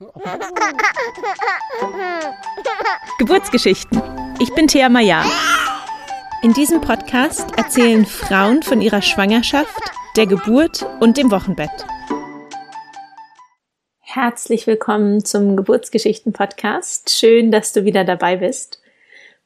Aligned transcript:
Geburtsgeschichten. 3.18 4.00
Ich 4.40 4.54
bin 4.54 4.66
Thea 4.66 4.88
Maya. 4.88 5.22
In 6.42 6.54
diesem 6.54 6.80
Podcast 6.80 7.46
erzählen 7.58 8.06
Frauen 8.06 8.62
von 8.62 8.80
ihrer 8.80 9.02
Schwangerschaft, 9.02 9.78
der 10.16 10.26
Geburt 10.26 10.86
und 11.00 11.18
dem 11.18 11.30
Wochenbett. 11.30 11.68
Herzlich 14.00 14.66
willkommen 14.66 15.22
zum 15.22 15.54
Geburtsgeschichten-Podcast. 15.56 17.10
Schön, 17.10 17.50
dass 17.50 17.74
du 17.74 17.84
wieder 17.84 18.04
dabei 18.04 18.36
bist. 18.36 18.80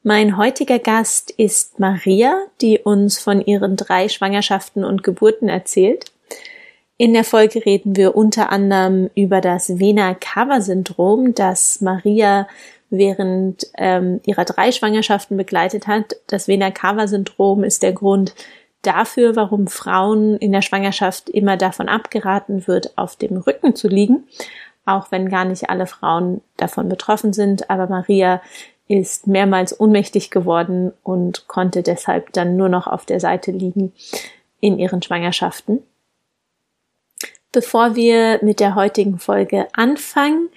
Mein 0.03 0.37
heutiger 0.37 0.79
Gast 0.79 1.31
ist 1.31 1.79
Maria, 1.79 2.45
die 2.61 2.79
uns 2.79 3.19
von 3.19 3.45
ihren 3.45 3.75
drei 3.75 4.07
Schwangerschaften 4.07 4.85
und 4.85 5.03
Geburten 5.03 5.49
erzählt. 5.49 6.13
In 6.97 7.13
der 7.13 7.25
Folge 7.25 7.65
reden 7.65 7.97
wir 7.97 8.15
unter 8.15 8.51
anderem 8.53 9.09
über 9.15 9.41
das 9.41 9.79
Vena-Cava-Syndrom, 9.79 11.33
das 11.33 11.81
Maria 11.81 12.47
während 12.89 13.67
ähm, 13.77 14.21
ihrer 14.25 14.45
drei 14.45 14.71
Schwangerschaften 14.71 15.35
begleitet 15.35 15.87
hat. 15.87 16.15
Das 16.27 16.47
Vena-Cava-Syndrom 16.47 17.65
ist 17.65 17.83
der 17.83 17.91
Grund 17.91 18.33
dafür, 18.81 19.35
warum 19.35 19.67
Frauen 19.67 20.37
in 20.37 20.53
der 20.53 20.61
Schwangerschaft 20.61 21.29
immer 21.29 21.57
davon 21.57 21.89
abgeraten 21.89 22.65
wird, 22.65 22.97
auf 22.97 23.17
dem 23.17 23.35
Rücken 23.37 23.75
zu 23.75 23.89
liegen, 23.89 24.23
auch 24.85 25.11
wenn 25.11 25.27
gar 25.27 25.43
nicht 25.43 25.69
alle 25.69 25.87
Frauen 25.87 26.39
davon 26.55 26.87
betroffen 26.87 27.33
sind. 27.33 27.69
Aber 27.69 27.87
Maria 27.87 28.41
ist 28.87 29.27
mehrmals 29.27 29.77
ohnmächtig 29.77 30.31
geworden 30.31 30.93
und 31.03 31.49
konnte 31.49 31.83
deshalb 31.83 32.31
dann 32.31 32.55
nur 32.55 32.69
noch 32.69 32.87
auf 32.87 33.05
der 33.05 33.19
Seite 33.19 33.51
liegen 33.51 33.91
in 34.61 34.79
ihren 34.79 35.01
Schwangerschaften. 35.01 35.83
Bevor 37.55 37.95
wir 37.95 38.37
mit 38.41 38.59
der 38.59 38.75
heutigen 38.75 39.17
Folge 39.17 39.69
anfangen, 39.71 40.49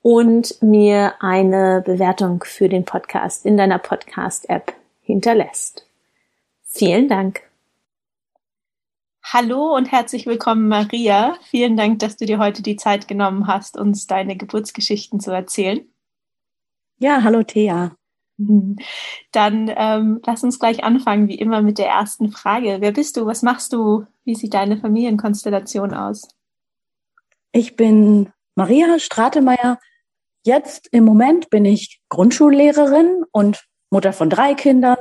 und 0.02 0.60
mir 0.60 1.14
eine 1.20 1.80
Bewertung 1.86 2.42
für 2.42 2.69
den 2.69 2.84
Podcast 2.84 3.47
in 3.47 3.56
deiner 3.56 3.78
Podcast-App 3.78 4.72
hinterlässt. 5.04 5.86
Vielen 6.64 7.06
Dank. 7.06 7.53
Hallo 9.27 9.75
und 9.75 9.91
herzlich 9.91 10.27
willkommen, 10.27 10.69
Maria. 10.69 11.39
Vielen 11.48 11.78
Dank, 11.78 11.98
dass 11.98 12.17
du 12.17 12.27
dir 12.27 12.39
heute 12.39 12.62
die 12.62 12.77
Zeit 12.77 13.08
genommen 13.08 13.47
hast, 13.47 13.78
uns 13.78 14.06
deine 14.06 14.36
Geburtsgeschichten 14.36 15.19
zu 15.19 15.31
erzählen. 15.31 15.81
Ja, 16.98 17.22
hallo 17.22 17.42
Thea. 17.42 17.97
Dann 18.36 19.72
ähm, 19.75 20.20
lass 20.27 20.44
uns 20.44 20.58
gleich 20.58 20.84
anfangen, 20.84 21.28
wie 21.28 21.39
immer, 21.39 21.62
mit 21.62 21.78
der 21.78 21.89
ersten 21.89 22.33
Frage. 22.33 22.77
Wer 22.81 22.92
bist 22.92 23.16
du? 23.16 23.25
Was 23.25 23.42
machst 23.42 23.72
du? 23.72 24.05
Wie 24.25 24.34
sieht 24.34 24.53
deine 24.53 24.77
Familienkonstellation 24.77 25.94
aus? 25.94 26.28
Ich 27.50 27.77
bin 27.77 28.31
Maria 28.56 28.98
Stratemeyer. 28.98 29.78
Jetzt 30.44 30.88
im 30.92 31.05
Moment 31.05 31.48
bin 31.48 31.64
ich 31.64 32.03
Grundschullehrerin 32.11 33.25
und 33.33 33.64
Mutter 33.88 34.12
von 34.12 34.28
drei 34.28 34.53
Kindern 34.53 34.98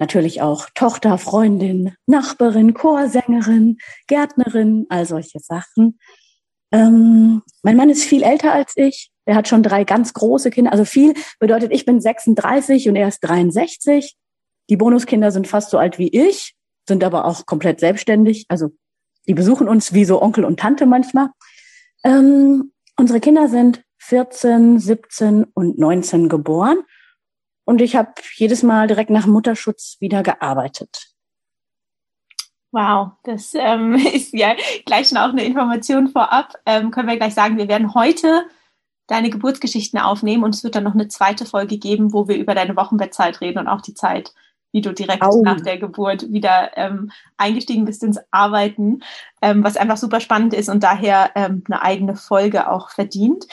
natürlich 0.00 0.42
auch 0.42 0.68
Tochter, 0.74 1.18
Freundin, 1.18 1.94
Nachbarin, 2.06 2.74
Chorsängerin, 2.74 3.78
Gärtnerin, 4.08 4.86
all 4.88 5.06
solche 5.06 5.38
Sachen. 5.38 5.98
Ähm, 6.72 7.42
mein 7.62 7.76
Mann 7.76 7.90
ist 7.90 8.04
viel 8.04 8.22
älter 8.22 8.52
als 8.52 8.72
ich. 8.76 9.10
Er 9.26 9.36
hat 9.36 9.46
schon 9.46 9.62
drei 9.62 9.84
ganz 9.84 10.12
große 10.14 10.50
Kinder. 10.50 10.72
Also 10.72 10.84
viel 10.84 11.14
bedeutet, 11.38 11.72
ich 11.72 11.84
bin 11.84 12.00
36 12.00 12.88
und 12.88 12.96
er 12.96 13.08
ist 13.08 13.20
63. 13.20 14.16
Die 14.70 14.76
Bonuskinder 14.76 15.30
sind 15.30 15.46
fast 15.46 15.70
so 15.70 15.78
alt 15.78 15.98
wie 15.98 16.08
ich, 16.08 16.54
sind 16.88 17.04
aber 17.04 17.26
auch 17.26 17.44
komplett 17.44 17.80
selbstständig. 17.80 18.46
Also 18.48 18.70
die 19.28 19.34
besuchen 19.34 19.68
uns 19.68 19.92
wie 19.92 20.04
so 20.04 20.22
Onkel 20.22 20.44
und 20.44 20.58
Tante 20.58 20.86
manchmal. 20.86 21.28
Ähm, 22.04 22.72
unsere 22.96 23.20
Kinder 23.20 23.48
sind 23.48 23.84
14, 23.98 24.78
17 24.78 25.44
und 25.44 25.78
19 25.78 26.28
geboren. 26.30 26.78
Und 27.64 27.80
ich 27.80 27.96
habe 27.96 28.12
jedes 28.34 28.62
Mal 28.62 28.86
direkt 28.86 29.10
nach 29.10 29.26
Mutterschutz 29.26 29.96
wieder 30.00 30.22
gearbeitet. 30.22 31.10
Wow, 32.72 33.12
das 33.24 33.52
ähm, 33.54 33.94
ist 34.12 34.32
ja 34.32 34.54
gleich 34.86 35.08
schon 35.08 35.18
auch 35.18 35.30
eine 35.30 35.44
Information 35.44 36.08
vorab. 36.08 36.54
Ähm, 36.66 36.90
können 36.90 37.08
wir 37.08 37.16
gleich 37.16 37.34
sagen, 37.34 37.58
wir 37.58 37.68
werden 37.68 37.94
heute 37.94 38.46
deine 39.06 39.30
Geburtsgeschichten 39.30 39.98
aufnehmen 39.98 40.44
und 40.44 40.54
es 40.54 40.62
wird 40.62 40.76
dann 40.76 40.84
noch 40.84 40.94
eine 40.94 41.08
zweite 41.08 41.44
Folge 41.44 41.78
geben, 41.78 42.12
wo 42.12 42.28
wir 42.28 42.36
über 42.36 42.54
deine 42.54 42.76
Wochenbettzeit 42.76 43.40
reden 43.40 43.58
und 43.58 43.66
auch 43.66 43.80
die 43.80 43.94
Zeit, 43.94 44.32
wie 44.72 44.80
du 44.80 44.92
direkt 44.92 45.24
Au. 45.24 45.42
nach 45.42 45.60
der 45.60 45.78
Geburt 45.78 46.32
wieder 46.32 46.76
ähm, 46.76 47.10
eingestiegen 47.36 47.84
bist 47.84 48.04
ins 48.04 48.20
Arbeiten, 48.30 49.00
ähm, 49.42 49.64
was 49.64 49.76
einfach 49.76 49.96
super 49.96 50.20
spannend 50.20 50.54
ist 50.54 50.68
und 50.68 50.84
daher 50.84 51.32
ähm, 51.34 51.64
eine 51.66 51.82
eigene 51.82 52.14
Folge 52.14 52.70
auch 52.70 52.90
verdient. 52.90 53.46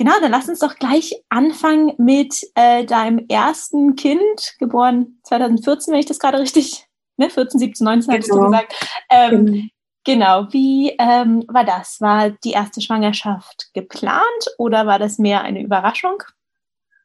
Genau, 0.00 0.12
dann 0.22 0.30
lass 0.30 0.48
uns 0.48 0.60
doch 0.60 0.76
gleich 0.76 1.14
anfangen 1.28 1.92
mit 1.98 2.34
äh, 2.54 2.86
deinem 2.86 3.26
ersten 3.28 3.96
Kind, 3.96 4.54
geboren 4.58 5.20
2014, 5.24 5.92
wenn 5.92 6.00
ich 6.00 6.06
das 6.06 6.18
gerade 6.18 6.38
richtig, 6.38 6.86
ne, 7.18 7.28
14, 7.28 7.60
17, 7.60 7.84
19 7.84 8.00
genau. 8.00 8.16
hattest 8.16 8.32
du 8.32 8.40
gesagt. 8.40 8.90
Ähm, 9.10 9.44
genau. 9.44 10.46
genau, 10.46 10.52
wie 10.52 10.96
ähm, 10.98 11.44
war 11.48 11.64
das? 11.64 12.00
War 12.00 12.30
die 12.30 12.52
erste 12.52 12.80
Schwangerschaft 12.80 13.68
geplant 13.74 14.24
oder 14.56 14.86
war 14.86 14.98
das 14.98 15.18
mehr 15.18 15.42
eine 15.42 15.60
Überraschung? 15.60 16.22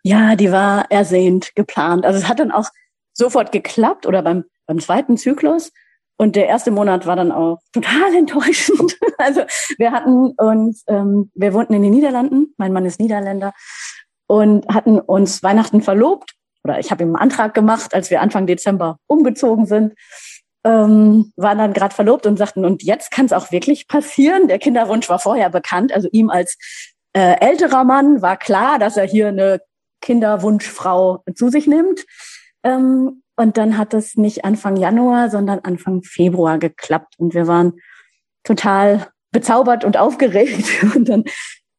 Ja, 0.04 0.38
die 0.38 0.54
war 0.54 0.90
ersehnt 0.90 1.54
geplant. 1.54 2.06
Also 2.06 2.20
es 2.20 2.30
hat 2.30 2.40
dann 2.40 2.54
auch 2.54 2.70
sofort 3.12 3.52
geklappt 3.52 4.06
oder 4.06 4.22
beim, 4.22 4.46
beim 4.68 4.80
zweiten 4.80 5.18
Zyklus. 5.18 5.74
Und 6.18 6.36
der 6.36 6.48
erste 6.48 6.72
Monat 6.72 7.06
war 7.06 7.16
dann 7.16 7.32
auch 7.32 7.60
total 7.74 8.14
enttäuschend. 8.18 8.98
Also 9.18 9.42
wir 9.78 9.92
hatten 9.92 10.32
uns, 10.38 10.84
ähm, 10.88 11.32
wir 11.36 11.54
wohnten 11.54 11.74
in 11.74 11.84
den 11.84 11.92
Niederlanden, 11.92 12.54
mein 12.58 12.74
Mann 12.74 12.86
ist 12.86 13.00
Niederländer, 13.00 13.54
und 14.28 14.68
hatten 14.68 15.00
uns 15.00 15.44
Weihnachten 15.44 15.82
verlobt. 15.82 16.34
Oder 16.64 16.80
ich 16.80 16.90
habe 16.90 17.04
ihm 17.04 17.10
einen 17.10 17.18
Antrag 17.18 17.54
gemacht, 17.54 17.94
als 17.94 18.10
wir 18.10 18.22
Anfang 18.22 18.48
Dezember 18.48 18.98
umgezogen 19.08 19.68
sind. 19.68 19.94
Ähm, 20.64 21.32
waren 21.36 21.60
dann 21.60 21.74
gerade 21.74 21.94
verlobt 21.94 22.26
und 22.26 22.38
sagten, 22.38 22.66
und 22.66 22.82
jetzt 22.82 23.12
kann 23.12 23.28
es 23.28 23.34
auch 23.34 23.52
wirklich 23.52 23.88
passieren. 23.88 24.48
Der 24.48 24.58
Kinderwunsch 24.58 25.08
war 25.10 25.20
vorher 25.20 25.52
bekannt. 25.52 25.94
Also 25.94 26.10
ihm 26.12 26.32
als 26.32 26.58
äh, 27.14 27.40
älterer 27.40 27.84
Mann 27.84 28.24
war 28.24 28.36
klar, 28.36 28.80
dass 28.80 28.98
er 28.98 29.06
hier 29.06 29.28
eine 29.28 29.62
Kinderwunschfrau 30.02 31.24
zu 31.36 31.50
sich 31.50 31.68
nimmt. 31.68 32.04
Ähm, 32.64 33.22
und 33.36 33.58
dann 33.58 33.78
hat 33.78 33.94
es 33.94 34.16
nicht 34.16 34.46
Anfang 34.46 34.78
Januar, 34.78 35.30
sondern 35.30 35.60
Anfang 35.60 36.04
Februar 36.04 36.58
geklappt. 36.58 37.16
Und 37.18 37.34
wir 37.34 37.48
waren 37.48 37.74
total 38.44 39.08
bezaubert 39.32 39.84
und 39.84 39.98
aufgeregt. 39.98 40.66
Und 40.96 41.10
dann 41.10 41.26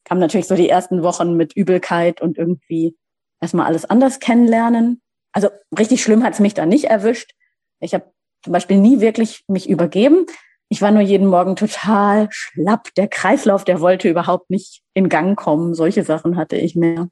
kamen 0.05 0.21
natürlich 0.21 0.47
so 0.47 0.55
die 0.55 0.69
ersten 0.69 1.03
Wochen 1.03 1.37
mit 1.37 1.56
Übelkeit 1.56 2.21
und 2.21 2.39
irgendwie 2.39 2.95
erstmal 3.41 3.66
alles 3.66 3.84
anders 3.87 4.21
kennenlernen. 4.21 5.00
Also 5.33 5.49
richtig 5.77 6.03
schlimm 6.03 6.22
hat 6.22 6.34
es 6.34 6.41
mich 6.41 6.55
da 6.55 6.66
nicht 6.66 6.84
erwischt. 6.84 7.33
Ich 7.81 7.95
habe 7.95 8.12
zum 8.45 8.53
Beispiel 8.53 8.78
nie 8.78 9.00
wirklich 9.00 9.45
mich 9.49 9.69
übergeben. 9.69 10.27
Ich 10.69 10.83
war 10.83 10.91
nur 10.91 11.03
jeden 11.03 11.27
Morgen 11.27 11.56
total 11.56 12.28
schlapp. 12.31 12.95
Der 12.97 13.09
Kreislauf, 13.09 13.65
der 13.65 13.81
wollte 13.81 14.09
überhaupt 14.09 14.50
nicht 14.50 14.83
in 14.95 15.09
Gang 15.09 15.37
kommen. 15.37 15.75
Solche 15.75 16.05
Sachen 16.05 16.37
hatte 16.37 16.56
ich 16.56 16.77
mehr. 16.77 17.09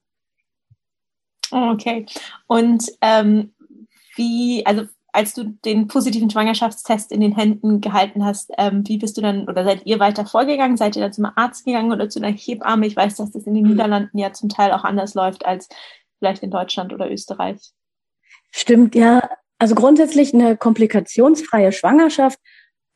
Okay. 1.50 2.06
Und 2.47 2.91
ähm, 3.00 3.53
wie, 4.17 4.65
also 4.67 4.85
als 5.15 5.33
du 5.33 5.45
den 5.65 5.87
positiven 5.87 6.29
Schwangerschaftstest 6.29 7.13
in 7.13 7.21
den 7.21 7.37
Händen 7.37 7.81
gehalten 7.81 8.25
hast, 8.25 8.51
ähm, 8.59 8.83
wie 8.87 8.99
bist 8.99 9.17
du 9.17 9.21
dann 9.21 9.49
oder 9.49 9.65
seid 9.65 9.87
ihr 9.87 10.01
weiter 10.01 10.27
vorgegangen? 10.27 10.77
Seid 10.77 10.97
ihr 10.97 11.03
dann 11.03 11.13
zum 11.13 11.27
Arzt 11.37 11.65
gegangen 11.65 11.93
oder 11.93 12.09
zu 12.09 12.21
einer 12.21 12.37
Hebamme? 12.37 12.87
Ich 12.87 12.97
weiß, 12.97 13.16
dass 13.16 13.31
das 13.31 13.47
in 13.47 13.55
den 13.55 13.65
mhm. 13.65 13.71
Niederlanden 13.71 14.19
ja 14.19 14.33
zum 14.33 14.49
Teil 14.49 14.72
auch 14.72 14.83
anders 14.83 15.15
läuft 15.15 15.47
als 15.47 15.69
vielleicht 16.19 16.43
in 16.43 16.51
Deutschland 16.51 16.93
oder 16.93 17.11
Österreich. 17.11 17.59
Stimmt, 18.51 18.95
ja. 18.97 19.28
Also 19.59 19.77
grundsätzlich 19.77 20.34
eine 20.34 20.57
komplikationsfreie 20.57 21.71
Schwangerschaft 21.71 22.41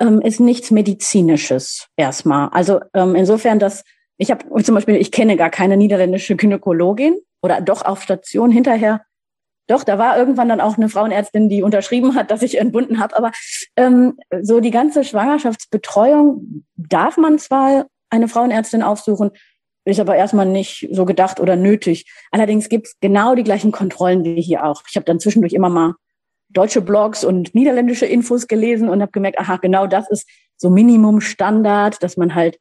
ähm, 0.01 0.21
ist 0.21 0.41
nichts 0.41 0.73
Medizinisches 0.73 1.87
erstmal. 1.97 2.49
Also 2.49 2.81
ähm, 2.95 3.15
insofern, 3.15 3.61
dass 3.61 3.85
ich 4.17 4.33
habe 4.33 4.45
zum 4.65 4.75
Beispiel, 4.75 4.97
ich 4.97 5.13
kenne 5.13 5.37
gar 5.37 5.51
keine 5.51 5.77
niederländische 5.77 6.35
Gynäkologin 6.35 7.17
oder 7.43 7.61
doch 7.61 7.83
auf 7.83 8.03
Station 8.03 8.51
hinterher 8.51 9.03
doch, 9.69 9.85
da 9.85 9.99
war 9.99 10.19
irgendwann 10.19 10.49
dann 10.49 10.61
auch 10.61 10.77
eine 10.77 10.89
Frauenärztin, 10.89 11.49
die 11.49 11.63
unterschrieben 11.63 12.15
hat, 12.15 12.31
dass 12.31 12.43
ich 12.43 12.59
entbunden 12.59 12.99
habe. 12.99 13.17
Aber 13.17 13.31
ähm, 13.77 14.19
so 14.43 14.61
die 14.61 14.71
ganze 14.71 15.05
Schwangerschaftsbetreuung 15.05 16.65
darf 16.77 17.19
man 17.19 17.39
zwar 17.39 17.87
eine 18.11 18.29
Frauenärztin 18.29 18.83
aufsuchen, 18.83 19.31
ist 19.85 20.01
aber 20.01 20.17
erstmal 20.17 20.47
nicht 20.47 20.89
so 20.91 21.05
gedacht 21.05 21.39
oder 21.39 21.55
nötig. 21.55 22.11
Allerdings 22.31 22.69
gibt's 22.69 22.97
genau 23.01 23.35
die 23.35 23.45
gleichen 23.45 23.71
Kontrollen 23.71 24.25
wie 24.25 24.41
hier 24.41 24.65
auch. 24.65 24.83
Ich 24.89 24.97
habe 24.97 25.05
dann 25.05 25.21
zwischendurch 25.21 25.53
immer 25.53 25.69
mal 25.69 25.95
deutsche 26.51 26.81
Blogs 26.81 27.25
und 27.25 27.55
niederländische 27.55 28.07
Infos 28.07 28.49
gelesen 28.49 28.89
und 28.89 29.03
habe 29.03 29.13
gemerkt, 29.13 29.39
aha, 29.39 29.57
genau 29.57 29.87
das 29.87 30.09
ist 30.11 30.29
so 30.57 30.71
Minimum 30.71 31.21
Standard, 31.21 32.03
dass 32.03 32.17
man 32.17 32.35
halt 32.35 32.59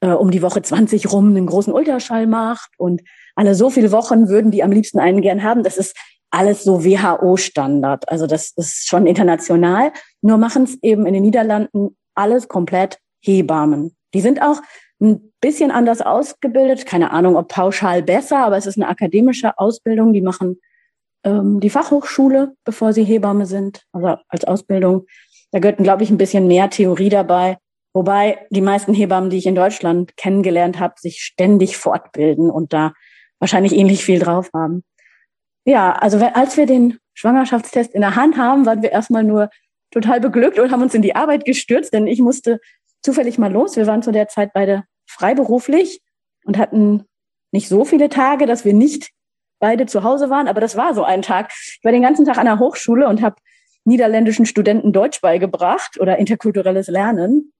äh, 0.00 0.08
um 0.08 0.30
die 0.30 0.42
Woche 0.42 0.62
20 0.62 1.12
rum 1.12 1.28
einen 1.28 1.46
großen 1.46 1.72
Ultraschall 1.72 2.26
macht 2.26 2.70
und 2.78 3.02
alle 3.34 3.54
so 3.54 3.68
viele 3.68 3.92
Wochen 3.92 4.28
würden 4.28 4.50
die 4.50 4.62
am 4.62 4.72
liebsten 4.72 4.98
einen 4.98 5.20
gern 5.20 5.42
haben. 5.42 5.62
Das 5.62 5.76
ist 5.76 5.94
alles 6.30 6.64
so 6.64 6.84
WHO-Standard. 6.84 8.08
Also 8.08 8.26
das 8.26 8.52
ist 8.56 8.88
schon 8.88 9.06
international. 9.06 9.92
Nur 10.22 10.38
machen 10.38 10.64
es 10.64 10.78
eben 10.82 11.06
in 11.06 11.14
den 11.14 11.22
Niederlanden 11.22 11.96
alles 12.14 12.48
komplett 12.48 12.98
Hebammen. 13.20 13.96
Die 14.14 14.20
sind 14.20 14.42
auch 14.42 14.60
ein 15.00 15.32
bisschen 15.40 15.70
anders 15.70 16.00
ausgebildet. 16.00 16.86
Keine 16.86 17.10
Ahnung, 17.10 17.36
ob 17.36 17.48
pauschal 17.48 18.02
besser, 18.02 18.38
aber 18.38 18.56
es 18.56 18.66
ist 18.66 18.76
eine 18.76 18.88
akademische 18.88 19.58
Ausbildung. 19.58 20.12
Die 20.12 20.22
machen 20.22 20.60
ähm, 21.24 21.60
die 21.60 21.70
Fachhochschule, 21.70 22.54
bevor 22.64 22.92
sie 22.92 23.04
Hebamme 23.04 23.46
sind, 23.46 23.84
also 23.92 24.16
als 24.28 24.44
Ausbildung. 24.44 25.06
Da 25.52 25.58
gehört, 25.58 25.78
glaube 25.78 26.02
ich, 26.02 26.10
ein 26.10 26.18
bisschen 26.18 26.46
mehr 26.46 26.70
Theorie 26.70 27.08
dabei. 27.08 27.58
Wobei 27.92 28.46
die 28.50 28.60
meisten 28.60 28.94
Hebammen, 28.94 29.30
die 29.30 29.38
ich 29.38 29.46
in 29.46 29.54
Deutschland 29.54 30.16
kennengelernt 30.16 30.78
habe, 30.78 30.94
sich 30.98 31.20
ständig 31.20 31.76
fortbilden 31.76 32.50
und 32.50 32.72
da 32.72 32.92
wahrscheinlich 33.38 33.74
ähnlich 33.74 34.04
viel 34.04 34.18
drauf 34.18 34.50
haben. 34.54 34.84
Ja, 35.66 35.92
also 35.92 36.18
als 36.18 36.56
wir 36.56 36.64
den 36.64 36.98
Schwangerschaftstest 37.14 37.92
in 37.92 38.00
der 38.00 38.14
Hand 38.14 38.36
haben, 38.36 38.66
waren 38.66 38.82
wir 38.82 38.92
erstmal 38.92 39.24
nur 39.24 39.50
total 39.90 40.20
beglückt 40.20 40.58
und 40.60 40.70
haben 40.70 40.82
uns 40.82 40.94
in 40.94 41.02
die 41.02 41.16
Arbeit 41.16 41.44
gestürzt, 41.44 41.92
denn 41.92 42.06
ich 42.06 42.20
musste 42.20 42.60
zufällig 43.02 43.36
mal 43.36 43.52
los. 43.52 43.76
Wir 43.76 43.86
waren 43.86 44.02
zu 44.02 44.12
der 44.12 44.28
Zeit 44.28 44.52
beide 44.54 44.84
freiberuflich 45.08 46.00
und 46.44 46.56
hatten 46.56 47.04
nicht 47.50 47.68
so 47.68 47.84
viele 47.84 48.08
Tage, 48.08 48.46
dass 48.46 48.64
wir 48.64 48.74
nicht 48.74 49.10
beide 49.58 49.86
zu 49.86 50.04
Hause 50.04 50.30
waren, 50.30 50.46
aber 50.46 50.60
das 50.60 50.76
war 50.76 50.94
so 50.94 51.02
ein 51.02 51.22
Tag. 51.22 51.50
Ich 51.52 51.80
war 51.82 51.92
den 51.92 52.02
ganzen 52.02 52.24
Tag 52.24 52.38
an 52.38 52.46
der 52.46 52.60
Hochschule 52.60 53.08
und 53.08 53.20
habe 53.20 53.36
niederländischen 53.84 54.46
Studenten 54.46 54.92
Deutsch 54.92 55.20
beigebracht 55.20 55.98
oder 55.98 56.18
interkulturelles 56.18 56.86
Lernen. 56.86 57.52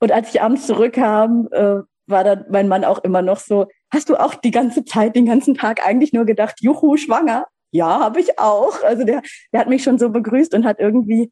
Und 0.00 0.12
als 0.12 0.34
ich 0.34 0.42
abends 0.42 0.66
zurückkam, 0.66 1.48
äh, 1.50 1.80
war 2.06 2.24
dann 2.24 2.44
mein 2.50 2.68
Mann 2.68 2.84
auch 2.84 3.02
immer 3.04 3.22
noch 3.22 3.38
so, 3.38 3.68
hast 3.92 4.08
du 4.08 4.16
auch 4.16 4.34
die 4.34 4.50
ganze 4.50 4.84
Zeit, 4.84 5.16
den 5.16 5.26
ganzen 5.26 5.54
Tag 5.54 5.86
eigentlich 5.86 6.12
nur 6.12 6.24
gedacht, 6.24 6.56
juhu, 6.60 6.96
schwanger? 6.96 7.46
Ja, 7.70 8.00
habe 8.00 8.20
ich 8.20 8.38
auch. 8.38 8.82
Also 8.82 9.04
der, 9.04 9.22
der 9.52 9.60
hat 9.60 9.68
mich 9.68 9.82
schon 9.82 9.98
so 9.98 10.10
begrüßt 10.10 10.54
und 10.54 10.64
hat 10.64 10.80
irgendwie 10.80 11.30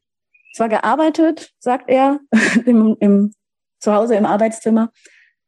zwar 0.55 0.69
gearbeitet, 0.69 1.51
sagt 1.59 1.89
er, 1.89 2.19
im, 2.65 2.95
im 2.99 3.33
zu 3.79 3.93
Hause 3.93 4.15
im 4.15 4.25
Arbeitszimmer, 4.25 4.91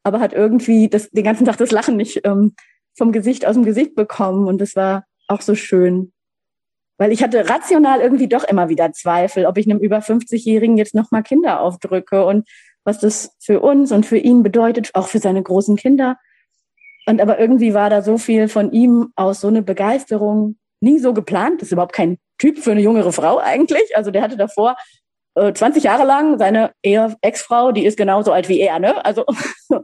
aber 0.03 0.19
hat 0.19 0.33
irgendwie 0.33 0.89
das, 0.89 1.09
den 1.09 1.23
ganzen 1.23 1.45
Tag 1.45 1.57
das 1.57 1.71
Lachen 1.71 1.97
nicht 1.97 2.21
ähm, 2.23 2.55
vom 2.95 3.11
Gesicht 3.11 3.45
aus 3.45 3.55
dem 3.55 3.65
Gesicht 3.65 3.95
bekommen 3.95 4.47
und 4.47 4.59
das 4.59 4.75
war 4.75 5.05
auch 5.27 5.41
so 5.41 5.55
schön. 5.55 6.11
Weil 6.97 7.11
ich 7.11 7.21
hatte 7.21 7.49
rational 7.49 7.99
irgendwie 7.99 8.27
doch 8.27 8.43
immer 8.43 8.69
wieder 8.69 8.91
Zweifel, 8.91 9.45
ob 9.45 9.57
ich 9.57 9.69
einem 9.69 9.79
über 9.79 9.99
50-Jährigen 9.99 10.77
jetzt 10.77 10.95
nochmal 10.95 11.23
Kinder 11.23 11.61
aufdrücke 11.61 12.25
und 12.25 12.47
was 12.83 12.99
das 12.99 13.35
für 13.39 13.59
uns 13.59 13.91
und 13.91 14.05
für 14.05 14.17
ihn 14.17 14.43
bedeutet, 14.43 14.91
auch 14.93 15.07
für 15.07 15.19
seine 15.19 15.43
großen 15.43 15.75
Kinder. 15.75 16.17
Und 17.07 17.21
aber 17.21 17.39
irgendwie 17.39 17.73
war 17.73 17.89
da 17.89 18.01
so 18.01 18.17
viel 18.17 18.47
von 18.47 18.71
ihm 18.71 19.11
aus, 19.15 19.41
so 19.41 19.47
eine 19.47 19.61
Begeisterung, 19.61 20.57
nie 20.81 20.99
so 20.99 21.13
geplant. 21.13 21.61
Das 21.61 21.69
ist 21.69 21.71
überhaupt 21.71 21.93
kein 21.93 22.17
Typ 22.37 22.59
für 22.59 22.71
eine 22.71 22.81
jüngere 22.81 23.11
Frau 23.11 23.39
eigentlich. 23.39 23.95
Also 23.95 24.11
der 24.11 24.21
hatte 24.21 24.37
davor 24.37 24.75
äh, 25.35 25.53
20 25.53 25.83
Jahre 25.83 26.05
lang 26.05 26.37
seine 26.37 26.71
Ex-Frau, 26.83 27.71
die 27.71 27.85
ist 27.85 27.97
genauso 27.97 28.31
alt 28.31 28.49
wie 28.49 28.59
er, 28.59 28.79
ne? 28.79 29.03
Also 29.05 29.25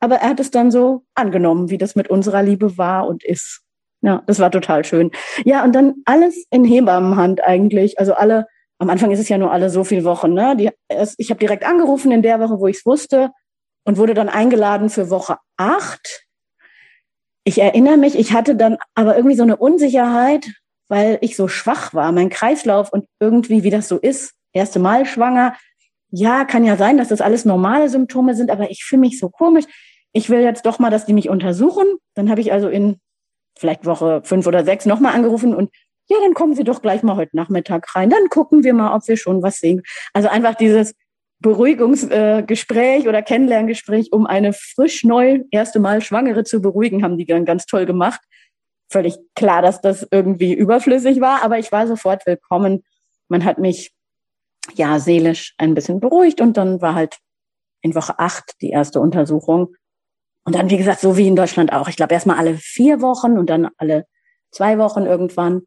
Aber 0.00 0.16
er 0.16 0.30
hat 0.30 0.40
es 0.40 0.50
dann 0.50 0.70
so 0.70 1.04
angenommen, 1.14 1.70
wie 1.70 1.78
das 1.78 1.96
mit 1.96 2.08
unserer 2.08 2.42
Liebe 2.42 2.76
war 2.76 3.06
und 3.06 3.24
ist. 3.24 3.62
Ja, 4.02 4.22
das 4.26 4.38
war 4.38 4.50
total 4.50 4.84
schön. 4.84 5.10
Ja, 5.44 5.64
und 5.64 5.74
dann 5.74 5.94
alles 6.04 6.46
in 6.50 6.64
Hebammenhand 6.64 7.42
eigentlich. 7.42 7.98
Also 7.98 8.14
alle, 8.14 8.46
am 8.78 8.90
Anfang 8.90 9.10
ist 9.10 9.20
es 9.20 9.28
ja 9.28 9.38
nur 9.38 9.52
alle 9.52 9.70
so 9.70 9.84
viele 9.84 10.04
Wochen. 10.04 10.34
Ne? 10.34 10.54
Die, 10.56 10.70
ich 11.18 11.30
habe 11.30 11.40
direkt 11.40 11.64
angerufen 11.64 12.12
in 12.12 12.22
der 12.22 12.38
Woche, 12.40 12.60
wo 12.60 12.66
ich 12.66 12.76
es 12.76 12.86
wusste 12.86 13.30
und 13.84 13.96
wurde 13.96 14.14
dann 14.14 14.28
eingeladen 14.28 14.90
für 14.90 15.10
Woche 15.10 15.38
acht. 15.56 16.25
Ich 17.48 17.60
erinnere 17.60 17.96
mich, 17.96 18.18
ich 18.18 18.32
hatte 18.32 18.56
dann 18.56 18.76
aber 18.96 19.14
irgendwie 19.16 19.36
so 19.36 19.44
eine 19.44 19.56
Unsicherheit, 19.56 20.50
weil 20.88 21.16
ich 21.20 21.36
so 21.36 21.46
schwach 21.46 21.94
war. 21.94 22.10
Mein 22.10 22.28
Kreislauf 22.28 22.92
und 22.92 23.06
irgendwie, 23.20 23.62
wie 23.62 23.70
das 23.70 23.86
so 23.86 23.98
ist, 23.98 24.32
erste 24.52 24.80
Mal 24.80 25.06
schwanger, 25.06 25.54
ja, 26.10 26.44
kann 26.44 26.64
ja 26.64 26.76
sein, 26.76 26.98
dass 26.98 27.06
das 27.06 27.20
alles 27.20 27.44
normale 27.44 27.88
Symptome 27.88 28.34
sind, 28.34 28.50
aber 28.50 28.72
ich 28.72 28.82
fühle 28.82 28.98
mich 28.98 29.20
so 29.20 29.28
komisch. 29.28 29.64
Ich 30.12 30.28
will 30.28 30.40
jetzt 30.40 30.66
doch 30.66 30.80
mal, 30.80 30.90
dass 30.90 31.06
die 31.06 31.12
mich 31.12 31.28
untersuchen. 31.28 31.86
Dann 32.14 32.30
habe 32.30 32.40
ich 32.40 32.52
also 32.52 32.68
in 32.68 32.98
vielleicht 33.56 33.86
Woche 33.86 34.22
fünf 34.24 34.48
oder 34.48 34.64
sechs 34.64 34.84
nochmal 34.84 35.14
angerufen 35.14 35.54
und 35.54 35.70
ja, 36.08 36.16
dann 36.20 36.34
kommen 36.34 36.54
Sie 36.54 36.64
doch 36.64 36.82
gleich 36.82 37.04
mal 37.04 37.14
heute 37.14 37.36
Nachmittag 37.36 37.94
rein. 37.94 38.10
Dann 38.10 38.28
gucken 38.28 38.64
wir 38.64 38.74
mal, 38.74 38.92
ob 38.92 39.06
wir 39.06 39.16
schon 39.16 39.44
was 39.44 39.58
sehen. 39.58 39.82
Also 40.12 40.28
einfach 40.28 40.56
dieses 40.56 40.94
Beruhigungsgespräch 41.40 43.04
äh, 43.04 43.08
oder 43.08 43.22
Kennenlerngespräch, 43.22 44.12
um 44.12 44.26
eine 44.26 44.52
frisch 44.52 45.04
neu 45.04 45.40
erste 45.50 45.78
Mal 45.78 46.00
Schwangere 46.00 46.44
zu 46.44 46.60
beruhigen, 46.60 47.02
haben 47.02 47.18
die 47.18 47.26
dann 47.26 47.44
ganz 47.44 47.66
toll 47.66 47.86
gemacht. 47.86 48.20
Völlig 48.88 49.16
klar, 49.34 49.62
dass 49.62 49.80
das 49.80 50.06
irgendwie 50.10 50.54
überflüssig 50.54 51.20
war, 51.20 51.42
aber 51.42 51.58
ich 51.58 51.72
war 51.72 51.86
sofort 51.86 52.26
willkommen. 52.26 52.84
Man 53.28 53.44
hat 53.44 53.58
mich 53.58 53.92
ja 54.74 54.98
seelisch 54.98 55.54
ein 55.58 55.74
bisschen 55.74 56.00
beruhigt 56.00 56.40
und 56.40 56.56
dann 56.56 56.80
war 56.80 56.94
halt 56.94 57.18
in 57.82 57.94
Woche 57.94 58.18
acht 58.18 58.54
die 58.60 58.70
erste 58.70 59.00
Untersuchung. 59.00 59.74
Und 60.44 60.54
dann, 60.54 60.70
wie 60.70 60.76
gesagt, 60.76 61.00
so 61.00 61.16
wie 61.16 61.26
in 61.26 61.36
Deutschland 61.36 61.72
auch. 61.72 61.88
Ich 61.88 61.96
glaube, 61.96 62.14
erstmal 62.14 62.38
alle 62.38 62.54
vier 62.56 63.00
Wochen 63.02 63.36
und 63.36 63.50
dann 63.50 63.68
alle 63.78 64.06
zwei 64.50 64.78
Wochen 64.78 65.04
irgendwann. 65.04 65.62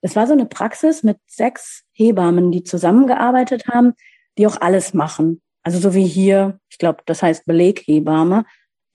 Es 0.00 0.16
war 0.16 0.26
so 0.26 0.32
eine 0.32 0.46
Praxis 0.46 1.02
mit 1.02 1.18
sechs 1.26 1.84
Hebammen, 1.92 2.50
die 2.52 2.64
zusammengearbeitet 2.64 3.68
haben, 3.68 3.94
die 4.38 4.46
auch 4.46 4.60
alles 4.60 4.94
machen. 4.94 5.42
Also 5.62 5.78
so 5.78 5.94
wie 5.94 6.06
hier, 6.06 6.58
ich 6.70 6.78
glaube, 6.78 7.02
das 7.04 7.22
heißt 7.22 7.44
Beleghebamme, 7.44 8.44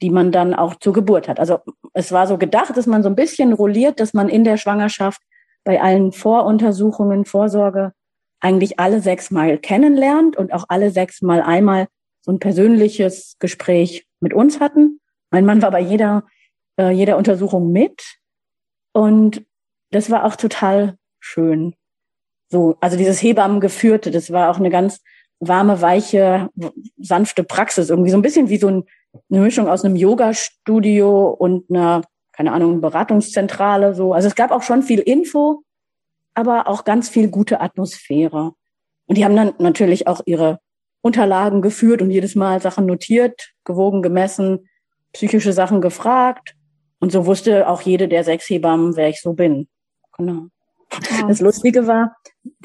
die 0.02 0.10
man 0.10 0.32
dann 0.32 0.54
auch 0.54 0.76
zur 0.76 0.94
Geburt 0.94 1.28
hat. 1.28 1.40
Also 1.40 1.60
es 1.94 2.12
war 2.12 2.28
so 2.28 2.38
gedacht, 2.38 2.76
dass 2.76 2.88
man 2.88 3.04
so 3.04 3.10
ein 3.10 3.16
bisschen 3.16 3.54
rolliert, 3.54 4.00
dass 4.00 4.14
man 4.14 4.30
in 4.30 4.44
der 4.44 4.58
Schwangerschaft 4.58 5.22
bei 5.64 5.82
allen 5.82 6.12
Voruntersuchungen, 6.12 7.26
Vorsorge 7.26 7.94
eigentlich 8.40 8.80
alle 8.80 9.02
sechs 9.02 9.32
Mal 9.32 9.58
kennenlernt 9.58 10.36
und 10.36 10.52
auch 10.52 10.66
alle 10.68 10.92
sechs 10.92 11.22
Mal 11.22 11.42
einmal 11.42 11.88
so 12.22 12.32
ein 12.32 12.40
persönliches 12.40 13.38
Gespräch 13.40 14.06
mit 14.20 14.34
uns 14.34 14.60
hatten. 14.60 15.00
Mein 15.32 15.46
Mann 15.46 15.62
war 15.62 15.72
bei 15.72 15.80
jeder, 15.80 16.26
äh, 16.78 16.92
jeder 16.92 17.18
Untersuchung 17.18 17.72
mit 17.72 18.04
und 18.94 19.46
das 19.92 20.10
war 20.10 20.26
auch 20.26 20.36
total 20.36 20.98
schön. 21.20 21.76
So, 22.50 22.78
also 22.82 22.98
dieses 22.98 23.22
Hebammengeführte, 23.22 24.12
das 24.12 24.32
war 24.32 24.50
auch 24.50 24.58
eine 24.58 24.70
ganz 24.70 25.02
warme, 25.48 25.82
weiche, 25.82 26.50
sanfte 27.00 27.44
Praxis. 27.44 27.90
Irgendwie 27.90 28.12
so 28.12 28.18
ein 28.18 28.22
bisschen 28.22 28.50
wie 28.50 28.58
so 28.58 28.68
ein, 28.68 28.84
eine 29.30 29.42
Mischung 29.42 29.68
aus 29.68 29.84
einem 29.84 29.96
Yoga-Studio 29.96 31.30
und 31.30 31.70
einer, 31.70 32.04
keine 32.32 32.52
Ahnung, 32.52 32.82
Beratungszentrale. 32.82 33.94
So. 33.94 34.14
Also 34.14 34.28
es 34.28 34.36
gab 34.36 34.52
auch 34.52 34.64
schon 34.64 34.84
viel 34.84 35.00
Info, 35.00 35.64
aber 36.34 36.68
auch 36.68 36.84
ganz 36.84 37.10
viel 37.10 37.30
gute 37.30 37.62
Atmosphäre. 37.62 38.54
Und 39.06 39.18
die 39.18 39.26
haben 39.26 39.36
dann 39.36 39.54
natürlich 39.60 40.08
auch 40.08 40.22
ihre 40.26 40.60
Unterlagen 41.02 41.62
geführt 41.62 42.02
und 42.02 42.12
jedes 42.12 42.36
Mal 42.36 42.62
Sachen 42.62 42.86
notiert, 42.86 43.54
gewogen, 43.66 44.02
gemessen, 44.02 44.70
psychische 45.12 45.54
Sachen 45.54 45.82
gefragt. 45.82 46.56
Und 47.00 47.12
so 47.12 47.26
wusste 47.26 47.68
auch 47.68 47.82
jede 47.82 48.08
der 48.08 48.24
sechs 48.24 48.50
Hebammen, 48.50 48.96
wer 48.96 49.10
ich 49.10 49.20
so 49.22 49.34
bin. 49.34 49.68
Genau. 50.18 50.48
Das 51.28 51.42
Lustige 51.42 51.88
war, 51.88 52.16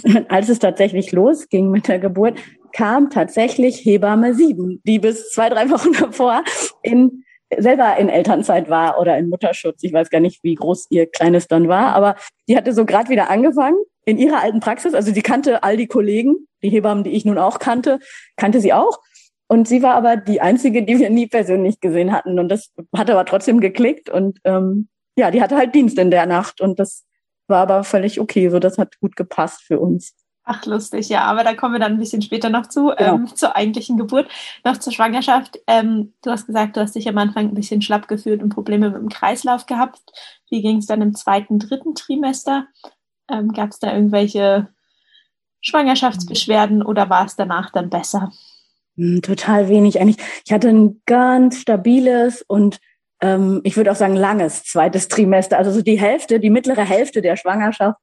als 0.28 0.48
es 0.48 0.58
tatsächlich 0.58 1.12
losging 1.12 1.70
mit 1.70 1.88
der 1.88 1.98
Geburt, 1.98 2.38
kam 2.72 3.10
tatsächlich 3.10 3.84
Hebamme 3.84 4.34
sieben, 4.34 4.80
die 4.84 4.98
bis 4.98 5.30
zwei, 5.30 5.48
drei 5.48 5.70
Wochen 5.70 5.92
davor 6.00 6.42
in 6.82 7.24
selber 7.56 7.96
in 7.96 8.08
Elternzeit 8.08 8.68
war 8.68 9.00
oder 9.00 9.16
in 9.16 9.28
Mutterschutz. 9.30 9.82
Ich 9.82 9.92
weiß 9.92 10.10
gar 10.10 10.20
nicht, 10.20 10.44
wie 10.44 10.54
groß 10.54 10.88
ihr 10.90 11.06
Kleines 11.06 11.48
dann 11.48 11.68
war, 11.68 11.94
aber 11.94 12.16
die 12.48 12.56
hatte 12.56 12.74
so 12.74 12.84
gerade 12.84 13.08
wieder 13.08 13.30
angefangen 13.30 13.78
in 14.04 14.18
ihrer 14.18 14.42
alten 14.42 14.60
Praxis. 14.60 14.94
Also 14.94 15.12
sie 15.12 15.22
kannte 15.22 15.62
all 15.62 15.76
die 15.76 15.86
Kollegen, 15.86 16.46
die 16.62 16.70
Hebammen, 16.70 17.04
die 17.04 17.10
ich 17.10 17.24
nun 17.24 17.38
auch 17.38 17.58
kannte, 17.58 18.00
kannte 18.36 18.60
sie 18.60 18.72
auch. 18.72 19.00
Und 19.48 19.66
sie 19.66 19.82
war 19.82 19.94
aber 19.94 20.16
die 20.16 20.42
einzige, 20.42 20.82
die 20.82 20.98
wir 20.98 21.08
nie 21.08 21.26
persönlich 21.26 21.80
gesehen 21.80 22.12
hatten. 22.12 22.38
Und 22.38 22.50
das 22.50 22.70
hat 22.94 23.10
aber 23.10 23.24
trotzdem 23.24 23.60
geklickt. 23.60 24.10
Und 24.10 24.38
ähm, 24.44 24.88
ja, 25.16 25.30
die 25.30 25.40
hatte 25.40 25.56
halt 25.56 25.74
Dienst 25.74 25.98
in 25.98 26.10
der 26.10 26.26
Nacht. 26.26 26.60
Und 26.60 26.78
das 26.78 27.06
war 27.46 27.62
aber 27.62 27.82
völlig 27.82 28.20
okay. 28.20 28.50
So, 28.50 28.58
das 28.58 28.76
hat 28.76 29.00
gut 29.00 29.16
gepasst 29.16 29.62
für 29.62 29.80
uns. 29.80 30.14
Ach, 30.50 30.64
lustig, 30.64 31.10
ja, 31.10 31.24
aber 31.24 31.44
da 31.44 31.52
kommen 31.52 31.74
wir 31.74 31.78
dann 31.78 31.92
ein 31.92 31.98
bisschen 31.98 32.22
später 32.22 32.48
noch 32.48 32.66
zu, 32.68 32.90
genau. 32.96 33.16
ähm, 33.16 33.36
zur 33.36 33.54
eigentlichen 33.54 33.98
Geburt, 33.98 34.30
noch 34.64 34.78
zur 34.78 34.94
Schwangerschaft. 34.94 35.58
Ähm, 35.66 36.14
du 36.22 36.30
hast 36.30 36.46
gesagt, 36.46 36.74
du 36.74 36.80
hast 36.80 36.94
dich 36.94 37.06
am 37.06 37.18
Anfang 37.18 37.48
ein 37.48 37.54
bisschen 37.54 37.82
schlapp 37.82 38.08
gefühlt 38.08 38.42
und 38.42 38.48
Probleme 38.48 38.88
mit 38.88 38.98
dem 38.98 39.10
Kreislauf 39.10 39.66
gehabt. 39.66 40.00
Wie 40.48 40.62
ging 40.62 40.78
es 40.78 40.86
dann 40.86 41.02
im 41.02 41.14
zweiten, 41.14 41.58
dritten 41.58 41.94
Trimester? 41.94 42.66
Ähm, 43.30 43.52
Gab 43.52 43.72
es 43.72 43.78
da 43.78 43.92
irgendwelche 43.92 44.68
Schwangerschaftsbeschwerden 45.60 46.82
oder 46.82 47.10
war 47.10 47.26
es 47.26 47.36
danach 47.36 47.70
dann 47.70 47.90
besser? 47.90 48.32
Hm, 48.96 49.20
total 49.20 49.68
wenig 49.68 50.00
eigentlich. 50.00 50.16
Ich 50.46 50.52
hatte 50.54 50.70
ein 50.70 51.02
ganz 51.04 51.60
stabiles 51.60 52.40
und 52.40 52.78
ähm, 53.20 53.60
ich 53.64 53.76
würde 53.76 53.92
auch 53.92 53.96
sagen 53.96 54.16
langes 54.16 54.64
zweites 54.64 55.08
Trimester. 55.08 55.58
Also 55.58 55.72
so 55.72 55.82
die 55.82 56.00
Hälfte, 56.00 56.40
die 56.40 56.48
mittlere 56.48 56.86
Hälfte 56.86 57.20
der 57.20 57.36
Schwangerschaft 57.36 57.98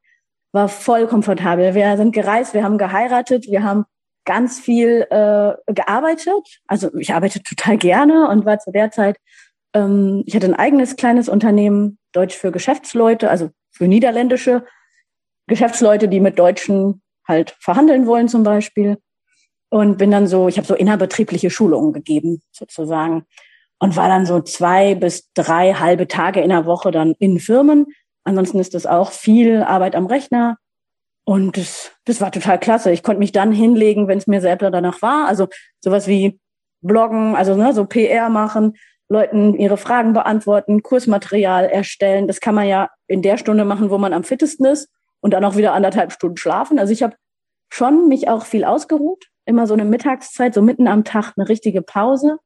war 0.55 0.69
voll 0.69 1.05
komfortabel. 1.05 1.75
Wir 1.75 1.97
sind 1.97 2.13
gereist, 2.13 2.53
wir 2.53 2.63
haben 2.63 2.77
geheiratet, 2.77 3.45
wir 3.47 3.61
haben 3.63 3.83
ganz 4.23 4.59
viel 4.59 5.05
äh, 5.11 5.53
gearbeitet. 5.71 6.61
Also 6.65 6.95
ich 6.97 7.13
arbeite 7.13 7.43
total 7.43 7.77
gerne 7.77 8.29
und 8.29 8.45
war 8.45 8.57
zu 8.57 8.71
der 8.71 8.89
Zeit, 8.89 9.17
ähm, 9.73 10.23
ich 10.25 10.35
hatte 10.35 10.47
ein 10.47 10.55
eigenes 10.55 10.95
kleines 10.95 11.29
Unternehmen, 11.29 11.99
Deutsch 12.13 12.35
für 12.35 12.51
Geschäftsleute, 12.51 13.29
also 13.29 13.49
für 13.69 13.87
niederländische 13.87 14.65
Geschäftsleute, 15.47 16.07
die 16.07 16.21
mit 16.21 16.39
Deutschen 16.39 17.01
halt 17.27 17.55
verhandeln 17.59 18.07
wollen 18.07 18.29
zum 18.29 18.43
Beispiel. 18.43 18.97
Und 19.69 19.97
bin 19.97 20.09
dann 20.09 20.25
so, 20.25 20.47
ich 20.47 20.57
habe 20.57 20.67
so 20.67 20.73
innerbetriebliche 20.73 21.49
Schulungen 21.49 21.91
gegeben, 21.91 22.41
sozusagen. 22.51 23.25
Und 23.77 23.97
war 23.97 24.07
dann 24.07 24.25
so 24.25 24.39
zwei 24.39 24.95
bis 24.95 25.33
drei 25.33 25.73
halbe 25.73 26.07
Tage 26.07 26.39
in 26.39 26.49
der 26.49 26.65
Woche 26.65 26.91
dann 26.91 27.13
in 27.19 27.39
Firmen. 27.39 27.87
Ansonsten 28.25 28.59
ist 28.59 28.73
das 28.73 28.85
auch 28.85 29.11
viel 29.11 29.63
Arbeit 29.63 29.95
am 29.95 30.07
Rechner. 30.07 30.57
Und 31.23 31.57
das, 31.57 31.91
das 32.05 32.21
war 32.21 32.31
total 32.31 32.59
klasse. 32.59 32.91
Ich 32.91 33.03
konnte 33.03 33.19
mich 33.19 33.31
dann 33.31 33.51
hinlegen, 33.51 34.07
wenn 34.07 34.17
es 34.17 34.27
mir 34.27 34.41
selber 34.41 34.69
danach 34.69 35.01
war. 35.01 35.27
Also 35.27 35.47
sowas 35.79 36.07
wie 36.07 36.39
Bloggen, 36.81 37.35
also 37.35 37.55
ne, 37.55 37.73
so 37.73 37.85
PR 37.85 38.29
machen, 38.29 38.73
Leuten 39.07 39.55
ihre 39.55 39.77
Fragen 39.77 40.13
beantworten, 40.13 40.83
Kursmaterial 40.83 41.65
erstellen. 41.65 42.27
Das 42.27 42.39
kann 42.39 42.55
man 42.55 42.67
ja 42.67 42.89
in 43.07 43.21
der 43.21 43.37
Stunde 43.37 43.65
machen, 43.65 43.89
wo 43.89 43.97
man 43.97 44.13
am 44.13 44.23
fittesten 44.23 44.65
ist 44.65 44.89
und 45.21 45.31
dann 45.31 45.45
auch 45.45 45.55
wieder 45.55 45.73
anderthalb 45.73 46.11
Stunden 46.11 46.37
schlafen. 46.37 46.79
Also 46.79 46.93
ich 46.93 47.03
habe 47.03 47.15
schon 47.69 48.07
mich 48.07 48.27
auch 48.29 48.45
viel 48.45 48.63
ausgeruht, 48.63 49.25
immer 49.45 49.67
so 49.67 49.73
eine 49.73 49.85
Mittagszeit, 49.85 50.53
so 50.53 50.61
mitten 50.61 50.87
am 50.87 51.03
Tag 51.03 51.33
eine 51.35 51.49
richtige 51.49 51.81
Pause. 51.81 52.37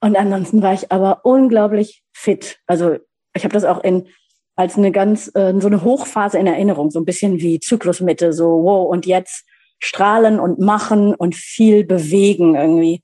Und 0.00 0.16
ansonsten 0.16 0.62
war 0.62 0.74
ich 0.74 0.92
aber 0.92 1.20
unglaublich 1.24 2.02
fit. 2.12 2.58
Also 2.66 2.96
ich 3.34 3.44
habe 3.44 3.54
das 3.54 3.64
auch 3.64 3.82
in 3.82 4.08
als 4.56 4.76
eine 4.76 4.92
ganz 4.92 5.30
äh, 5.34 5.52
so 5.58 5.66
eine 5.66 5.82
Hochphase 5.82 6.38
in 6.38 6.46
Erinnerung, 6.46 6.90
so 6.90 7.00
ein 7.00 7.04
bisschen 7.04 7.40
wie 7.40 7.60
Zyklusmitte, 7.60 8.32
so 8.32 8.62
wow 8.62 8.88
und 8.88 9.06
jetzt 9.06 9.44
strahlen 9.78 10.40
und 10.40 10.58
machen 10.58 11.14
und 11.14 11.34
viel 11.34 11.84
bewegen 11.84 12.54
irgendwie. 12.54 13.02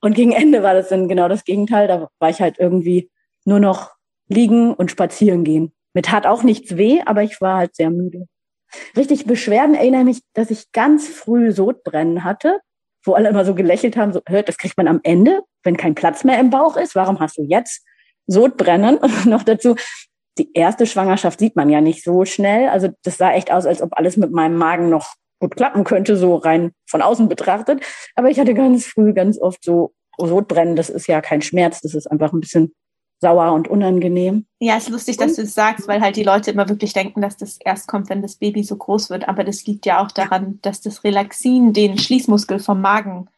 Und 0.00 0.14
gegen 0.14 0.32
Ende 0.32 0.62
war 0.62 0.74
das 0.74 0.88
dann 0.88 1.08
genau 1.08 1.28
das 1.28 1.44
Gegenteil. 1.44 1.88
Da 1.88 2.08
war 2.18 2.30
ich 2.30 2.40
halt 2.40 2.58
irgendwie 2.58 3.10
nur 3.44 3.60
noch 3.60 3.92
liegen 4.28 4.74
und 4.74 4.90
spazieren 4.90 5.44
gehen. 5.44 5.72
Mir 5.94 6.02
tat 6.02 6.26
auch 6.26 6.42
nichts 6.42 6.76
weh, 6.76 7.00
aber 7.04 7.22
ich 7.22 7.40
war 7.40 7.58
halt 7.58 7.74
sehr 7.74 7.90
müde. 7.90 8.26
Richtig 8.96 9.26
Beschwerden 9.26 9.74
erinnere 9.74 10.04
mich, 10.04 10.20
dass 10.34 10.50
ich 10.50 10.72
ganz 10.72 11.08
früh 11.08 11.52
Sodbrennen 11.52 12.24
hatte, 12.24 12.60
wo 13.04 13.14
alle 13.14 13.28
immer 13.28 13.44
so 13.44 13.54
gelächelt 13.54 13.96
haben, 13.96 14.12
so, 14.12 14.20
hört, 14.28 14.48
das 14.48 14.58
kriegt 14.58 14.76
man 14.76 14.88
am 14.88 15.00
Ende, 15.04 15.42
wenn 15.62 15.76
kein 15.76 15.94
Platz 15.94 16.24
mehr 16.24 16.38
im 16.40 16.50
Bauch 16.50 16.76
ist. 16.76 16.94
Warum 16.94 17.20
hast 17.20 17.38
du 17.38 17.42
jetzt 17.42 17.84
Sodbrennen? 18.26 18.98
Und 18.98 19.26
noch 19.26 19.42
dazu, 19.42 19.76
die 20.38 20.52
erste 20.52 20.86
Schwangerschaft 20.86 21.38
sieht 21.38 21.56
man 21.56 21.70
ja 21.70 21.80
nicht 21.80 22.04
so 22.04 22.24
schnell. 22.24 22.68
Also 22.68 22.88
das 23.02 23.16
sah 23.16 23.32
echt 23.32 23.50
aus, 23.50 23.66
als 23.66 23.82
ob 23.82 23.96
alles 23.96 24.16
mit 24.16 24.32
meinem 24.32 24.56
Magen 24.56 24.90
noch 24.90 25.14
gut 25.40 25.56
klappen 25.56 25.84
könnte, 25.84 26.16
so 26.16 26.36
rein 26.36 26.72
von 26.86 27.02
außen 27.02 27.28
betrachtet. 27.28 27.82
Aber 28.14 28.30
ich 28.30 28.38
hatte 28.38 28.54
ganz 28.54 28.86
früh 28.86 29.12
ganz 29.12 29.40
oft 29.40 29.64
so 29.64 29.94
Sodbrennen. 30.18 30.76
Das 30.76 30.88
ist 30.88 31.06
ja 31.06 31.20
kein 31.20 31.42
Schmerz, 31.42 31.80
das 31.80 31.94
ist 31.94 32.06
einfach 32.06 32.32
ein 32.32 32.40
bisschen 32.40 32.74
sauer 33.20 33.52
und 33.52 33.68
unangenehm. 33.68 34.46
Ja, 34.60 34.76
ist 34.76 34.90
lustig, 34.90 35.16
dass 35.16 35.36
du 35.36 35.42
es 35.42 35.54
sagst, 35.54 35.88
weil 35.88 36.02
halt 36.02 36.16
die 36.16 36.22
Leute 36.22 36.50
immer 36.50 36.68
wirklich 36.68 36.92
denken, 36.92 37.22
dass 37.22 37.36
das 37.36 37.58
erst 37.64 37.88
kommt, 37.88 38.10
wenn 38.10 38.20
das 38.20 38.36
Baby 38.36 38.62
so 38.62 38.76
groß 38.76 39.08
wird. 39.08 39.28
Aber 39.28 39.42
das 39.42 39.64
liegt 39.66 39.86
ja 39.86 40.04
auch 40.04 40.10
daran, 40.10 40.58
dass 40.62 40.82
das 40.82 41.02
Relaxin 41.02 41.72
den 41.72 41.98
Schließmuskel 41.98 42.58
vom 42.58 42.80
Magen 42.82 43.28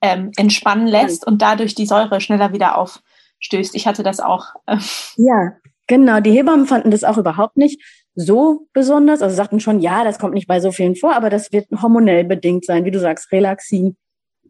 ähm, 0.00 0.32
entspannen 0.36 0.88
lässt 0.88 1.26
und 1.26 1.40
dadurch 1.40 1.74
die 1.74 1.86
Säure 1.86 2.20
schneller 2.20 2.52
wieder 2.52 2.78
aufstößt. 2.78 3.74
Ich 3.74 3.86
hatte 3.86 4.02
das 4.02 4.18
auch. 4.18 4.54
Äh. 4.66 4.78
Ja, 5.16 5.52
genau. 5.88 6.20
Die 6.20 6.30
Hebammen 6.30 6.66
fanden 6.66 6.92
das 6.92 7.02
auch 7.02 7.18
überhaupt 7.18 7.56
nicht 7.56 7.82
so 8.14 8.68
besonders. 8.72 9.22
Also 9.22 9.34
sagten 9.34 9.60
schon, 9.60 9.80
ja, 9.80 10.04
das 10.04 10.18
kommt 10.18 10.34
nicht 10.34 10.46
bei 10.46 10.60
so 10.60 10.70
vielen 10.70 10.94
vor, 10.94 11.14
aber 11.14 11.30
das 11.30 11.52
wird 11.52 11.66
hormonell 11.82 12.24
bedingt 12.24 12.64
sein, 12.64 12.84
wie 12.84 12.92
du 12.92 13.00
sagst, 13.00 13.32
Relaxin 13.32 13.96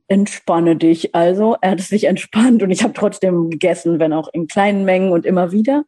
entspanne 0.09 0.75
dich. 0.77 1.15
Also 1.15 1.57
er 1.61 1.73
hat 1.73 1.81
sich 1.81 2.05
entspannt 2.05 2.63
und 2.63 2.71
ich 2.71 2.83
habe 2.83 2.95
trotzdem 2.95 3.51
gegessen, 3.51 4.01
wenn 4.01 4.13
auch 4.13 4.29
in 4.33 4.47
kleinen 4.47 4.85
Mengen 4.85 5.13
und 5.13 5.27
immer 5.27 5.53
wieder. 5.53 5.85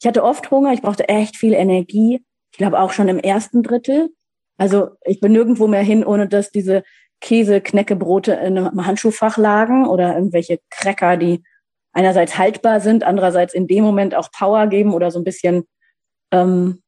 Ich 0.00 0.06
hatte 0.06 0.22
oft 0.22 0.50
Hunger, 0.50 0.72
ich 0.72 0.82
brauchte 0.82 1.08
echt 1.08 1.36
viel 1.36 1.52
Energie. 1.52 2.22
Ich 2.52 2.58
glaube 2.58 2.78
auch 2.78 2.92
schon 2.92 3.08
im 3.08 3.18
ersten 3.18 3.62
Drittel. 3.62 4.10
Also 4.56 4.90
ich 5.04 5.20
bin 5.20 5.32
nirgendwo 5.32 5.66
mehr 5.66 5.82
hin, 5.82 6.04
ohne 6.04 6.28
dass 6.28 6.50
diese 6.50 6.84
Käse-Knäckebrote 7.20 8.32
in 8.32 8.58
einem 8.58 8.86
Handschuhfach 8.86 9.36
lagen 9.36 9.86
oder 9.86 10.14
irgendwelche 10.14 10.60
Cracker, 10.70 11.16
die 11.16 11.42
einerseits 11.96 12.38
haltbar 12.38 12.80
sind, 12.80 13.04
andererseits 13.04 13.54
in 13.54 13.66
dem 13.66 13.82
Moment 13.82 14.14
auch 14.14 14.30
Power 14.30 14.66
geben 14.66 14.94
oder 14.94 15.10
so 15.10 15.18
ein 15.18 15.24
bisschen 15.24 15.64
ähm, 16.30 16.82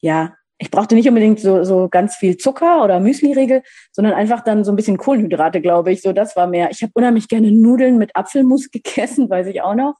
ja 0.00 0.34
ich 0.62 0.70
brauchte 0.70 0.94
nicht 0.94 1.08
unbedingt 1.08 1.40
so, 1.40 1.64
so 1.64 1.88
ganz 1.88 2.14
viel 2.14 2.36
Zucker 2.36 2.84
oder 2.84 3.00
Müsli-Regel, 3.00 3.64
sondern 3.90 4.14
einfach 4.14 4.44
dann 4.44 4.62
so 4.62 4.70
ein 4.70 4.76
bisschen 4.76 4.96
Kohlenhydrate, 4.96 5.60
glaube 5.60 5.90
ich. 5.90 6.02
So, 6.02 6.12
das 6.12 6.36
war 6.36 6.46
mehr. 6.46 6.70
Ich 6.70 6.82
habe 6.82 6.92
unheimlich 6.94 7.26
gerne 7.26 7.50
Nudeln 7.50 7.98
mit 7.98 8.14
Apfelmus 8.14 8.70
gegessen, 8.70 9.28
weiß 9.28 9.48
ich 9.48 9.60
auch 9.60 9.74
noch. 9.74 9.96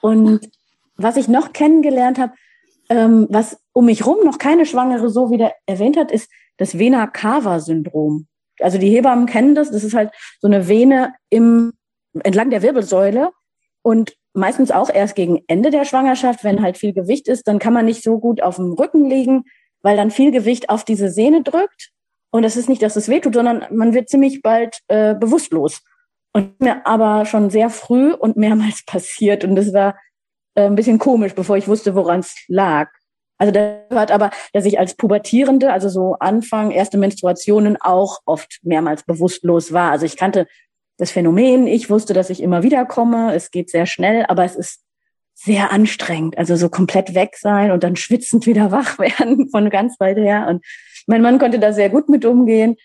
Und 0.00 0.48
was 0.96 1.16
ich 1.16 1.26
noch 1.26 1.52
kennengelernt 1.52 2.16
habe, 2.20 2.32
ähm, 2.90 3.26
was 3.28 3.58
um 3.72 3.86
mich 3.86 4.06
rum 4.06 4.18
noch 4.24 4.38
keine 4.38 4.66
Schwangere 4.66 5.10
so 5.10 5.32
wieder 5.32 5.52
erwähnt 5.66 5.96
hat, 5.96 6.12
ist 6.12 6.30
das 6.58 6.78
Vena-Cava-Syndrom. 6.78 8.28
Also 8.60 8.78
die 8.78 8.90
Hebammen 8.90 9.26
kennen 9.26 9.56
das. 9.56 9.72
Das 9.72 9.82
ist 9.82 9.94
halt 9.94 10.12
so 10.38 10.46
eine 10.46 10.68
Vene 10.68 11.12
im, 11.28 11.72
entlang 12.22 12.50
der 12.50 12.62
Wirbelsäule. 12.62 13.30
Und 13.86 14.16
meistens 14.32 14.72
auch 14.72 14.90
erst 14.92 15.14
gegen 15.14 15.44
Ende 15.46 15.70
der 15.70 15.84
Schwangerschaft, 15.84 16.42
wenn 16.42 16.60
halt 16.60 16.76
viel 16.76 16.92
Gewicht 16.92 17.28
ist, 17.28 17.46
dann 17.46 17.60
kann 17.60 17.72
man 17.72 17.84
nicht 17.84 18.02
so 18.02 18.18
gut 18.18 18.42
auf 18.42 18.56
dem 18.56 18.72
Rücken 18.72 19.08
liegen, 19.08 19.44
weil 19.80 19.96
dann 19.96 20.10
viel 20.10 20.32
Gewicht 20.32 20.70
auf 20.70 20.82
diese 20.82 21.08
Sehne 21.08 21.44
drückt. 21.44 21.92
Und 22.30 22.42
es 22.42 22.56
ist 22.56 22.68
nicht, 22.68 22.82
dass 22.82 22.96
es 22.96 23.08
wehtut, 23.08 23.34
sondern 23.34 23.64
man 23.70 23.94
wird 23.94 24.08
ziemlich 24.08 24.42
bald 24.42 24.80
äh, 24.88 25.14
bewusstlos. 25.14 25.82
Und 26.32 26.60
mir 26.60 26.84
aber 26.84 27.26
schon 27.26 27.48
sehr 27.48 27.70
früh 27.70 28.12
und 28.12 28.36
mehrmals 28.36 28.84
passiert. 28.86 29.44
Und 29.44 29.54
das 29.54 29.72
war 29.72 29.94
äh, 30.56 30.62
ein 30.62 30.74
bisschen 30.74 30.98
komisch, 30.98 31.36
bevor 31.36 31.56
ich 31.56 31.68
wusste, 31.68 31.94
woran 31.94 32.18
es 32.18 32.34
lag. 32.48 32.88
Also 33.38 33.52
das 33.52 33.82
hat 33.94 34.10
aber, 34.10 34.32
dass 34.52 34.64
ich 34.64 34.80
als 34.80 34.96
Pubertierende, 34.96 35.72
also 35.72 35.88
so 35.88 36.16
Anfang, 36.18 36.72
erste 36.72 36.98
Menstruationen 36.98 37.76
auch 37.80 38.18
oft 38.24 38.58
mehrmals 38.62 39.04
bewusstlos 39.04 39.72
war. 39.72 39.92
Also 39.92 40.06
ich 40.06 40.16
kannte 40.16 40.48
das 40.96 41.10
Phänomen. 41.10 41.66
Ich 41.66 41.90
wusste, 41.90 42.14
dass 42.14 42.30
ich 42.30 42.42
immer 42.42 42.62
wieder 42.62 42.84
komme. 42.86 43.34
Es 43.34 43.50
geht 43.50 43.70
sehr 43.70 43.86
schnell, 43.86 44.24
aber 44.26 44.44
es 44.44 44.56
ist 44.56 44.82
sehr 45.34 45.70
anstrengend. 45.70 46.38
Also 46.38 46.56
so 46.56 46.68
komplett 46.68 47.14
weg 47.14 47.36
sein 47.38 47.70
und 47.70 47.84
dann 47.84 47.96
schwitzend 47.96 48.46
wieder 48.46 48.70
wach 48.72 48.98
werden 48.98 49.50
von 49.50 49.70
ganz 49.70 50.00
weit 50.00 50.16
her. 50.16 50.46
Und 50.48 50.64
mein 51.06 51.22
Mann 51.22 51.38
konnte 51.38 51.58
da 51.58 51.72
sehr 51.72 51.90
gut 51.90 52.08
mit 52.08 52.24
umgehen. 52.24 52.76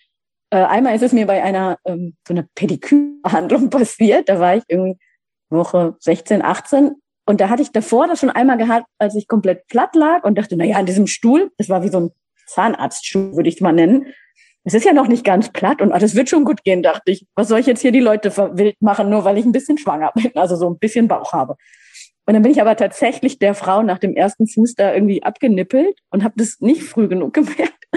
Äh, 0.50 0.58
einmal 0.58 0.94
ist 0.94 1.02
es 1.02 1.12
mir 1.12 1.26
bei 1.26 1.42
einer 1.42 1.78
ähm, 1.84 2.14
so 2.26 2.34
einer 2.34 2.46
Pedikürbehandlung 2.54 3.70
passiert. 3.70 4.28
Da 4.28 4.38
war 4.38 4.56
ich 4.56 4.64
irgendwie 4.68 4.98
Woche 5.48 5.96
16, 6.00 6.42
18 6.42 6.96
und 7.26 7.40
da 7.40 7.48
hatte 7.48 7.62
ich 7.62 7.70
davor 7.70 8.08
das 8.08 8.20
schon 8.20 8.30
einmal 8.30 8.58
gehabt, 8.58 8.86
als 8.98 9.14
ich 9.14 9.28
komplett 9.28 9.66
platt 9.68 9.94
lag 9.94 10.24
und 10.24 10.36
dachte, 10.36 10.56
na 10.56 10.64
ja, 10.64 10.78
in 10.78 10.86
diesem 10.86 11.06
Stuhl, 11.06 11.50
das 11.56 11.68
war 11.68 11.82
wie 11.82 11.88
so 11.88 12.00
ein 12.00 12.10
Zahnarztstuhl, 12.46 13.36
würde 13.36 13.48
ich 13.48 13.56
es 13.56 13.60
mal 13.60 13.72
nennen, 13.72 14.06
es 14.64 14.74
ist 14.74 14.84
ja 14.84 14.92
noch 14.92 15.08
nicht 15.08 15.24
ganz 15.24 15.50
platt 15.50 15.82
und 15.82 15.92
alles 15.92 16.14
wird 16.14 16.28
schon 16.28 16.44
gut 16.44 16.62
gehen, 16.62 16.82
dachte 16.82 17.10
ich. 17.10 17.26
Was 17.34 17.48
soll 17.48 17.58
ich 17.58 17.66
jetzt 17.66 17.80
hier 17.80 17.92
die 17.92 18.00
Leute 18.00 18.34
wild 18.56 18.80
machen, 18.80 19.10
nur 19.10 19.24
weil 19.24 19.38
ich 19.38 19.44
ein 19.44 19.52
bisschen 19.52 19.78
schwanger 19.78 20.12
bin, 20.14 20.30
also 20.36 20.56
so 20.56 20.68
ein 20.68 20.78
bisschen 20.78 21.08
Bauch 21.08 21.32
habe. 21.32 21.56
Und 22.26 22.34
dann 22.34 22.42
bin 22.42 22.52
ich 22.52 22.60
aber 22.60 22.76
tatsächlich 22.76 23.40
der 23.40 23.54
Frau 23.54 23.82
nach 23.82 23.98
dem 23.98 24.14
ersten 24.14 24.46
Fuß 24.46 24.74
da 24.74 24.94
irgendwie 24.94 25.24
abgenippelt 25.24 25.98
und 26.10 26.22
habe 26.22 26.34
das 26.36 26.60
nicht 26.60 26.84
früh 26.84 27.08
genug 27.08 27.34
gemerkt. 27.34 27.88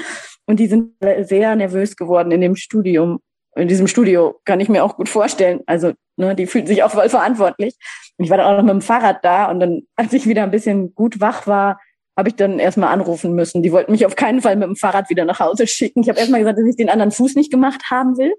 Und 0.47 0.59
die 0.59 0.67
sind 0.67 0.93
sehr 1.21 1.55
nervös 1.55 1.95
geworden 1.95 2.31
in 2.31 2.41
dem 2.41 2.55
Studium. 2.55 3.19
In 3.55 3.67
diesem 3.67 3.87
Studio 3.87 4.39
kann 4.43 4.59
ich 4.59 4.67
mir 4.67 4.83
auch 4.83 4.97
gut 4.97 5.09
vorstellen. 5.09 5.61
Also, 5.65 5.93
ne, 6.17 6.35
die 6.35 6.45
fühlten 6.45 6.67
sich 6.67 6.83
auch 6.83 6.91
voll 6.91 7.09
verantwortlich. 7.09 7.75
Ich 8.17 8.29
war 8.29 8.37
dann 8.37 8.47
auch 8.47 8.57
noch 8.57 8.63
mit 8.63 8.73
dem 8.73 8.81
Fahrrad 8.81 9.23
da 9.23 9.49
und 9.49 9.59
dann, 9.59 9.83
als 9.95 10.13
ich 10.13 10.27
wieder 10.27 10.43
ein 10.43 10.51
bisschen 10.51 10.93
gut 10.93 11.21
wach 11.21 11.47
war, 11.47 11.79
habe 12.17 12.29
ich 12.29 12.35
dann 12.35 12.59
erstmal 12.59 12.93
anrufen 12.93 13.33
müssen. 13.33 13.61
Die 13.61 13.71
wollten 13.71 13.91
mich 13.91 14.05
auf 14.05 14.15
keinen 14.15 14.41
Fall 14.41 14.55
mit 14.55 14.67
dem 14.67 14.75
Fahrrad 14.75 15.09
wieder 15.09 15.25
nach 15.25 15.39
Hause 15.39 15.67
schicken. 15.67 16.01
Ich 16.01 16.09
habe 16.09 16.19
erstmal 16.19 16.39
gesagt, 16.39 16.57
dass 16.57 16.65
ich 16.65 16.77
den 16.77 16.89
anderen 16.89 17.11
Fuß 17.11 17.35
nicht 17.35 17.51
gemacht 17.51 17.83
haben 17.91 18.17
will. 18.17 18.33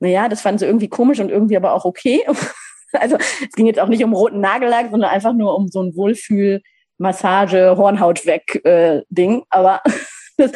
Naja, 0.00 0.28
das 0.28 0.40
fanden 0.40 0.58
sie 0.58 0.66
irgendwie 0.66 0.88
komisch 0.88 1.20
und 1.20 1.30
irgendwie 1.30 1.56
aber 1.56 1.74
auch 1.74 1.84
okay. 1.84 2.22
Also 2.92 3.16
es 3.16 3.52
ging 3.54 3.66
jetzt 3.66 3.78
auch 3.78 3.86
nicht 3.86 4.02
um 4.02 4.12
roten 4.12 4.40
Nagellack, 4.40 4.90
sondern 4.90 5.10
einfach 5.10 5.32
nur 5.32 5.54
um 5.54 5.68
so 5.68 5.80
ein 5.80 5.94
Wohlfühl, 5.94 6.60
Massage, 6.98 7.76
Hornhaut 7.76 8.26
weg 8.26 8.60
äh, 8.64 9.02
Ding. 9.10 9.44
Aber 9.48 9.80
das, 10.36 10.50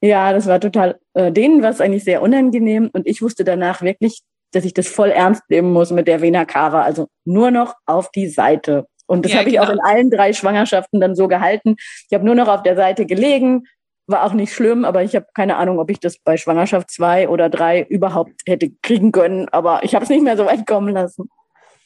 ja, 0.00 0.32
das 0.32 0.46
war 0.46 0.60
total, 0.60 1.00
äh, 1.14 1.32
denen 1.32 1.62
war 1.62 1.70
es 1.70 1.80
eigentlich 1.80 2.04
sehr 2.04 2.22
unangenehm 2.22 2.90
und 2.92 3.08
ich 3.08 3.22
wusste 3.22 3.42
danach 3.42 3.82
wirklich, 3.82 4.20
dass 4.52 4.64
ich 4.64 4.72
das 4.72 4.86
voll 4.86 5.10
ernst 5.10 5.42
nehmen 5.48 5.72
muss 5.72 5.90
mit 5.90 6.06
der 6.06 6.22
Vena 6.22 6.44
Cava. 6.44 6.82
Also 6.82 7.08
nur 7.24 7.50
noch 7.50 7.74
auf 7.86 8.12
die 8.12 8.28
Seite 8.28 8.86
und 9.06 9.24
das 9.24 9.32
ja, 9.32 9.38
habe 9.38 9.48
ich 9.48 9.56
genau. 9.56 9.66
auch 9.66 9.72
in 9.72 9.80
allen 9.80 10.10
drei 10.10 10.32
Schwangerschaften 10.32 11.00
dann 11.00 11.14
so 11.14 11.28
gehalten. 11.28 11.76
Ich 12.08 12.14
habe 12.14 12.24
nur 12.24 12.34
noch 12.34 12.48
auf 12.48 12.62
der 12.62 12.76
Seite 12.76 13.06
gelegen, 13.06 13.64
war 14.06 14.24
auch 14.24 14.32
nicht 14.32 14.52
schlimm, 14.52 14.84
aber 14.84 15.02
ich 15.02 15.14
habe 15.14 15.26
keine 15.34 15.56
Ahnung, 15.56 15.78
ob 15.78 15.90
ich 15.90 16.00
das 16.00 16.18
bei 16.18 16.36
Schwangerschaft 16.36 16.90
zwei 16.90 17.28
oder 17.28 17.48
drei 17.48 17.82
überhaupt 17.82 18.32
hätte 18.46 18.70
kriegen 18.82 19.12
können. 19.12 19.48
Aber 19.50 19.82
ich 19.82 19.94
habe 19.94 20.04
es 20.04 20.10
nicht 20.10 20.22
mehr 20.22 20.36
so 20.36 20.46
weit 20.46 20.66
kommen 20.66 20.92
lassen. 20.92 21.28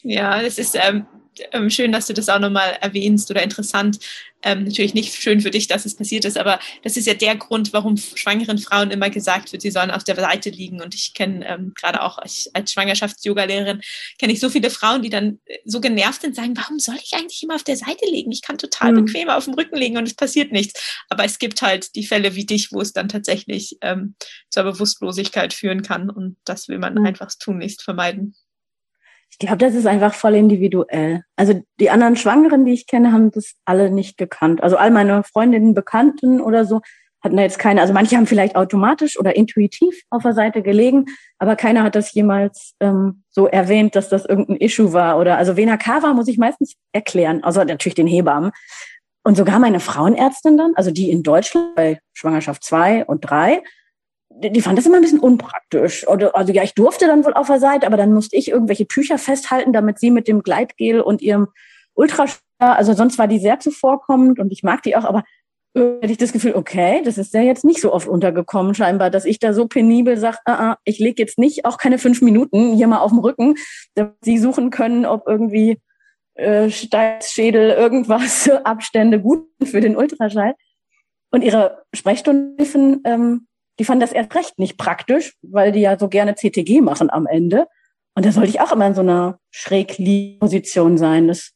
Ja, 0.02 0.40
es 0.40 0.58
ist, 0.58 0.76
ähm, 0.76 1.06
ähm, 1.52 1.70
schön, 1.70 1.92
dass 1.92 2.06
du 2.06 2.14
das 2.14 2.28
auch 2.28 2.38
nochmal 2.38 2.76
erwähnst 2.80 3.30
oder 3.30 3.42
interessant. 3.42 3.98
Ähm, 4.42 4.64
natürlich 4.64 4.94
nicht 4.94 5.14
schön 5.14 5.40
für 5.40 5.50
dich, 5.50 5.66
dass 5.66 5.84
es 5.84 5.96
passiert 5.96 6.24
ist, 6.24 6.38
aber 6.38 6.60
das 6.84 6.96
ist 6.96 7.06
ja 7.06 7.14
der 7.14 7.34
Grund, 7.34 7.72
warum 7.72 7.96
schwangeren 7.96 8.58
Frauen 8.58 8.92
immer 8.92 9.10
gesagt 9.10 9.50
wird, 9.50 9.62
sie 9.62 9.72
sollen 9.72 9.90
auf 9.90 10.04
der 10.04 10.14
Seite 10.14 10.50
liegen. 10.50 10.80
Und 10.80 10.94
ich 10.94 11.12
kenne 11.12 11.44
ähm, 11.46 11.72
gerade 11.74 12.02
auch 12.02 12.18
als, 12.18 12.48
als 12.54 12.72
Schwangerschafts-Yoga-Lehrerin, 12.72 13.80
kenne 14.18 14.32
ich 14.32 14.38
so 14.38 14.48
viele 14.48 14.70
Frauen, 14.70 15.02
die 15.02 15.10
dann 15.10 15.40
äh, 15.46 15.58
so 15.64 15.80
genervt 15.80 16.22
sind, 16.22 16.36
sagen, 16.36 16.56
warum 16.56 16.78
soll 16.78 16.96
ich 17.02 17.14
eigentlich 17.14 17.42
immer 17.42 17.56
auf 17.56 17.64
der 17.64 17.76
Seite 17.76 18.06
liegen? 18.06 18.30
Ich 18.30 18.42
kann 18.42 18.58
total 18.58 18.92
mhm. 18.92 19.06
bequem 19.06 19.28
auf 19.28 19.44
dem 19.44 19.54
Rücken 19.54 19.76
liegen 19.76 19.96
und 19.96 20.06
es 20.06 20.14
passiert 20.14 20.52
nichts. 20.52 20.80
Aber 21.08 21.24
es 21.24 21.38
gibt 21.38 21.60
halt 21.62 21.96
die 21.96 22.06
Fälle 22.06 22.36
wie 22.36 22.46
dich, 22.46 22.70
wo 22.70 22.80
es 22.80 22.92
dann 22.92 23.08
tatsächlich 23.08 23.76
ähm, 23.80 24.14
zur 24.50 24.62
Bewusstlosigkeit 24.62 25.52
führen 25.52 25.82
kann. 25.82 26.10
Und 26.10 26.36
das 26.44 26.68
will 26.68 26.78
man 26.78 26.94
mhm. 26.94 27.06
einfach 27.06 27.30
tunlichst 27.38 27.82
vermeiden. 27.82 28.36
Ich 29.30 29.38
glaube, 29.38 29.58
das 29.58 29.74
ist 29.74 29.86
einfach 29.86 30.14
voll 30.14 30.34
individuell. 30.34 31.22
Also 31.36 31.62
die 31.78 31.90
anderen 31.90 32.16
Schwangeren, 32.16 32.64
die 32.64 32.72
ich 32.72 32.86
kenne, 32.86 33.12
haben 33.12 33.30
das 33.30 33.54
alle 33.64 33.90
nicht 33.90 34.16
gekannt. 34.16 34.62
Also 34.62 34.76
all 34.76 34.90
meine 34.90 35.22
Freundinnen, 35.22 35.74
Bekannten 35.74 36.40
oder 36.40 36.64
so 36.64 36.80
hatten 37.22 37.36
da 37.36 37.42
jetzt 37.42 37.58
keine. 37.58 37.80
Also 37.80 37.92
manche 37.92 38.16
haben 38.16 38.26
vielleicht 38.26 38.56
automatisch 38.56 39.18
oder 39.18 39.36
intuitiv 39.36 40.02
auf 40.10 40.22
der 40.22 40.34
Seite 40.34 40.62
gelegen, 40.62 41.06
aber 41.38 41.56
keiner 41.56 41.82
hat 41.82 41.94
das 41.94 42.12
jemals 42.12 42.74
ähm, 42.80 43.22
so 43.30 43.46
erwähnt, 43.46 43.96
dass 43.96 44.08
das 44.08 44.24
irgendein 44.24 44.56
Issue 44.56 44.92
war. 44.92 45.18
Oder 45.18 45.36
also 45.36 45.56
Vena 45.56 45.76
Cava 45.76 46.14
muss 46.14 46.28
ich 46.28 46.38
meistens 46.38 46.74
erklären, 46.92 47.42
außer 47.42 47.64
natürlich 47.64 47.96
den 47.96 48.06
Hebammen. 48.06 48.52
Und 49.24 49.36
sogar 49.36 49.58
meine 49.58 49.80
Frauenärztin 49.80 50.56
dann, 50.56 50.72
also 50.74 50.90
die 50.90 51.10
in 51.10 51.22
Deutschland 51.22 51.74
bei 51.74 51.98
Schwangerschaft 52.12 52.64
zwei 52.64 53.04
und 53.04 53.20
drei, 53.22 53.62
die 54.40 54.60
fand 54.60 54.78
das 54.78 54.86
immer 54.86 54.96
ein 54.96 55.02
bisschen 55.02 55.20
unpraktisch. 55.20 56.06
Oder, 56.06 56.36
also 56.36 56.52
ja, 56.52 56.62
ich 56.62 56.74
durfte 56.74 57.06
dann 57.06 57.24
wohl 57.24 57.34
auf 57.34 57.48
der 57.48 57.60
Seite, 57.60 57.86
aber 57.86 57.96
dann 57.96 58.12
musste 58.12 58.36
ich 58.36 58.50
irgendwelche 58.50 58.86
Tücher 58.86 59.18
festhalten, 59.18 59.72
damit 59.72 59.98
sie 59.98 60.10
mit 60.10 60.28
dem 60.28 60.42
Gleitgel 60.42 61.00
und 61.00 61.22
ihrem 61.22 61.48
Ultraschall, 61.94 62.38
also 62.58 62.92
sonst 62.92 63.18
war 63.18 63.26
die 63.26 63.38
sehr 63.38 63.58
zuvorkommend 63.60 64.38
und 64.38 64.52
ich 64.52 64.62
mag 64.62 64.82
die 64.82 64.96
auch, 64.96 65.04
aber 65.04 65.24
hatte 65.76 66.12
ich 66.12 66.18
das 66.18 66.32
Gefühl, 66.32 66.54
okay, 66.54 67.02
das 67.04 67.18
ist 67.18 67.34
ja 67.34 67.42
jetzt 67.42 67.64
nicht 67.64 67.80
so 67.80 67.92
oft 67.92 68.08
untergekommen 68.08 68.74
scheinbar, 68.74 69.10
dass 69.10 69.24
ich 69.24 69.38
da 69.38 69.52
so 69.52 69.66
penibel 69.66 70.16
sage, 70.16 70.38
ah, 70.44 70.70
ah, 70.70 70.78
ich 70.84 70.98
lege 70.98 71.22
jetzt 71.22 71.38
nicht 71.38 71.64
auch 71.64 71.78
keine 71.78 71.98
fünf 71.98 72.22
Minuten 72.22 72.74
hier 72.74 72.86
mal 72.86 72.98
auf 72.98 73.10
dem 73.10 73.20
Rücken, 73.20 73.54
damit 73.94 74.14
sie 74.22 74.38
suchen 74.38 74.70
können, 74.70 75.06
ob 75.06 75.26
irgendwie 75.26 75.80
äh, 76.34 76.70
Steißschädel, 76.70 77.70
irgendwas, 77.70 78.48
Abstände 78.64 79.20
gut 79.20 79.46
für 79.64 79.80
den 79.80 79.96
Ultraschall. 79.96 80.54
Und 81.30 81.42
ihre 81.42 81.82
Sprechstunden 81.94 83.02
ähm, 83.04 83.47
die 83.78 83.84
fanden 83.84 84.00
das 84.00 84.12
erst 84.12 84.34
recht 84.34 84.58
nicht 84.58 84.76
praktisch, 84.76 85.34
weil 85.42 85.72
die 85.72 85.80
ja 85.80 85.98
so 85.98 86.08
gerne 86.08 86.34
CTG 86.34 86.80
machen 86.80 87.10
am 87.10 87.26
Ende. 87.26 87.66
Und 88.14 88.26
da 88.26 88.32
sollte 88.32 88.50
ich 88.50 88.60
auch 88.60 88.72
immer 88.72 88.86
in 88.86 88.94
so 88.94 89.00
einer 89.00 89.38
Schrägliegposition 89.50 90.98
sein. 90.98 91.28
Das 91.28 91.52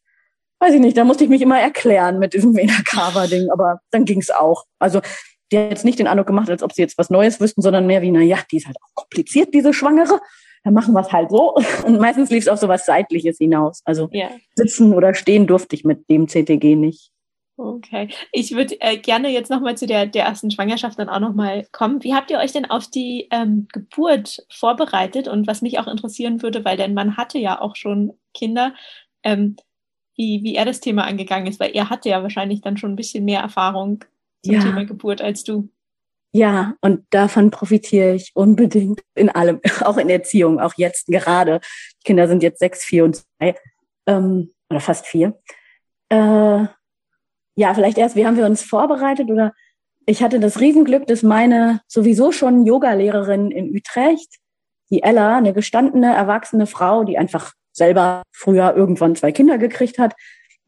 weiß 0.61 0.75
ich 0.75 0.81
nicht, 0.81 0.97
da 0.97 1.05
musste 1.05 1.25
ich 1.25 1.31
mich 1.31 1.43
immer 1.43 1.61
erklären 1.61 2.19
mit 2.21 2.35
diesem 2.35 2.55
Vena 2.55 2.75
Cava-Ding, 2.85 3.51
aber 3.51 3.81
dann 3.91 4.05
ging's 4.05 4.31
auch. 4.31 4.65
Also 4.79 5.01
die 5.51 5.59
hat 5.59 5.71
jetzt 5.71 5.85
nicht 5.85 5.99
den 5.99 6.07
Eindruck 6.07 6.29
gemacht, 6.29 6.49
als 6.49 6.63
ob 6.63 6.73
sie 6.73 6.83
jetzt 6.83 6.97
was 6.99 7.11
Neues 7.11 7.41
wüssten, 7.41 7.63
sondern 7.63 7.87
mehr 7.87 8.01
wie, 8.01 8.11
na 8.11 8.21
ja, 8.21 8.39
die 8.51 8.59
ist 8.59 8.67
halt 8.67 8.77
auch 8.81 8.95
kompliziert, 8.95 9.53
diese 9.53 9.75
Schwangere. 9.75 10.21
Dann 10.65 10.75
machen 10.75 10.95
wir 10.95 11.01
es 11.01 11.13
halt 11.13 11.31
so. 11.31 11.55
Und 11.85 12.01
meistens 12.01 12.31
lief 12.31 12.45
es 12.45 12.49
auf 12.49 12.61
so 12.61 12.69
was 12.69 12.87
Seitliches 12.87 13.39
hinaus. 13.39 13.83
Also 13.85 14.09
ja. 14.13 14.31
sitzen 14.55 14.95
oder 14.95 15.15
stehen 15.15 15.47
durfte 15.49 15.75
ich 15.75 15.85
mit 15.85 16.09
dem 16.09 16.29
CTG 16.29 16.77
nicht. 16.77 17.11
Okay. 17.57 18.09
Ich 18.33 18.53
würde 18.53 18.81
äh, 18.81 18.97
gerne 18.97 19.29
jetzt 19.29 19.51
nochmal 19.51 19.77
zu 19.77 19.87
der, 19.87 20.07
der 20.07 20.25
ersten 20.25 20.51
Schwangerschaft 20.51 20.99
dann 20.99 21.11
auch 21.11 21.21
nochmal 21.21 21.67
kommen. 21.71 22.03
Wie 22.03 22.15
habt 22.15 22.31
ihr 22.31 22.39
euch 22.39 22.53
denn 22.53 22.65
auf 22.65 22.89
die 22.89 23.29
ähm, 23.31 23.69
Geburt 23.73 24.45
vorbereitet? 24.51 25.29
Und 25.29 25.47
was 25.47 25.61
mich 25.61 25.79
auch 25.79 25.87
interessieren 25.87 26.43
würde, 26.43 26.65
weil 26.65 26.77
dein 26.77 26.95
Mann 26.95 27.17
hatte 27.17 27.39
ja 27.39 27.61
auch 27.61 27.77
schon 27.77 28.15
Kinder, 28.33 28.75
ähm, 29.23 29.57
wie, 30.17 30.43
wie 30.43 30.57
er 30.57 30.65
das 30.65 30.81
Thema 30.81 31.05
angegangen 31.05 31.47
ist, 31.47 31.61
weil 31.61 31.73
er 31.75 31.91
hatte 31.91 32.09
ja 32.09 32.23
wahrscheinlich 32.23 32.63
dann 32.63 32.79
schon 32.79 32.93
ein 32.93 32.97
bisschen 32.97 33.25
mehr 33.25 33.41
Erfahrung 33.41 34.05
zum 34.45 34.55
ja. 34.55 34.63
Thema 34.63 34.85
Geburt 34.85 35.21
als 35.21 35.45
du. 35.45 35.69
Ja, 36.35 36.75
und 36.81 37.05
davon 37.11 37.51
profitiere 37.51 38.15
ich 38.15 38.33
unbedingt 38.35 39.03
in 39.15 39.29
allem, 39.29 39.61
auch 39.83 39.99
in 39.99 40.09
Erziehung, 40.09 40.59
auch 40.59 40.75
jetzt 40.77 41.07
gerade. 41.07 41.61
Die 42.01 42.05
Kinder 42.05 42.27
sind 42.29 42.43
jetzt 42.43 42.61
sechs, 42.61 42.83
vier 42.83 43.05
und 43.05 43.17
zwei, 43.17 43.55
ähm, 44.07 44.51
oder 44.71 44.81
fast 44.81 45.07
vier. 45.07 45.39
Äh, 46.09 46.67
ja, 47.55 47.75
vielleicht 47.75 47.99
erst, 47.99 48.17
wie 48.17 48.27
haben 48.27 48.37
wir 48.37 48.47
uns 48.47 48.63
vorbereitet 48.63 49.31
oder 49.31 49.53
ich 50.07 50.23
hatte 50.23 50.41
das 50.41 50.61
Riesenglück, 50.61 51.07
dass 51.07 51.23
meine 51.23 51.81
sowieso 51.87 52.33
schon 52.33 52.67
Yoga-Lehrerin 52.67 53.51
in 53.51 53.75
Utrecht, 53.75 54.39
die 54.91 55.03
Ella, 55.03 55.37
eine 55.37 55.53
gestandene, 55.53 56.15
erwachsene 56.15 56.67
Frau, 56.67 57.05
die 57.05 57.19
einfach 57.19 57.53
selber 57.73 58.23
früher 58.33 58.75
irgendwann 58.77 59.17
zwei 59.17 59.33
Kinder 59.33 59.59
gekriegt 59.59 59.99
hat, 59.99 60.15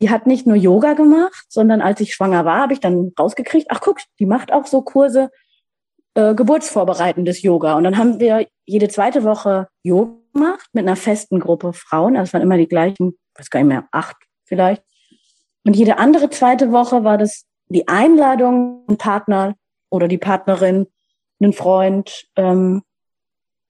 die 0.01 0.11
hat 0.11 0.27
nicht 0.27 0.47
nur 0.47 0.57
Yoga 0.57 0.95
gemacht, 0.95 1.47
sondern 1.49 1.81
als 1.81 2.01
ich 2.01 2.15
schwanger 2.15 2.45
war, 2.45 2.61
habe 2.61 2.73
ich 2.73 2.81
dann 2.81 3.13
rausgekriegt, 3.19 3.69
ach 3.71 3.81
guck, 3.81 3.99
die 4.19 4.27
macht 4.27 4.53
auch 4.53 4.67
so 4.67 4.83
Kurse 4.83 5.31
äh, 6.15 6.35
geburtsvorbereitendes 6.35 7.43
Yoga. 7.43 7.75
Und 7.75 7.85
dann 7.85 7.97
haben 7.99 8.21
wir 8.21 8.47
jede 8.67 8.89
zweite 8.89 9.25
Woche 9.25 9.69
Yoga 9.83 10.25
gemacht 10.35 10.69
mit 10.73 10.87
einer 10.87 10.97
festen 10.97 11.41
Gruppe 11.41 11.73
Frauen. 11.73 12.17
Also 12.17 12.29
es 12.29 12.33
waren 12.33 12.43
immer 12.43 12.59
die 12.59 12.69
gleichen, 12.69 13.17
weiß 13.37 13.51
gar 13.51 13.61
nicht 13.61 13.69
mehr, 13.69 13.89
acht 13.93 14.17
vielleicht. 14.45 14.83
Und 15.65 15.75
jede 15.77 15.99
andere 15.99 16.31
zweite 16.31 16.73
Woche 16.73 17.05
war 17.05 17.19
das 17.19 17.45
die 17.69 17.89
Einladung, 17.89 18.85
einen 18.87 18.99
Partner 18.99 19.55
oder 19.91 20.09
die 20.09 20.19
Partnerin, 20.19 20.87
einen 21.41 21.53
Freund, 21.53 22.27
ähm, 22.37 22.83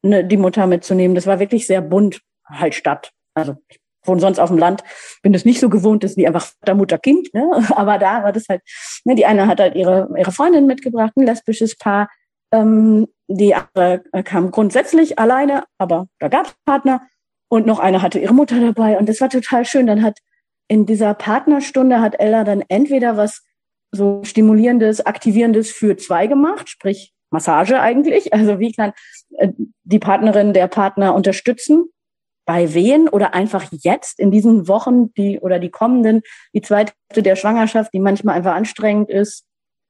ne, 0.03 0.25
die 0.25 0.37
Mutter 0.37 0.67
mitzunehmen. 0.67 1.15
Das 1.15 1.27
war 1.27 1.39
wirklich 1.39 1.67
sehr 1.67 1.81
bunt, 1.81 2.21
halt 2.45 2.75
Stadt. 2.75 3.13
Also 3.35 3.57
ich 3.69 3.81
wohne 4.05 4.21
sonst 4.21 4.39
auf 4.39 4.51
dem 4.51 4.59
Land, 4.59 4.83
bin 5.23 5.33
das 5.33 5.45
nicht 5.45 5.61
so 5.61 5.69
gewohnt, 5.69 6.05
dass 6.05 6.15
die 6.15 6.27
einfach 6.27 6.47
Vater, 6.61 6.75
Mutter, 6.75 6.99
Kind, 6.99 7.33
ne? 7.33 7.49
Aber 7.77 7.99
da 7.99 8.23
war 8.23 8.33
das 8.33 8.49
halt, 8.49 8.63
ne, 9.05 9.15
die 9.15 9.27
eine 9.27 9.47
hat 9.47 9.61
halt 9.61 9.75
ihre, 9.75 10.09
ihre 10.17 10.33
Freundin 10.33 10.67
mitgebracht, 10.67 11.13
ein 11.17 11.27
lesbisches 11.27 11.77
Paar. 11.77 12.09
Ähm, 12.53 13.07
die 13.29 13.55
andere 13.55 14.03
kam 14.25 14.51
grundsätzlich 14.51 15.19
alleine, 15.19 15.65
aber 15.79 16.09
da 16.19 16.29
gab 16.29 16.47
es 16.47 16.55
Partner. 16.67 17.01
Und 17.49 17.67
noch 17.67 17.79
eine 17.79 18.03
hatte 18.03 18.19
ihre 18.19 18.35
Mutter 18.35 18.61
dabei. 18.61 18.99
Und 18.99 19.09
das 19.09 19.21
war 19.21 19.31
total 19.31 19.65
schön. 19.65 19.87
Dann 19.87 20.03
hat 20.03 20.19
in 20.69 20.87
dieser 20.87 21.15
Partnerstunde 21.15 22.01
hat 22.01 22.19
Ella 22.19 22.45
dann 22.45 22.63
entweder 22.69 23.17
was 23.17 23.43
so 23.93 24.23
stimulierendes, 24.25 25.05
aktivierendes 25.05 25.71
für 25.71 25.97
zwei 25.97 26.27
gemacht, 26.27 26.69
sprich 26.69 27.13
Massage 27.31 27.81
eigentlich. 27.81 28.33
Also 28.33 28.59
wie 28.59 28.73
kann 28.73 28.93
äh, 29.39 29.49
die 29.85 29.99
Partnerin 29.99 30.53
der 30.53 30.69
Partner 30.69 31.15
unterstützen 31.15 31.87
bei 32.47 32.75
Wehen 32.75 33.09
oder 33.09 33.35
einfach 33.35 33.67
jetzt 33.73 34.19
in 34.19 34.31
diesen 34.31 34.69
Wochen, 34.69 35.13
die 35.15 35.41
oder 35.41 35.59
die 35.59 35.71
kommenden, 35.71 36.23
die 36.53 36.61
zweite 36.61 36.93
der 37.15 37.37
Schwangerschaft, 37.37 37.93
die 37.95 38.01
manchmal 38.01 38.37
einfach 38.37 38.55
anstrengend 38.55 39.11
ist, 39.11 39.47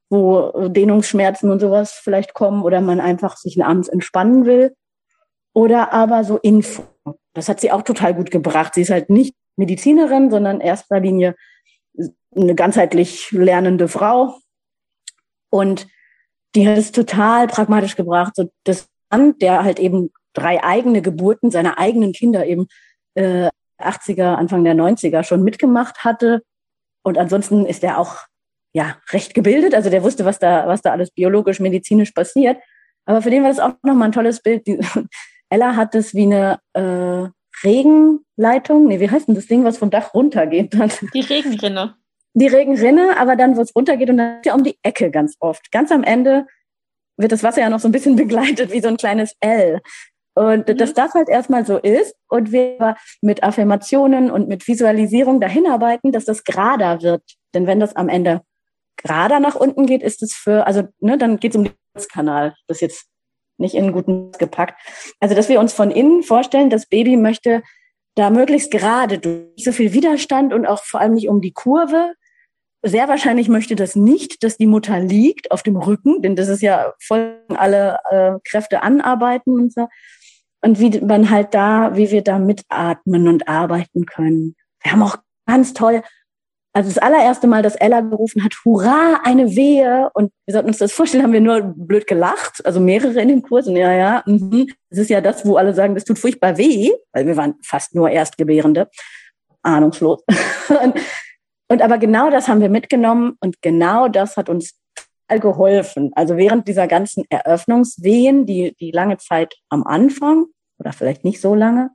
wo 0.09 0.69
Dehnungsschmerzen 0.69 1.49
und 1.49 1.59
sowas 1.59 1.91
vielleicht 1.91 2.33
kommen 2.33 2.63
oder 2.63 2.79
man 2.79 2.99
einfach 2.99 3.37
sich 3.37 3.61
abends 3.63 3.89
entspannen 3.89 4.45
will. 4.45 4.75
Oder 5.53 5.93
aber 5.93 6.23
so 6.23 6.37
Info. 6.37 6.83
Das 7.33 7.49
hat 7.49 7.59
sie 7.59 7.71
auch 7.71 7.81
total 7.81 8.13
gut 8.13 8.29
gebracht. 8.29 8.73
Sie 8.75 8.81
ist 8.81 8.89
halt 8.89 9.09
nicht 9.09 9.35
Medizinerin, 9.57 10.29
sondern 10.29 10.61
erster 10.61 10.99
Linie 10.99 11.35
eine 12.35 12.55
ganzheitlich 12.55 13.31
lernende 13.31 13.87
Frau. 13.87 14.37
Und 15.49 15.87
die 16.55 16.67
hat 16.67 16.77
es 16.77 16.91
total 16.91 17.47
pragmatisch 17.47 17.95
gebracht. 17.95 18.33
So 18.35 18.51
das 18.63 18.87
Mann, 19.09 19.37
der 19.39 19.63
halt 19.63 19.79
eben 19.79 20.11
drei 20.33 20.63
eigene 20.63 21.01
Geburten 21.01 21.51
seiner 21.51 21.77
eigenen 21.77 22.11
Kinder 22.11 22.45
eben 22.45 22.67
äh, 23.13 23.49
80er, 23.79 24.35
Anfang 24.35 24.63
der 24.63 24.75
90er 24.75 25.23
schon 25.23 25.43
mitgemacht 25.43 26.03
hatte. 26.03 26.43
Und 27.03 27.17
ansonsten 27.17 27.65
ist 27.65 27.83
er 27.83 27.99
auch 27.99 28.17
ja 28.73 28.97
recht 29.11 29.33
gebildet. 29.33 29.73
Also 29.73 29.89
der 29.89 30.03
wusste, 30.03 30.25
was 30.25 30.39
da, 30.39 30.67
was 30.67 30.81
da 30.81 30.91
alles 30.91 31.11
biologisch, 31.11 31.59
medizinisch 31.59 32.11
passiert. 32.11 32.57
Aber 33.05 33.21
für 33.21 33.29
den 33.29 33.43
war 33.43 33.49
das 33.49 33.59
auch 33.59 33.73
nochmal 33.83 34.09
ein 34.09 34.13
tolles 34.13 34.41
Bild. 34.41 34.65
Die, 34.67 34.79
Ella 35.49 35.75
hat 35.75 35.95
es 35.95 36.13
wie 36.13 36.23
eine 36.23 36.59
äh, 36.73 37.29
Regenleitung, 37.63 38.87
nee, 38.87 38.99
wie 38.99 39.09
heißt 39.09 39.27
denn 39.27 39.35
das 39.35 39.47
Ding, 39.47 39.63
was 39.63 39.77
vom 39.77 39.89
Dach 39.89 40.13
runtergeht? 40.13 40.73
Die 41.13 41.21
Regenrinne. 41.21 41.95
Die 42.33 42.47
Regenrinne, 42.47 43.17
aber 43.17 43.35
dann, 43.35 43.55
wo 43.55 43.61
es 43.61 43.75
runtergeht 43.75 44.09
und 44.09 44.17
dann 44.17 44.37
ist 44.37 44.45
ja 44.45 44.55
um 44.55 44.63
die 44.63 44.77
Ecke 44.83 45.09
ganz 45.09 45.37
oft. 45.39 45.71
Ganz 45.71 45.89
am 45.89 46.03
Ende 46.03 46.45
wird 47.15 47.31
das 47.31 47.43
Wasser 47.43 47.61
ja 47.61 47.69
noch 47.69 47.79
so 47.79 47.87
ein 47.87 47.93
bisschen 47.93 48.15
begleitet 48.17 48.73
wie 48.73 48.81
so 48.81 48.89
ein 48.89 48.97
kleines 48.97 49.33
L. 49.39 49.79
Und 50.33 50.67
mhm. 50.67 50.77
dass 50.77 50.93
das 50.93 51.13
halt 51.13 51.29
erstmal 51.29 51.65
so 51.65 51.77
ist 51.77 52.13
und 52.27 52.51
wir 52.51 52.97
mit 53.21 53.41
Affirmationen 53.43 54.29
und 54.29 54.49
mit 54.49 54.67
Visualisierung 54.67 55.39
dahin 55.39 55.65
arbeiten, 55.65 56.11
dass 56.11 56.25
das 56.25 56.43
gerader 56.43 57.01
wird. 57.01 57.23
Denn 57.53 57.67
wenn 57.67 57.79
das 57.79 57.95
am 57.95 58.09
Ende 58.09 58.41
gerader 58.97 59.39
nach 59.39 59.55
unten 59.55 59.85
geht, 59.85 60.03
ist 60.03 60.21
es 60.21 60.33
für, 60.33 60.67
also 60.67 60.83
ne, 60.99 61.17
dann 61.17 61.39
geht 61.39 61.51
es 61.51 61.57
um 61.57 61.63
den 61.63 61.73
Kanal. 62.11 62.53
Das 62.67 62.77
ist 62.77 62.81
jetzt 62.81 63.07
nicht 63.57 63.75
in 63.75 63.91
guten 63.91 64.31
gepackt. 64.33 64.79
Also, 65.19 65.35
dass 65.35 65.49
wir 65.49 65.59
uns 65.59 65.73
von 65.73 65.91
innen 65.91 66.23
vorstellen, 66.23 66.69
das 66.69 66.85
Baby 66.87 67.17
möchte 67.17 67.63
da 68.15 68.29
möglichst 68.29 68.71
gerade 68.71 69.19
durch 69.19 69.49
so 69.57 69.71
viel 69.71 69.93
Widerstand 69.93 70.53
und 70.53 70.65
auch 70.65 70.83
vor 70.83 71.01
allem 71.01 71.13
nicht 71.13 71.27
um 71.27 71.41
die 71.41 71.51
Kurve. 71.51 72.13
Sehr 72.81 73.07
wahrscheinlich 73.07 73.49
möchte 73.49 73.75
das 73.75 73.95
nicht, 73.95 74.43
dass 74.43 74.57
die 74.57 74.67
Mutter 74.67 74.99
liegt 74.99 75.51
auf 75.51 75.63
dem 75.63 75.75
Rücken, 75.75 76.21
denn 76.21 76.35
das 76.35 76.47
ist 76.47 76.61
ja 76.61 76.93
voll 77.01 77.41
alle 77.49 77.97
äh, 78.09 78.33
Kräfte 78.47 78.83
anarbeiten 78.83 79.53
und 79.59 79.73
so. 79.73 79.87
Und 80.61 80.79
wie 80.79 81.01
man 81.01 81.29
halt 81.29 81.53
da, 81.53 81.95
wie 81.95 82.11
wir 82.11 82.23
da 82.23 82.39
mitatmen 82.39 83.27
und 83.27 83.47
arbeiten 83.47 84.05
können. 84.05 84.55
Wir 84.81 84.91
haben 84.91 85.03
auch 85.03 85.17
ganz 85.45 85.73
toll. 85.73 86.01
Also 86.75 86.89
das 86.89 86.97
allererste 86.97 87.47
Mal, 87.47 87.61
dass 87.61 87.75
Ella 87.75 88.01
gerufen 88.01 88.43
hat, 88.43 88.53
hurra, 88.65 89.21
eine 89.23 89.55
Wehe. 89.55 90.09
Und 90.13 90.33
wir 90.45 90.51
sollten 90.51 90.67
uns 90.67 90.79
das 90.79 90.91
vorstellen, 90.91 91.23
haben 91.23 91.31
wir 91.31 91.39
nur 91.39 91.61
blöd 91.61 92.05
gelacht. 92.05 92.65
Also 92.65 92.81
mehrere 92.81 93.21
in 93.21 93.29
dem 93.29 93.41
Kurs. 93.43 93.65
Und 93.67 93.77
ja, 93.77 93.93
ja, 93.93 94.23
mhm. 94.25 94.67
das 94.89 94.99
ist 94.99 95.09
ja 95.09 95.21
das, 95.21 95.45
wo 95.45 95.55
alle 95.55 95.73
sagen, 95.73 95.95
das 95.95 96.03
tut 96.03 96.19
furchtbar 96.19 96.57
weh. 96.57 96.91
Weil 97.13 97.27
wir 97.27 97.37
waren 97.37 97.55
fast 97.63 97.95
nur 97.95 98.09
Erstgebärende. 98.09 98.89
Ahnungslos. 99.61 100.21
und, 100.83 100.95
und 101.69 101.81
aber 101.81 101.97
genau 101.97 102.29
das 102.29 102.49
haben 102.49 102.59
wir 102.59 102.67
mitgenommen. 102.67 103.37
Und 103.39 103.61
genau 103.61 104.09
das 104.09 104.35
hat 104.35 104.49
uns 104.49 104.77
geholfen. 105.29 106.11
Also 106.13 106.35
während 106.35 106.67
dieser 106.67 106.89
ganzen 106.89 107.23
Eröffnungswehen, 107.29 108.45
die, 108.45 108.75
die 108.81 108.91
lange 108.91 109.15
Zeit 109.15 109.55
am 109.69 109.87
Anfang 109.87 110.47
oder 110.77 110.91
vielleicht 110.91 111.23
nicht 111.23 111.39
so 111.39 111.55
lange, 111.55 111.91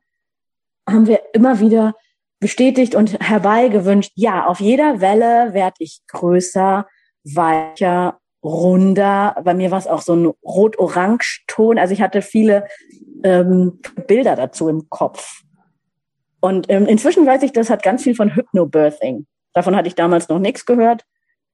haben 0.88 1.06
wir 1.06 1.20
immer 1.34 1.60
wieder 1.60 1.94
bestätigt 2.40 2.94
und 2.94 3.20
herbeigewünscht, 3.20 4.12
ja, 4.14 4.46
auf 4.46 4.60
jeder 4.60 5.00
Welle 5.00 5.52
werde 5.52 5.76
ich 5.78 6.00
größer, 6.08 6.86
weicher, 7.24 8.18
runder. 8.42 9.36
Bei 9.44 9.54
mir 9.54 9.70
war 9.70 9.78
es 9.78 9.86
auch 9.86 10.00
so 10.00 10.14
ein 10.14 10.26
rot-orange-Ton. 10.44 11.78
Also 11.78 11.92
ich 11.92 12.00
hatte 12.00 12.22
viele 12.22 12.66
ähm, 13.22 13.80
Bilder 14.06 14.36
dazu 14.36 14.68
im 14.68 14.88
Kopf. 14.88 15.42
Und 16.40 16.70
ähm, 16.70 16.86
inzwischen 16.86 17.26
weiß 17.26 17.42
ich, 17.42 17.52
das 17.52 17.68
hat 17.68 17.82
ganz 17.82 18.02
viel 18.02 18.14
von 18.14 18.34
Hypnobirthing. 18.34 19.26
Davon 19.52 19.76
hatte 19.76 19.88
ich 19.88 19.94
damals 19.94 20.28
noch 20.28 20.38
nichts 20.38 20.64
gehört. 20.64 21.04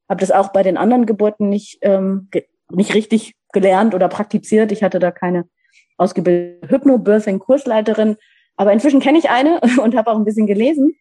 Habe 0.08 0.20
das 0.20 0.30
auch 0.30 0.52
bei 0.52 0.62
den 0.62 0.76
anderen 0.76 1.06
Geburten 1.06 1.48
nicht, 1.48 1.78
ähm, 1.82 2.28
nicht 2.70 2.94
richtig 2.94 3.34
gelernt 3.52 3.94
oder 3.94 4.08
praktiziert. 4.08 4.70
Ich 4.70 4.84
hatte 4.84 5.00
da 5.00 5.10
keine 5.10 5.48
ausgebildete 5.96 6.68
Hypnobirthing-Kursleiterin. 6.68 8.16
Aber 8.56 8.72
inzwischen 8.72 9.00
kenne 9.00 9.18
ich 9.18 9.30
eine 9.30 9.60
und 9.82 9.96
habe 9.96 10.10
auch 10.10 10.16
ein 10.16 10.24
bisschen 10.24 10.46
gelesen. 10.46 10.96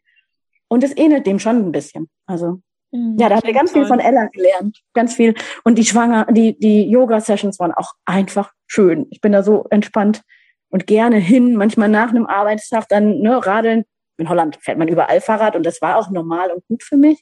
Und 0.67 0.83
es 0.83 0.95
ähnelt 0.97 1.27
dem 1.27 1.39
schon 1.39 1.57
ein 1.57 1.71
bisschen. 1.71 2.09
Also 2.25 2.61
mhm, 2.91 3.17
ja, 3.19 3.29
da 3.29 3.35
haben 3.35 3.47
wir 3.47 3.53
ganz 3.53 3.71
toll. 3.71 3.83
viel 3.83 3.87
von 3.87 3.99
Ella 3.99 4.27
gelernt. 4.27 4.81
Ganz 4.93 5.13
viel. 5.13 5.35
Und 5.63 5.77
die 5.77 5.85
Schwanger, 5.85 6.25
die, 6.31 6.57
die 6.57 6.89
Yoga-Sessions 6.89 7.59
waren 7.59 7.71
auch 7.71 7.93
einfach 8.05 8.51
schön. 8.67 9.07
Ich 9.09 9.21
bin 9.21 9.31
da 9.31 9.43
so 9.43 9.65
entspannt 9.69 10.21
und 10.69 10.87
gerne 10.87 11.17
hin. 11.17 11.55
Manchmal 11.55 11.89
nach 11.89 12.09
einem 12.09 12.25
Arbeitstag 12.25 12.89
dann 12.89 13.19
ne, 13.19 13.45
radeln. 13.45 13.85
In 14.17 14.29
Holland 14.29 14.57
fährt 14.61 14.77
man 14.77 14.87
überall 14.87 15.21
Fahrrad 15.21 15.55
und 15.55 15.65
das 15.65 15.81
war 15.81 15.97
auch 15.97 16.09
normal 16.09 16.49
und 16.51 16.65
gut 16.67 16.83
für 16.83 16.97
mich. 16.97 17.21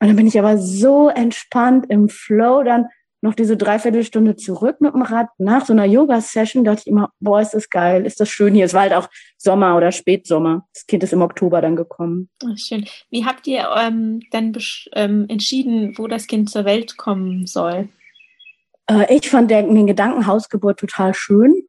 Und 0.00 0.08
dann 0.08 0.16
bin 0.16 0.26
ich 0.26 0.38
aber 0.38 0.58
so 0.58 1.08
entspannt 1.08 1.86
im 1.88 2.08
Flow 2.08 2.62
dann 2.62 2.86
noch 3.26 3.34
diese 3.34 3.56
Dreiviertelstunde 3.56 4.36
zurück 4.36 4.80
mit 4.80 4.94
dem 4.94 5.02
Rad 5.02 5.28
nach 5.38 5.66
so 5.66 5.72
einer 5.72 5.84
Yoga-Session, 5.84 6.64
dachte 6.64 6.82
ich 6.84 6.86
immer, 6.86 7.10
boah, 7.20 7.40
ist 7.40 7.52
das 7.52 7.68
geil, 7.68 8.06
ist 8.06 8.20
das 8.20 8.30
schön 8.30 8.54
hier. 8.54 8.64
Es 8.64 8.74
war 8.74 8.82
halt 8.82 8.94
auch 8.94 9.08
Sommer 9.36 9.76
oder 9.76 9.92
Spätsommer. 9.92 10.66
Das 10.72 10.86
Kind 10.86 11.02
ist 11.02 11.12
im 11.12 11.22
Oktober 11.22 11.60
dann 11.60 11.76
gekommen. 11.76 12.30
Ach, 12.44 12.56
schön. 12.56 12.86
Wie 13.10 13.24
habt 13.24 13.46
ihr 13.46 13.68
ähm, 13.76 14.20
dann 14.30 14.56
ähm, 14.94 15.26
entschieden, 15.28 15.94
wo 15.98 16.06
das 16.06 16.26
Kind 16.26 16.48
zur 16.48 16.64
Welt 16.64 16.96
kommen 16.96 17.46
soll? 17.46 17.88
Äh, 18.86 19.14
ich 19.14 19.28
fand 19.28 19.50
der, 19.50 19.62
den 19.62 19.86
Gedanken 19.86 20.26
Hausgeburt 20.26 20.78
total 20.78 21.12
schön. 21.14 21.66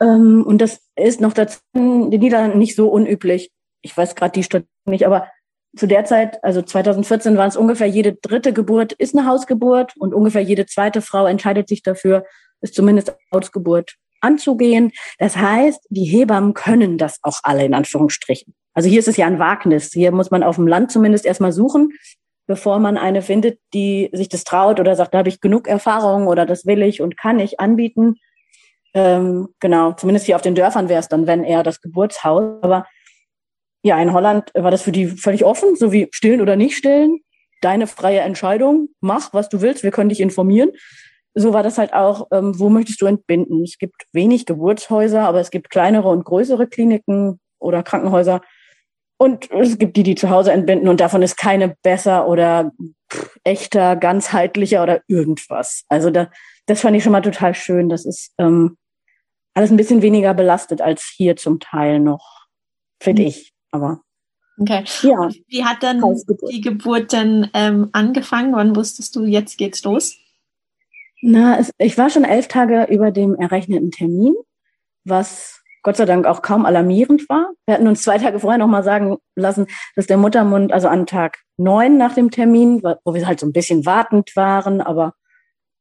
Ähm, 0.00 0.44
und 0.46 0.60
das 0.60 0.80
ist 0.96 1.20
noch 1.20 1.32
dazu 1.32 1.58
in 1.74 2.10
den 2.10 2.20
Niederlanden 2.20 2.58
nicht 2.58 2.76
so 2.76 2.88
unüblich. 2.88 3.50
Ich 3.82 3.96
weiß 3.96 4.14
gerade 4.14 4.32
die 4.32 4.42
Stadt 4.42 4.64
nicht, 4.84 5.06
aber 5.06 5.28
zu 5.76 5.86
der 5.86 6.04
Zeit, 6.04 6.42
also 6.42 6.62
2014, 6.62 7.36
waren 7.36 7.48
es 7.48 7.56
ungefähr 7.56 7.86
jede 7.86 8.14
dritte 8.14 8.52
Geburt 8.52 8.92
ist 8.92 9.16
eine 9.16 9.26
Hausgeburt 9.26 9.94
und 9.98 10.14
ungefähr 10.14 10.42
jede 10.42 10.66
zweite 10.66 11.02
Frau 11.02 11.26
entscheidet 11.26 11.68
sich 11.68 11.82
dafür, 11.82 12.24
es 12.60 12.72
zumindest 12.72 13.14
Hausgeburt 13.32 13.96
anzugehen. 14.20 14.92
Das 15.18 15.36
heißt, 15.36 15.86
die 15.90 16.04
Hebammen 16.04 16.54
können 16.54 16.98
das 16.98 17.18
auch 17.22 17.40
alle 17.42 17.64
in 17.64 17.74
Anführungsstrichen. 17.74 18.54
Also 18.74 18.88
hier 18.88 18.98
ist 18.98 19.08
es 19.08 19.16
ja 19.16 19.26
ein 19.26 19.38
Wagnis. 19.38 19.92
Hier 19.92 20.12
muss 20.12 20.30
man 20.30 20.42
auf 20.42 20.56
dem 20.56 20.66
Land 20.66 20.90
zumindest 20.90 21.24
erstmal 21.24 21.52
suchen, 21.52 21.92
bevor 22.46 22.78
man 22.78 22.96
eine 22.96 23.22
findet, 23.22 23.58
die 23.74 24.10
sich 24.12 24.28
das 24.28 24.44
traut 24.44 24.80
oder 24.80 24.94
sagt, 24.96 25.14
da 25.14 25.18
habe 25.18 25.28
ich 25.28 25.40
genug 25.40 25.68
Erfahrung 25.68 26.26
oder 26.26 26.46
das 26.46 26.66
will 26.66 26.82
ich 26.82 27.00
und 27.00 27.16
kann 27.16 27.38
ich 27.38 27.60
anbieten. 27.60 28.16
Ähm, 28.94 29.48
genau, 29.60 29.92
zumindest 29.92 30.26
hier 30.26 30.36
auf 30.36 30.42
den 30.42 30.54
Dörfern 30.54 30.88
wäre 30.88 31.00
es 31.00 31.08
dann, 31.08 31.26
wenn 31.26 31.44
eher 31.44 31.62
das 31.62 31.80
Geburtshaus. 31.80 32.62
Aber 32.62 32.86
ja, 33.86 34.02
in 34.02 34.12
Holland 34.12 34.50
war 34.54 34.72
das 34.72 34.82
für 34.82 34.90
die 34.90 35.06
völlig 35.06 35.44
offen, 35.44 35.76
so 35.76 35.92
wie 35.92 36.08
stillen 36.10 36.40
oder 36.40 36.56
nicht 36.56 36.76
stillen. 36.76 37.20
Deine 37.60 37.86
freie 37.86 38.20
Entscheidung, 38.20 38.88
mach, 39.00 39.32
was 39.32 39.48
du 39.48 39.60
willst, 39.60 39.84
wir 39.84 39.92
können 39.92 40.08
dich 40.08 40.20
informieren. 40.20 40.72
So 41.34 41.52
war 41.52 41.62
das 41.62 41.78
halt 41.78 41.92
auch, 41.92 42.26
ähm, 42.32 42.58
wo 42.58 42.68
möchtest 42.68 43.00
du 43.00 43.06
entbinden? 43.06 43.62
Es 43.62 43.78
gibt 43.78 43.94
wenig 44.12 44.44
Geburtshäuser, 44.44 45.22
aber 45.22 45.38
es 45.38 45.52
gibt 45.52 45.70
kleinere 45.70 46.08
und 46.08 46.24
größere 46.24 46.66
Kliniken 46.66 47.38
oder 47.60 47.84
Krankenhäuser. 47.84 48.40
Und 49.18 49.50
es 49.52 49.78
gibt 49.78 49.96
die, 49.96 50.02
die 50.02 50.16
zu 50.16 50.30
Hause 50.30 50.50
entbinden 50.50 50.88
und 50.88 51.00
davon 51.00 51.22
ist 51.22 51.36
keine 51.36 51.76
besser 51.82 52.26
oder 52.26 52.72
pff, 53.12 53.38
echter, 53.44 53.94
ganzheitlicher 53.94 54.82
oder 54.82 55.00
irgendwas. 55.06 55.84
Also 55.88 56.10
da, 56.10 56.28
das 56.66 56.80
fand 56.80 56.96
ich 56.96 57.04
schon 57.04 57.12
mal 57.12 57.22
total 57.22 57.54
schön. 57.54 57.88
Das 57.88 58.04
ist 58.04 58.32
ähm, 58.38 58.76
alles 59.54 59.70
ein 59.70 59.76
bisschen 59.76 60.02
weniger 60.02 60.34
belastet 60.34 60.82
als 60.82 61.04
hier 61.16 61.36
zum 61.36 61.60
Teil 61.60 62.00
noch, 62.00 62.48
finde 63.00 63.22
mhm. 63.22 63.28
ich. 63.28 63.55
Aber 63.76 64.00
Okay. 64.58 64.84
Ja. 65.02 65.28
Wie 65.48 65.64
hat 65.64 65.82
dann 65.82 66.02
die 66.50 66.60
Geburt 66.62 67.12
dann 67.12 67.50
ähm, 67.52 67.90
angefangen? 67.92 68.54
Wann 68.54 68.74
wusstest 68.74 69.14
du, 69.14 69.24
jetzt 69.24 69.58
geht's 69.58 69.84
los? 69.84 70.16
Na, 71.20 71.58
es, 71.58 71.70
ich 71.78 71.98
war 71.98 72.08
schon 72.08 72.24
elf 72.24 72.48
Tage 72.48 72.84
über 72.84 73.10
dem 73.10 73.34
errechneten 73.34 73.90
Termin, 73.90 74.34
was 75.04 75.60
Gott 75.82 75.96
sei 75.96 76.04
Dank 76.04 76.26
auch 76.26 76.42
kaum 76.42 76.64
alarmierend 76.64 77.28
war. 77.28 77.50
Wir 77.66 77.74
hatten 77.74 77.86
uns 77.86 78.02
zwei 78.02 78.18
Tage 78.18 78.40
vorher 78.40 78.58
nochmal 78.58 78.82
sagen 78.82 79.18
lassen, 79.34 79.66
dass 79.94 80.06
der 80.06 80.16
Muttermund, 80.16 80.72
also 80.72 80.88
an 80.88 81.06
Tag 81.06 81.38
neun 81.58 81.96
nach 81.98 82.14
dem 82.14 82.30
Termin, 82.30 82.82
wo 82.82 83.14
wir 83.14 83.26
halt 83.26 83.40
so 83.40 83.46
ein 83.46 83.52
bisschen 83.52 83.86
wartend 83.86 84.34
waren, 84.36 84.80
aber, 84.80 85.14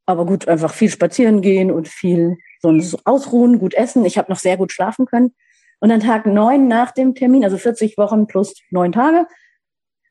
aber 0.06 0.26
gut, 0.26 0.48
einfach 0.48 0.74
viel 0.74 0.90
spazieren 0.90 1.42
gehen 1.42 1.72
und 1.72 1.88
viel 1.88 2.38
so 2.62 3.00
ausruhen, 3.06 3.60
gut 3.60 3.74
essen. 3.74 4.06
Ich 4.06 4.18
habe 4.18 4.32
noch 4.32 4.40
sehr 4.40 4.58
gut 4.58 4.72
schlafen 4.72 5.06
können. 5.06 5.34
Und 5.80 5.92
an 5.92 6.00
Tag 6.00 6.26
neun 6.26 6.68
nach 6.68 6.92
dem 6.92 7.16
Termin, 7.16 7.44
also 7.44 7.58
40 7.58 7.98
Wochen 7.98 8.28
plus 8.28 8.54
neun 8.72 8.92
Tage, 8.92 9.28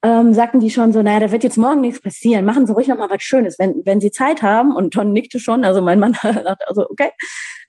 ähm, 0.05 0.35
sagten 0.35 0.61
die 0.61 0.71
schon 0.71 0.93
so, 0.93 1.03
naja, 1.03 1.21
da 1.21 1.33
wird 1.33 1.45
jetzt 1.45 1.57
morgen 1.57 1.81
nichts 1.81 2.01
passieren. 2.01 2.45
Machen 2.45 2.67
Sie 2.67 2.73
ruhig 2.75 2.89
noch 2.89 2.99
mal 2.99 3.09
was 3.09 3.23
Schönes, 3.23 3.59
wenn, 3.59 3.81
wenn 3.87 4.03
Sie 4.03 4.11
Zeit 4.11 4.43
haben. 4.43 4.77
Und 4.77 4.93
Ton 4.93 5.13
nickte 5.13 5.41
schon, 5.41 5.65
also 5.65 5.81
mein 5.81 5.99
Mann 5.99 6.13
dachte 6.23 6.69
also, 6.69 6.87
okay, 6.91 7.11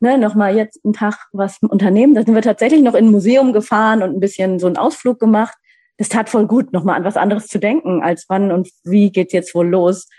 ne, 0.01 0.17
noch 0.17 0.35
mal 0.35 0.53
jetzt 0.53 0.83
einen 0.83 0.93
Tag 0.93 1.15
was 1.31 1.59
unternehmen. 1.61 2.13
Da 2.13 2.23
sind 2.23 2.35
wir 2.35 2.41
tatsächlich 2.41 2.81
noch 2.81 2.93
in 2.93 3.05
ein 3.05 3.11
Museum 3.11 3.53
gefahren 3.53 4.03
und 4.03 4.11
ein 4.11 4.19
bisschen 4.19 4.59
so 4.59 4.67
einen 4.67 4.77
Ausflug 4.77 5.17
gemacht. 5.17 5.57
Das 5.97 6.09
tat 6.09 6.29
voll 6.29 6.45
gut, 6.45 6.73
noch 6.73 6.83
mal 6.83 6.95
an 6.95 7.05
was 7.05 7.15
anderes 7.15 7.47
zu 7.47 7.57
denken, 7.57 8.03
als 8.03 8.25
wann 8.27 8.51
und 8.51 8.69
wie 8.83 9.11
geht's 9.11 9.31
jetzt 9.31 9.55
wohl 9.55 9.67
los. 9.67 10.09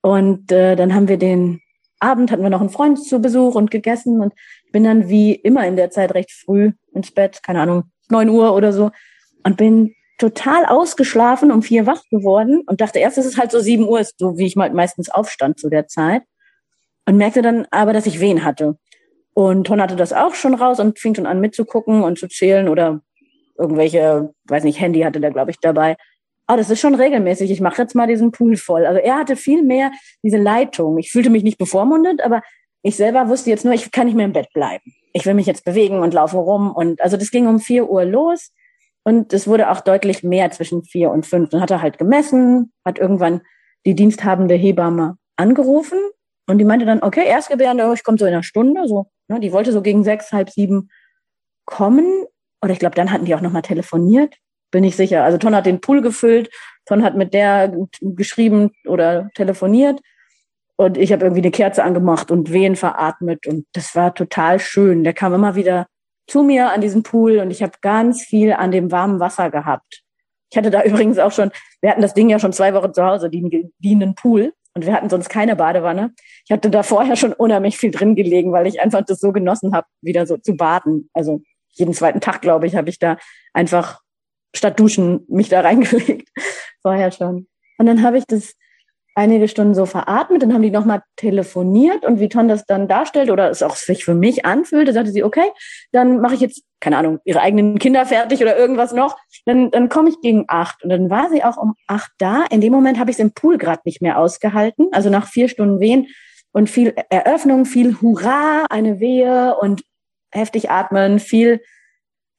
Und 0.00 0.50
äh, 0.50 0.76
dann 0.76 0.94
haben 0.94 1.08
wir 1.08 1.18
den 1.18 1.60
Abend, 2.00 2.30
hatten 2.30 2.42
wir 2.42 2.50
noch 2.50 2.60
einen 2.60 2.70
Freund 2.70 3.02
zu 3.02 3.20
Besuch 3.20 3.54
und 3.54 3.70
gegessen 3.70 4.20
und 4.20 4.34
bin 4.72 4.84
dann 4.84 5.08
wie 5.08 5.34
immer 5.34 5.66
in 5.66 5.76
der 5.76 5.90
Zeit 5.90 6.14
recht 6.14 6.32
früh 6.32 6.72
ins 6.92 7.10
Bett, 7.10 7.42
keine 7.42 7.60
Ahnung, 7.60 7.84
neun 8.08 8.28
Uhr 8.28 8.54
oder 8.54 8.72
so, 8.72 8.90
und 9.44 9.56
bin 9.56 9.94
total 10.18 10.66
ausgeschlafen, 10.66 11.50
um 11.50 11.62
vier 11.62 11.86
wach 11.86 12.02
geworden 12.10 12.62
und 12.66 12.80
dachte 12.80 12.98
erst, 12.98 13.16
dass 13.16 13.24
es 13.24 13.38
halt 13.38 13.50
so 13.50 13.60
sieben 13.60 13.88
Uhr 13.88 14.00
ist, 14.00 14.18
so 14.18 14.36
wie 14.36 14.46
ich 14.46 14.56
mal 14.56 14.70
meistens 14.72 15.08
aufstand 15.08 15.58
zu 15.58 15.70
der 15.70 15.86
Zeit. 15.86 16.22
Und 17.06 17.16
merkte 17.16 17.42
dann 17.42 17.66
aber, 17.70 17.92
dass 17.92 18.06
ich 18.06 18.20
Wehen 18.20 18.44
hatte. 18.44 18.76
Und 19.32 19.66
Ton 19.66 19.80
hatte 19.80 19.96
das 19.96 20.12
auch 20.12 20.34
schon 20.34 20.54
raus 20.54 20.78
und 20.78 20.98
fing 20.98 21.14
schon 21.14 21.26
an 21.26 21.40
mitzugucken 21.40 22.02
und 22.02 22.18
zu 22.18 22.28
zählen 22.28 22.68
oder 22.68 23.00
irgendwelche, 23.58 24.34
weiß 24.44 24.64
nicht, 24.64 24.80
Handy 24.80 25.00
hatte 25.00 25.20
der, 25.20 25.30
glaube 25.30 25.50
ich, 25.50 25.58
dabei. 25.60 25.96
Ah, 26.50 26.56
das 26.56 26.68
ist 26.68 26.80
schon 26.80 26.96
regelmäßig. 26.96 27.48
Ich 27.48 27.60
mache 27.60 27.80
jetzt 27.80 27.94
mal 27.94 28.08
diesen 28.08 28.32
Pool 28.32 28.56
voll. 28.56 28.84
Also 28.84 28.98
er 28.98 29.14
hatte 29.14 29.36
viel 29.36 29.62
mehr 29.62 29.92
diese 30.24 30.36
Leitung. 30.36 30.98
Ich 30.98 31.12
fühlte 31.12 31.30
mich 31.30 31.44
nicht 31.44 31.58
bevormundet, 31.58 32.20
aber 32.24 32.42
ich 32.82 32.96
selber 32.96 33.28
wusste 33.28 33.50
jetzt 33.50 33.64
nur, 33.64 33.72
ich 33.72 33.92
kann 33.92 34.08
nicht 34.08 34.16
mehr 34.16 34.24
im 34.24 34.32
Bett 34.32 34.52
bleiben. 34.52 34.82
Ich 35.12 35.24
will 35.26 35.34
mich 35.34 35.46
jetzt 35.46 35.64
bewegen 35.64 36.00
und 36.00 36.12
laufe 36.12 36.38
rum. 36.38 36.72
Und 36.74 37.00
also 37.02 37.16
das 37.16 37.30
ging 37.30 37.46
um 37.46 37.60
vier 37.60 37.88
Uhr 37.88 38.04
los. 38.04 38.50
Und 39.04 39.32
es 39.32 39.46
wurde 39.46 39.70
auch 39.70 39.80
deutlich 39.80 40.24
mehr 40.24 40.50
zwischen 40.50 40.82
vier 40.82 41.12
und 41.12 41.24
fünf. 41.24 41.50
Dann 41.50 41.60
hat 41.60 41.70
er 41.70 41.82
halt 41.82 41.98
gemessen, 41.98 42.72
hat 42.84 42.98
irgendwann 42.98 43.42
die 43.86 43.94
diensthabende 43.94 44.56
Hebamme 44.56 45.18
angerufen 45.36 46.00
und 46.48 46.58
die 46.58 46.64
meinte 46.64 46.84
dann, 46.84 47.00
okay, 47.04 47.28
Erstgebärende, 47.28 47.92
ich 47.94 48.02
komme 48.02 48.18
so 48.18 48.26
in 48.26 48.32
einer 48.32 48.42
Stunde. 48.42 48.88
So, 48.88 49.06
ne, 49.28 49.38
die 49.38 49.52
wollte 49.52 49.70
so 49.70 49.82
gegen 49.82 50.02
sechs, 50.02 50.32
halb 50.32 50.50
sieben 50.50 50.90
kommen. 51.64 52.24
Oder 52.60 52.72
ich 52.72 52.80
glaube, 52.80 52.96
dann 52.96 53.12
hatten 53.12 53.24
die 53.24 53.36
auch 53.36 53.40
nochmal 53.40 53.62
telefoniert. 53.62 54.34
Bin 54.70 54.84
ich 54.84 54.96
sicher. 54.96 55.24
Also 55.24 55.38
Ton 55.38 55.54
hat 55.54 55.66
den 55.66 55.80
Pool 55.80 56.00
gefüllt, 56.00 56.50
Ton 56.86 57.02
hat 57.02 57.16
mit 57.16 57.34
der 57.34 57.72
geschrieben 58.00 58.70
oder 58.86 59.30
telefoniert. 59.34 60.00
Und 60.76 60.96
ich 60.96 61.12
habe 61.12 61.24
irgendwie 61.24 61.42
eine 61.42 61.50
Kerze 61.50 61.84
angemacht 61.84 62.30
und 62.30 62.52
Wehen 62.52 62.74
veratmet 62.74 63.46
und 63.46 63.66
das 63.74 63.94
war 63.94 64.14
total 64.14 64.58
schön. 64.58 65.04
Der 65.04 65.12
kam 65.12 65.34
immer 65.34 65.54
wieder 65.54 65.86
zu 66.26 66.42
mir 66.42 66.70
an 66.70 66.80
diesen 66.80 67.02
Pool 67.02 67.38
und 67.38 67.50
ich 67.50 67.62
habe 67.62 67.72
ganz 67.82 68.22
viel 68.22 68.52
an 68.52 68.70
dem 68.70 68.90
warmen 68.90 69.20
Wasser 69.20 69.50
gehabt. 69.50 70.02
Ich 70.50 70.56
hatte 70.56 70.70
da 70.70 70.82
übrigens 70.84 71.18
auch 71.18 71.32
schon, 71.32 71.50
wir 71.80 71.90
hatten 71.90 72.02
das 72.02 72.14
Ding 72.14 72.30
ja 72.30 72.38
schon 72.38 72.52
zwei 72.52 72.72
Wochen 72.72 72.94
zu 72.94 73.04
Hause, 73.04 73.28
den 73.28 73.72
dienenden 73.78 74.14
Pool 74.14 74.54
und 74.74 74.86
wir 74.86 74.92
hatten 74.92 75.10
sonst 75.10 75.28
keine 75.28 75.56
Badewanne. 75.56 76.14
Ich 76.46 76.52
hatte 76.52 76.70
da 76.70 76.82
vorher 76.84 77.16
schon 77.16 77.32
unheimlich 77.32 77.76
viel 77.76 77.90
drin 77.90 78.14
gelegen, 78.14 78.52
weil 78.52 78.66
ich 78.66 78.80
einfach 78.80 79.02
das 79.04 79.20
so 79.20 79.32
genossen 79.32 79.74
habe, 79.74 79.86
wieder 80.00 80.26
so 80.26 80.36
zu 80.36 80.56
baden. 80.56 81.10
Also 81.12 81.42
jeden 81.72 81.94
zweiten 81.94 82.20
Tag, 82.20 82.42
glaube 82.42 82.66
ich, 82.66 82.76
habe 82.76 82.88
ich 82.88 82.98
da 82.98 83.16
einfach 83.52 84.00
statt 84.54 84.78
duschen 84.78 85.24
mich 85.28 85.48
da 85.48 85.60
reingelegt. 85.62 86.28
Vorher 86.82 87.12
schon. 87.12 87.46
Und 87.78 87.86
dann 87.86 88.02
habe 88.02 88.18
ich 88.18 88.24
das 88.26 88.54
einige 89.14 89.48
Stunden 89.48 89.74
so 89.74 89.86
veratmet, 89.86 90.42
dann 90.42 90.54
haben 90.54 90.62
die 90.62 90.70
nochmal 90.70 91.02
telefoniert 91.16 92.04
und 92.04 92.20
wie 92.20 92.28
Ton 92.28 92.48
das 92.48 92.64
dann 92.64 92.88
darstellt 92.88 93.30
oder 93.30 93.50
es 93.50 93.62
auch 93.62 93.74
sich 93.74 94.04
für 94.04 94.14
mich 94.14 94.46
anfühlte, 94.46 94.92
sagte 94.92 95.10
sie, 95.10 95.24
okay, 95.24 95.50
dann 95.92 96.20
mache 96.20 96.34
ich 96.34 96.40
jetzt, 96.40 96.62
keine 96.80 96.96
Ahnung, 96.96 97.18
ihre 97.24 97.40
eigenen 97.40 97.78
Kinder 97.78 98.06
fertig 98.06 98.40
oder 98.40 98.56
irgendwas 98.56 98.92
noch, 98.92 99.18
dann, 99.46 99.70
dann 99.70 99.88
komme 99.88 100.10
ich 100.10 100.20
gegen 100.20 100.44
acht. 100.48 100.82
Und 100.82 100.90
dann 100.90 101.10
war 101.10 101.28
sie 101.28 101.42
auch 101.42 101.56
um 101.56 101.74
acht 101.86 102.10
da. 102.18 102.44
In 102.50 102.60
dem 102.60 102.72
Moment 102.72 102.98
habe 102.98 103.10
ich 103.10 103.16
es 103.16 103.20
im 103.20 103.32
Pool 103.32 103.58
gerade 103.58 103.82
nicht 103.84 104.00
mehr 104.00 104.18
ausgehalten, 104.18 104.88
also 104.92 105.10
nach 105.10 105.26
vier 105.26 105.48
Stunden 105.48 105.80
Wehen 105.80 106.06
und 106.52 106.70
viel 106.70 106.94
Eröffnung, 107.10 107.64
viel 107.64 108.00
Hurra, 108.00 108.66
eine 108.70 109.00
Wehe 109.00 109.56
und 109.56 109.82
heftig 110.32 110.70
atmen, 110.70 111.18
viel 111.18 111.60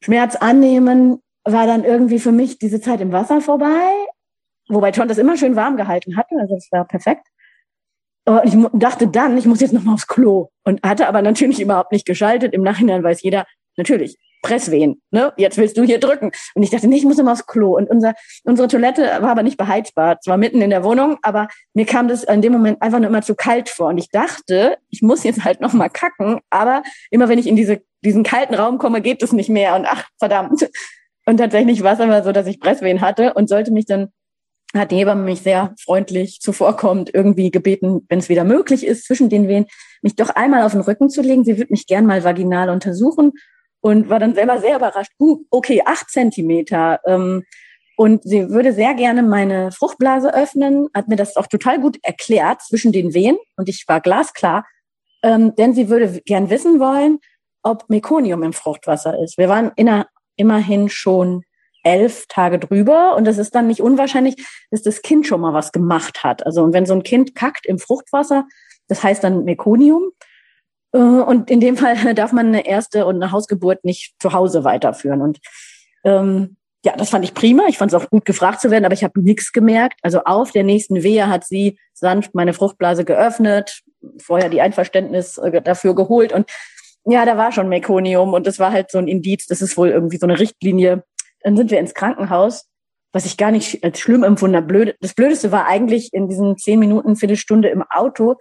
Schmerz 0.03 0.35
annehmen, 0.35 1.21
war 1.43 1.67
dann 1.67 1.83
irgendwie 1.83 2.19
für 2.19 2.31
mich 2.31 2.59
diese 2.59 2.81
Zeit 2.81 3.01
im 3.01 3.11
Wasser 3.11 3.41
vorbei 3.41 3.91
Wobei 4.71 4.91
John 4.91 5.07
das 5.07 5.17
immer 5.17 5.37
schön 5.37 5.55
warm 5.55 5.75
gehalten 5.75 6.15
hatte, 6.15 6.35
also 6.39 6.55
das 6.55 6.67
war 6.71 6.85
perfekt. 6.85 7.27
Und 8.25 8.41
ich 8.45 8.55
dachte 8.73 9.07
dann, 9.07 9.37
ich 9.37 9.45
muss 9.45 9.59
jetzt 9.59 9.73
noch 9.73 9.83
mal 9.83 9.93
aufs 9.93 10.07
Klo. 10.07 10.49
Und 10.63 10.81
hatte 10.83 11.07
aber 11.07 11.21
natürlich 11.21 11.59
überhaupt 11.59 11.91
nicht 11.91 12.05
geschaltet. 12.05 12.53
Im 12.53 12.61
Nachhinein 12.61 13.03
weiß 13.03 13.21
jeder, 13.21 13.45
natürlich, 13.75 14.17
Presswehen, 14.43 15.01
ne? 15.11 15.33
Jetzt 15.37 15.57
willst 15.57 15.77
du 15.77 15.83
hier 15.83 15.99
drücken. 15.99 16.31
Und 16.55 16.63
ich 16.63 16.69
dachte, 16.69 16.87
nee, 16.87 16.97
ich 16.97 17.03
muss 17.03 17.19
immer 17.19 17.33
aufs 17.33 17.45
Klo. 17.45 17.75
Und 17.75 17.89
unser, 17.89 18.13
unsere 18.43 18.67
Toilette 18.67 19.01
war 19.21 19.31
aber 19.31 19.43
nicht 19.43 19.57
beheizbar. 19.57 20.19
Zwar 20.21 20.37
mitten 20.37 20.61
in 20.61 20.69
der 20.69 20.83
Wohnung, 20.83 21.17
aber 21.21 21.47
mir 21.73 21.85
kam 21.85 22.07
das 22.07 22.23
in 22.23 22.41
dem 22.41 22.53
Moment 22.53 22.81
einfach 22.81 22.99
nur 22.99 23.09
immer 23.09 23.21
zu 23.23 23.35
kalt 23.35 23.69
vor. 23.69 23.89
Und 23.89 23.97
ich 23.97 24.09
dachte, 24.09 24.77
ich 24.89 25.01
muss 25.01 25.23
jetzt 25.23 25.43
halt 25.43 25.59
noch 25.59 25.73
mal 25.73 25.89
kacken. 25.89 26.39
Aber 26.49 26.83
immer 27.09 27.27
wenn 27.27 27.39
ich 27.39 27.47
in 27.47 27.55
diese, 27.55 27.81
diesen 28.05 28.23
kalten 28.23 28.55
Raum 28.55 28.77
komme, 28.77 29.01
geht 29.01 29.21
es 29.21 29.33
nicht 29.33 29.49
mehr. 29.49 29.75
Und 29.75 29.85
ach, 29.85 30.07
verdammt. 30.17 30.69
Und 31.25 31.37
tatsächlich 31.37 31.83
war 31.83 31.93
es 31.93 31.99
aber 31.99 32.23
so, 32.23 32.31
dass 32.31 32.47
ich 32.47 32.59
Presswehen 32.59 33.01
hatte 33.01 33.33
und 33.33 33.47
sollte 33.49 33.71
mich 33.71 33.85
dann 33.85 34.09
hat 34.73 34.91
die 34.91 34.95
Hebamme 34.95 35.23
mich 35.23 35.41
sehr 35.41 35.75
freundlich 35.83 36.39
zuvorkommt, 36.39 37.13
irgendwie 37.13 37.51
gebeten, 37.51 38.05
wenn 38.07 38.19
es 38.19 38.29
wieder 38.29 38.45
möglich 38.45 38.85
ist, 38.85 39.05
zwischen 39.05 39.29
den 39.29 39.49
Wehen, 39.49 39.65
mich 40.01 40.15
doch 40.15 40.29
einmal 40.29 40.63
auf 40.63 40.71
den 40.71 40.81
Rücken 40.81 41.09
zu 41.09 41.21
legen. 41.21 41.43
Sie 41.43 41.57
würde 41.57 41.71
mich 41.71 41.87
gern 41.87 42.05
mal 42.05 42.23
vaginal 42.23 42.69
untersuchen 42.69 43.33
und 43.81 44.09
war 44.09 44.19
dann 44.19 44.33
selber 44.33 44.59
sehr 44.59 44.77
überrascht. 44.77 45.11
Uh, 45.19 45.43
okay, 45.49 45.81
acht 45.85 46.09
Zentimeter. 46.09 47.01
Ähm, 47.05 47.43
und 47.97 48.23
sie 48.23 48.49
würde 48.49 48.73
sehr 48.73 48.93
gerne 48.93 49.21
meine 49.23 49.71
Fruchtblase 49.71 50.33
öffnen, 50.33 50.87
hat 50.93 51.07
mir 51.07 51.17
das 51.17 51.35
auch 51.35 51.47
total 51.47 51.79
gut 51.79 51.97
erklärt 52.01 52.61
zwischen 52.61 52.91
den 52.91 53.13
Wehen 53.13 53.37
und 53.57 53.69
ich 53.69 53.83
war 53.87 53.99
glasklar, 53.99 54.65
ähm, 55.21 55.53
denn 55.55 55.73
sie 55.73 55.89
würde 55.89 56.21
gern 56.25 56.49
wissen 56.49 56.79
wollen, 56.79 57.19
ob 57.61 57.89
Mekonium 57.89 58.41
im 58.43 58.53
Fruchtwasser 58.53 59.19
ist. 59.19 59.37
Wir 59.37 59.49
waren 59.49 59.71
inner, 59.75 60.07
immerhin 60.41 60.89
schon 60.89 61.43
elf 61.83 62.25
Tage 62.27 62.59
drüber 62.59 63.15
und 63.15 63.27
es 63.27 63.37
ist 63.37 63.55
dann 63.55 63.67
nicht 63.67 63.81
unwahrscheinlich, 63.81 64.35
dass 64.69 64.83
das 64.83 65.01
Kind 65.01 65.25
schon 65.25 65.41
mal 65.41 65.53
was 65.53 65.71
gemacht 65.71 66.23
hat. 66.23 66.45
Also 66.45 66.63
und 66.63 66.73
wenn 66.73 66.85
so 66.85 66.93
ein 66.93 67.03
Kind 67.03 67.35
kackt 67.35 67.65
im 67.65 67.79
Fruchtwasser, 67.79 68.45
das 68.87 69.03
heißt 69.03 69.23
dann 69.23 69.45
Mekonium. 69.45 70.11
Äh, 70.93 70.97
und 70.97 71.49
in 71.49 71.59
dem 71.59 71.77
Fall 71.77 71.95
darf 72.15 72.31
man 72.31 72.47
eine 72.47 72.65
erste 72.67 73.05
und 73.05 73.15
eine 73.15 73.31
Hausgeburt 73.31 73.83
nicht 73.83 74.13
zu 74.19 74.33
Hause 74.33 74.63
weiterführen. 74.63 75.21
Und 75.21 75.39
ähm, 76.03 76.57
ja, 76.83 76.95
das 76.95 77.09
fand 77.09 77.23
ich 77.23 77.33
prima. 77.33 77.63
Ich 77.67 77.77
fand 77.77 77.93
es 77.93 77.99
auch 77.99 78.09
gut 78.09 78.25
gefragt 78.25 78.59
zu 78.59 78.71
werden, 78.71 78.85
aber 78.85 78.93
ich 78.93 79.03
habe 79.03 79.21
nichts 79.21 79.51
gemerkt. 79.51 79.99
Also 80.01 80.23
auf 80.23 80.51
der 80.51 80.63
nächsten 80.63 81.03
Wehe 81.03 81.27
hat 81.27 81.45
sie 81.45 81.77
sanft 81.93 82.33
meine 82.33 82.53
Fruchtblase 82.53 83.05
geöffnet, 83.05 83.81
vorher 84.19 84.49
die 84.49 84.61
Einverständnis 84.61 85.37
äh, 85.37 85.61
dafür 85.61 85.95
geholt 85.95 86.33
und 86.33 86.49
ja, 87.05 87.25
da 87.25 87.37
war 87.37 87.51
schon 87.51 87.69
Mekonium 87.69 88.33
und 88.33 88.45
das 88.47 88.59
war 88.59 88.71
halt 88.71 88.91
so 88.91 88.97
ein 88.97 89.07
Indiz, 89.07 89.47
das 89.47 89.61
ist 89.61 89.77
wohl 89.77 89.89
irgendwie 89.89 90.17
so 90.17 90.25
eine 90.25 90.39
Richtlinie, 90.39 91.03
dann 91.41 91.57
sind 91.57 91.71
wir 91.71 91.79
ins 91.79 91.93
Krankenhaus, 91.93 92.67
was 93.11 93.25
ich 93.25 93.37
gar 93.37 93.51
nicht 93.51 93.83
als 93.83 93.99
schlimm 93.99 94.23
empfunden 94.23 94.55
habe. 94.55 94.95
Das 95.01 95.13
Blödeste 95.13 95.51
war 95.51 95.67
eigentlich 95.67 96.13
in 96.13 96.27
diesen 96.27 96.57
zehn 96.57 96.79
Minuten, 96.79 97.15
Viertelstunde 97.15 97.69
im 97.69 97.83
Auto 97.89 98.35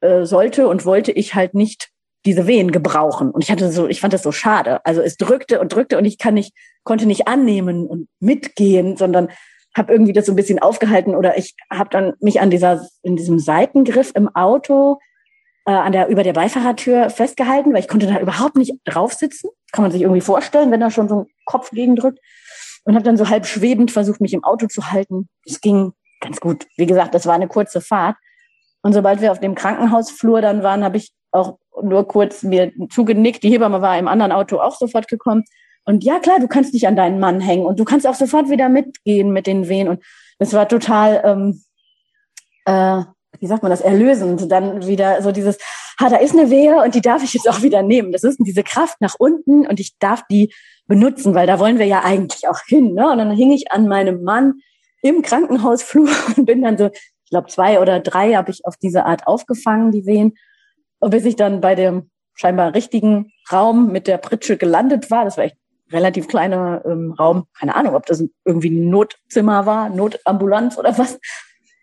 äh, 0.00 0.24
sollte 0.24 0.68
und 0.68 0.84
wollte 0.84 1.12
ich 1.12 1.34
halt 1.34 1.54
nicht 1.54 1.90
diese 2.24 2.46
Wehen 2.46 2.72
gebrauchen. 2.72 3.30
Und 3.30 3.44
ich 3.44 3.50
hatte 3.50 3.70
so, 3.70 3.86
ich 3.86 4.00
fand 4.00 4.12
das 4.12 4.22
so 4.22 4.32
schade. 4.32 4.84
Also 4.84 5.00
es 5.02 5.16
drückte 5.16 5.60
und 5.60 5.72
drückte 5.72 5.98
und 5.98 6.04
ich 6.04 6.18
kann 6.18 6.34
nicht, 6.34 6.52
konnte 6.84 7.06
nicht 7.06 7.28
annehmen 7.28 7.86
und 7.86 8.08
mitgehen, 8.20 8.96
sondern 8.96 9.28
habe 9.76 9.92
irgendwie 9.92 10.12
das 10.12 10.26
so 10.26 10.32
ein 10.32 10.36
bisschen 10.36 10.58
aufgehalten 10.58 11.14
oder 11.14 11.38
ich 11.38 11.54
habe 11.70 11.90
dann 11.90 12.14
mich 12.20 12.40
an 12.40 12.50
dieser 12.50 12.88
in 13.02 13.16
diesem 13.16 13.38
Seitengriff 13.38 14.12
im 14.14 14.34
Auto 14.34 14.98
äh, 15.68 15.72
an 15.72 15.92
der 15.92 16.08
über 16.08 16.22
der 16.22 16.32
Beifahrertür 16.32 17.10
festgehalten, 17.10 17.74
weil 17.74 17.80
ich 17.80 17.88
konnte 17.88 18.06
da 18.06 18.18
überhaupt 18.18 18.56
nicht 18.56 18.72
drauf 18.86 19.12
sitzen. 19.12 19.50
Kann 19.70 19.82
man 19.82 19.92
sich 19.92 20.00
irgendwie 20.00 20.22
vorstellen, 20.22 20.70
wenn 20.70 20.80
da 20.80 20.90
schon 20.90 21.10
so 21.10 21.20
ein 21.20 21.26
Kopf 21.44 21.70
gegendrückt 21.72 22.20
und 22.84 22.94
habe 22.94 23.04
dann 23.04 23.18
so 23.18 23.28
halb 23.28 23.44
schwebend 23.44 23.90
versucht, 23.90 24.22
mich 24.22 24.32
im 24.32 24.44
Auto 24.44 24.66
zu 24.66 24.90
halten. 24.90 25.28
Es 25.44 25.60
ging 25.60 25.92
ganz 26.22 26.40
gut. 26.40 26.66
Wie 26.78 26.86
gesagt, 26.86 27.14
das 27.14 27.26
war 27.26 27.34
eine 27.34 27.48
kurze 27.48 27.82
Fahrt. 27.82 28.16
Und 28.80 28.94
sobald 28.94 29.20
wir 29.20 29.30
auf 29.30 29.40
dem 29.40 29.54
Krankenhausflur 29.54 30.40
dann 30.40 30.62
waren, 30.62 30.82
habe 30.82 30.96
ich 30.96 31.12
auch 31.32 31.58
nur 31.82 32.08
kurz 32.08 32.42
mir 32.42 32.72
zugenickt. 32.88 33.42
Die 33.42 33.50
Hebamme 33.50 33.82
war 33.82 33.98
im 33.98 34.08
anderen 34.08 34.32
Auto 34.32 34.60
auch 34.60 34.74
sofort 34.74 35.06
gekommen. 35.06 35.44
Und 35.84 36.02
ja, 36.02 36.18
klar, 36.18 36.40
du 36.40 36.48
kannst 36.48 36.72
dich 36.72 36.88
an 36.88 36.96
deinen 36.96 37.20
Mann 37.20 37.40
hängen 37.40 37.66
und 37.66 37.78
du 37.78 37.84
kannst 37.84 38.06
auch 38.06 38.14
sofort 38.14 38.48
wieder 38.48 38.70
mitgehen 38.70 39.32
mit 39.32 39.46
den 39.46 39.68
Wehen. 39.68 39.88
Und 39.88 40.02
das 40.38 40.54
war 40.54 40.66
total, 40.66 41.20
ähm, 41.24 41.62
äh, 42.64 43.02
wie 43.40 43.46
sagt 43.46 43.62
man 43.62 43.70
das, 43.70 43.80
erlösend. 43.80 44.50
Dann 44.50 44.86
wieder 44.86 45.22
so 45.22 45.32
dieses, 45.32 45.58
ha, 46.00 46.08
da 46.08 46.16
ist 46.16 46.32
eine 46.32 46.50
Wehe 46.50 46.82
und 46.82 46.94
die 46.94 47.00
darf 47.00 47.22
ich 47.22 47.34
jetzt 47.34 47.48
auch 47.48 47.62
wieder 47.62 47.82
nehmen. 47.82 48.12
Das 48.12 48.24
ist 48.24 48.38
diese 48.40 48.62
Kraft 48.62 49.00
nach 49.00 49.14
unten 49.18 49.66
und 49.66 49.80
ich 49.80 49.98
darf 49.98 50.22
die 50.30 50.52
benutzen, 50.86 51.34
weil 51.34 51.46
da 51.46 51.58
wollen 51.58 51.78
wir 51.78 51.86
ja 51.86 52.02
eigentlich 52.04 52.48
auch 52.48 52.60
hin. 52.66 52.94
Ne? 52.94 53.10
Und 53.10 53.18
dann 53.18 53.30
hing 53.30 53.52
ich 53.52 53.70
an 53.72 53.88
meinem 53.88 54.22
Mann 54.22 54.60
im 55.02 55.22
Krankenhausflur 55.22 56.08
und 56.36 56.46
bin 56.46 56.62
dann 56.62 56.78
so, 56.78 56.86
ich 56.86 57.30
glaube, 57.30 57.48
zwei 57.48 57.80
oder 57.80 58.00
drei 58.00 58.34
habe 58.34 58.50
ich 58.50 58.64
auf 58.64 58.76
diese 58.76 59.04
Art 59.04 59.26
aufgefangen, 59.26 59.92
die 59.92 60.06
Wehen. 60.06 60.34
Und 60.98 61.10
bis 61.10 61.24
ich 61.24 61.36
dann 61.36 61.60
bei 61.60 61.74
dem 61.74 62.10
scheinbar 62.34 62.74
richtigen 62.74 63.32
Raum 63.52 63.92
mit 63.92 64.06
der 64.06 64.18
Pritsche 64.18 64.56
gelandet 64.56 65.10
war, 65.10 65.24
das 65.24 65.36
war 65.36 65.44
echt 65.44 65.56
relativ 65.90 66.28
kleiner 66.28 66.82
ähm, 66.86 67.12
Raum, 67.18 67.46
keine 67.58 67.74
Ahnung, 67.74 67.94
ob 67.94 68.06
das 68.06 68.22
irgendwie 68.44 68.70
ein 68.70 68.90
Notzimmer 68.90 69.66
war, 69.66 69.88
Notambulanz 69.88 70.78
oder 70.78 70.96
was. 70.98 71.18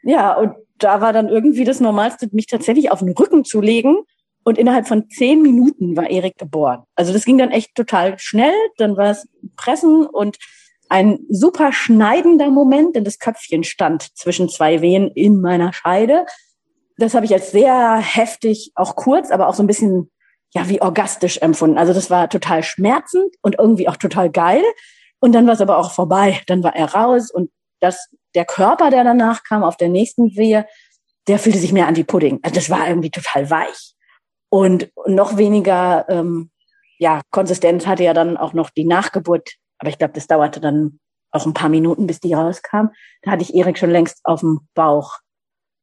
Ja, 0.04 0.34
und 0.34 0.56
da 0.78 1.02
war 1.02 1.14
dann 1.14 1.30
irgendwie 1.30 1.64
das 1.64 1.80
Normalste, 1.80 2.30
mich 2.32 2.48
tatsächlich 2.48 2.92
auf 2.92 3.00
den 3.00 3.14
Rücken 3.14 3.46
zu 3.46 3.62
legen 3.62 3.98
und 4.44 4.58
innerhalb 4.58 4.88
von 4.88 5.10
zehn 5.10 5.42
Minuten 5.42 5.98
war 5.98 6.10
Erik 6.10 6.38
geboren. 6.38 6.84
Also 6.96 7.14
das 7.14 7.26
ging 7.26 7.38
dann 7.38 7.52
echt 7.52 7.74
total 7.76 8.20
schnell. 8.20 8.54
Dann 8.78 8.96
war 8.96 9.12
es 9.12 9.28
Pressen 9.56 10.06
und 10.06 10.38
ein 10.88 11.20
super 11.30 11.74
schneidender 11.74 12.52
Moment, 12.52 12.96
denn 12.96 13.04
das 13.04 13.18
Köpfchen 13.18 13.64
stand 13.64 14.16
zwischen 14.16 14.50
zwei 14.50 14.82
Wehen 14.82 15.10
in 15.10 15.42
meiner 15.42 15.74
Scheide. 15.74 16.26
Das 16.98 17.16
habe 17.16 17.26
ich 17.26 17.34
als 17.34 17.52
sehr 17.52 17.98
heftig, 17.98 18.72
auch 18.76 18.96
kurz, 18.96 19.32
aber 19.32 19.48
auch 19.48 19.56
so 19.56 19.64
ein 19.64 19.68
bisschen, 19.68 20.12
ja, 20.54 20.70
wie 20.70 20.82
orgastisch 20.82 21.40
empfunden. 21.40 21.80
Also 21.80 21.94
das 21.94 22.12
war 22.12 22.30
total 22.30 22.62
schmerzend 22.62 23.34
und 23.42 23.58
irgendwie 23.58 23.90
auch 23.90 23.98
total 23.98 24.30
geil. 24.30 24.64
Und 25.20 25.32
dann 25.32 25.48
war 25.48 25.56
es 25.56 25.62
aber 25.62 25.80
auch 25.80 25.92
vorbei. 25.92 26.42
Dann 26.46 26.64
war 26.64 26.76
er 26.76 26.94
raus 26.94 27.32
und 27.32 27.50
das, 27.86 28.10
der 28.34 28.45
Körper, 28.45 28.89
der 28.89 29.04
danach 29.04 29.43
kam 29.43 29.63
auf 29.63 29.78
der 29.78 29.89
nächsten 29.89 30.36
Wehe, 30.36 30.65
der 31.28 31.39
fühlte 31.39 31.60
sich 31.60 31.71
mehr 31.71 31.88
an 31.88 31.93
die 31.93 32.04
Pudding. 32.04 32.39
Also 32.43 32.56
das 32.56 32.69
war 32.69 32.88
irgendwie 32.88 33.12
total 33.12 33.50
weich. 33.50 33.93
Und 34.50 34.91
noch 35.08 35.38
weniger 35.38 36.06
ähm, 36.10 36.52
ja, 36.98 37.21
Konsistenz 37.32 37.88
hatte 37.88 38.04
ja 38.04 38.13
dann 38.13 38.38
auch 38.38 38.54
noch 38.54 38.69
die 38.69 38.86
Nachgeburt. 38.86 39.56
Aber 39.80 39.89
ich 39.89 39.98
glaube, 39.98 40.13
das 40.13 40.28
dauerte 40.28 40.62
dann 40.62 41.00
auch 41.32 41.45
ein 41.45 41.54
paar 41.54 41.69
Minuten, 41.69 42.08
bis 42.08 42.19
die 42.19 42.34
rauskam. 42.34 42.88
Da 43.21 43.32
hatte 43.32 43.43
ich 43.43 43.54
Erik 43.54 43.78
schon 43.78 43.91
längst 43.91 44.19
auf 44.24 44.39
dem 44.39 44.62
Bauch. 44.74 45.19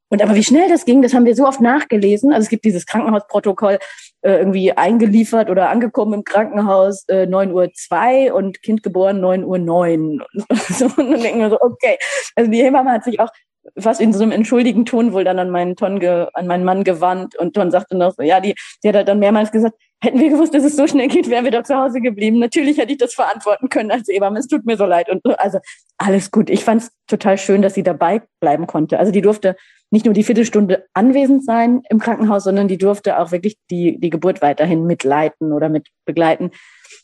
Und 0.09 0.23
aber 0.23 0.35
wie 0.35 0.45
schnell 0.45 0.69
das 0.69 0.85
ging, 0.85 1.03
das 1.03 1.15
haben 1.15 1.25
wir 1.25 1.37
so 1.37 1.47
oft 1.47 1.61
nachgelesen. 1.61 2.33
Also 2.33 2.45
es 2.45 2.49
gibt 2.51 2.65
dieses 2.65 2.87
Krankenhausprotokoll 2.87 3.79
äh, 4.23 4.39
irgendwie 4.39 4.73
eingeliefert 4.73 5.51
oder 5.51 5.71
angekommen 5.71 6.15
im 6.15 6.25
Krankenhaus 6.25 7.09
äh, 7.09 7.27
9 7.27 7.53
Uhr 7.53 7.73
2 7.73 8.33
und 8.33 8.63
Kind 8.63 8.83
geboren 8.83 9.21
9 9.21 9.45
Uhr 9.45 9.59
9. 9.59 10.23
Und, 10.33 10.97
dann 10.97 11.21
denken 11.21 11.41
wir 11.41 11.51
so, 11.51 11.61
okay. 11.61 11.99
Also 12.37 12.51
die 12.51 12.63
Hebamme 12.63 12.93
hat 12.93 13.05
sich 13.05 13.21
auch 13.21 13.31
fast 13.79 14.01
in 14.01 14.13
so 14.13 14.23
einem 14.23 14.33
entschuldigen 14.33 14.85
Ton 14.85 15.13
wohl 15.13 15.25
dann 15.25 15.39
an 15.39 15.51
meinen 15.51 15.77
Ton 15.77 16.01
ge, 16.01 16.27
an 16.35 16.47
meinen 16.47 16.65
Mann 16.65 16.85
gewandt 16.85 17.37
und 17.37 17.55
Ton 17.55 17.71
sagte 17.71 17.97
noch 17.97 18.13
so, 18.13 18.23
ja, 18.23 18.41
die, 18.41 18.55
die 18.83 18.89
hat 18.89 18.97
halt 18.97 19.09
dann 19.09 19.19
mehrmals 19.19 19.53
gesagt, 19.53 19.77
hätten 20.03 20.19
wir 20.19 20.31
gewusst, 20.31 20.53
dass 20.53 20.65
es 20.65 20.77
so 20.77 20.87
schnell 20.87 21.09
geht, 21.09 21.31
wären 21.31 21.45
wir 21.45 21.53
doch 21.53 21.62
zu 21.62 21.77
Hause 21.77 22.01
geblieben. 22.01 22.41
Natürlich 22.41 22.79
hätte 22.79 22.93
ich 22.93 22.99
das 22.99 23.15
verantworten 23.15 23.69
können 23.69 23.93
als 23.93 24.09
Ebermann. 24.09 24.41
Es 24.41 24.49
tut 24.49 24.67
mir 24.67 24.77
so 24.77 24.85
leid. 24.85 25.09
Und 25.09 25.25
also 25.38 25.59
alles 25.97 26.33
gut. 26.33 26.51
Ich 26.51 26.65
fand 26.65 26.83
es 26.83 26.91
total 27.07 27.38
schön, 27.38 27.62
dass 27.62 27.75
sie 27.75 27.85
dabei 27.85 28.23
bleiben 28.41 28.67
konnte. 28.67 28.99
Also 28.99 29.12
die 29.12 29.23
durfte 29.23 29.57
nicht 29.91 30.05
nur 30.05 30.15
die 30.15 30.25
Viertelstunde 30.25 30.87
anwesend 30.93 31.45
sein 31.45 31.83
im 31.88 32.01
Krankenhaus, 32.01 32.45
sondern 32.45 32.67
die 32.67 32.79
durfte 32.79 33.19
auch 33.19 33.31
wirklich 33.31 33.57
die, 33.71 34.01
die 34.01 34.11
Geburt 34.11 34.43
weiterhin 34.43 34.87
mitleiten 34.87 35.53
oder 35.53 35.69
mit 35.69 35.87
begleiten. 36.05 36.51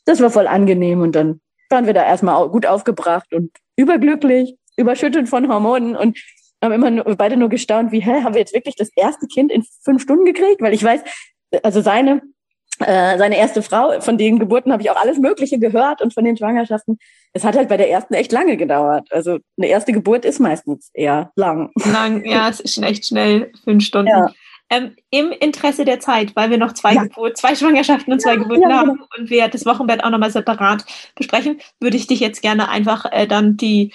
Das 0.05 0.21
war 0.21 0.31
voll 0.31 0.49
angenehm 0.49 1.01
und 1.01 1.15
dann 1.15 1.41
waren 1.71 1.87
wir 1.87 1.95
da 1.95 2.05
erstmal 2.05 2.49
gut 2.49 2.67
aufgebracht 2.67 3.33
und 3.33 3.53
überglücklich, 3.77 4.57
überschüttet 4.77 5.29
von 5.29 5.49
Hormonen 5.49 5.95
und 5.95 6.19
haben 6.65 6.73
immer 6.73 6.91
nur, 6.91 7.05
beide 7.17 7.37
nur 7.37 7.51
gestaunt, 7.51 7.93
wie, 7.93 8.01
hä, 8.01 8.23
haben 8.25 8.35
wir 8.35 8.41
jetzt 8.41 8.55
wirklich 8.55 8.75
das 8.75 8.91
erste 8.97 9.27
Kind 9.27 9.53
in 9.53 9.63
fünf 9.85 10.03
Stunden 10.03 10.25
gekriegt? 10.25 10.61
Weil 10.61 10.75
ich 10.75 10.83
weiß, 10.83 11.03
also 11.63 11.81
seine 11.81 12.23
äh, 12.81 13.19
seine 13.19 13.37
erste 13.37 13.63
Frau, 13.63 14.01
von 14.01 14.19
den 14.19 14.39
Geburten 14.39 14.73
habe 14.73 14.83
ich 14.83 14.91
auch 14.91 15.01
alles 15.01 15.19
Mögliche 15.19 15.59
gehört 15.59 16.01
und 16.01 16.15
von 16.15 16.25
den 16.25 16.37
Schwangerschaften. 16.37 16.99
Es 17.33 17.45
hat 17.45 17.57
halt 17.57 17.69
bei 17.69 17.77
der 17.77 17.91
ersten 17.91 18.15
echt 18.15 18.33
lange 18.33 18.57
gedauert. 18.57 19.09
Also 19.11 19.39
eine 19.57 19.69
erste 19.69 19.93
Geburt 19.93 20.25
ist 20.25 20.39
meistens 20.39 20.91
eher 20.95 21.33
lang. 21.37 21.71
Lang, 21.93 22.25
ja, 22.25 22.49
es 22.51 22.61
ist 22.61 22.83
echt 22.83 23.07
schnell, 23.07 23.53
fünf 23.65 23.85
Stunden. 23.85 24.09
Ja. 24.09 24.33
Ähm, 24.71 24.95
Im 25.11 25.33
Interesse 25.33 25.85
der 25.85 25.99
Zeit, 25.99 26.37
weil 26.37 26.51
wir 26.51 26.59
noch 26.59 26.75
zwei, 26.75 26.93
ja. 26.93 27.05
Geburt, 27.05 27.39
zwei 27.39 27.55
Schwangerschaften 27.55 28.13
und 28.13 28.21
zwei 28.21 28.35
ja, 28.35 28.37
Geburten 28.37 28.73
haben 28.73 28.91
genau. 28.91 29.07
und 29.17 29.31
wir 29.31 29.49
das 29.49 29.65
Wochenbett 29.65 30.05
auch 30.05 30.11
nochmal 30.11 30.31
separat 30.31 30.85
besprechen, 31.15 31.61
würde 31.81 31.97
ich 31.97 32.07
dich 32.07 32.21
jetzt 32.21 32.43
gerne 32.43 32.69
einfach 32.69 33.07
äh, 33.11 33.27
dann 33.27 33.57
die 33.57 33.93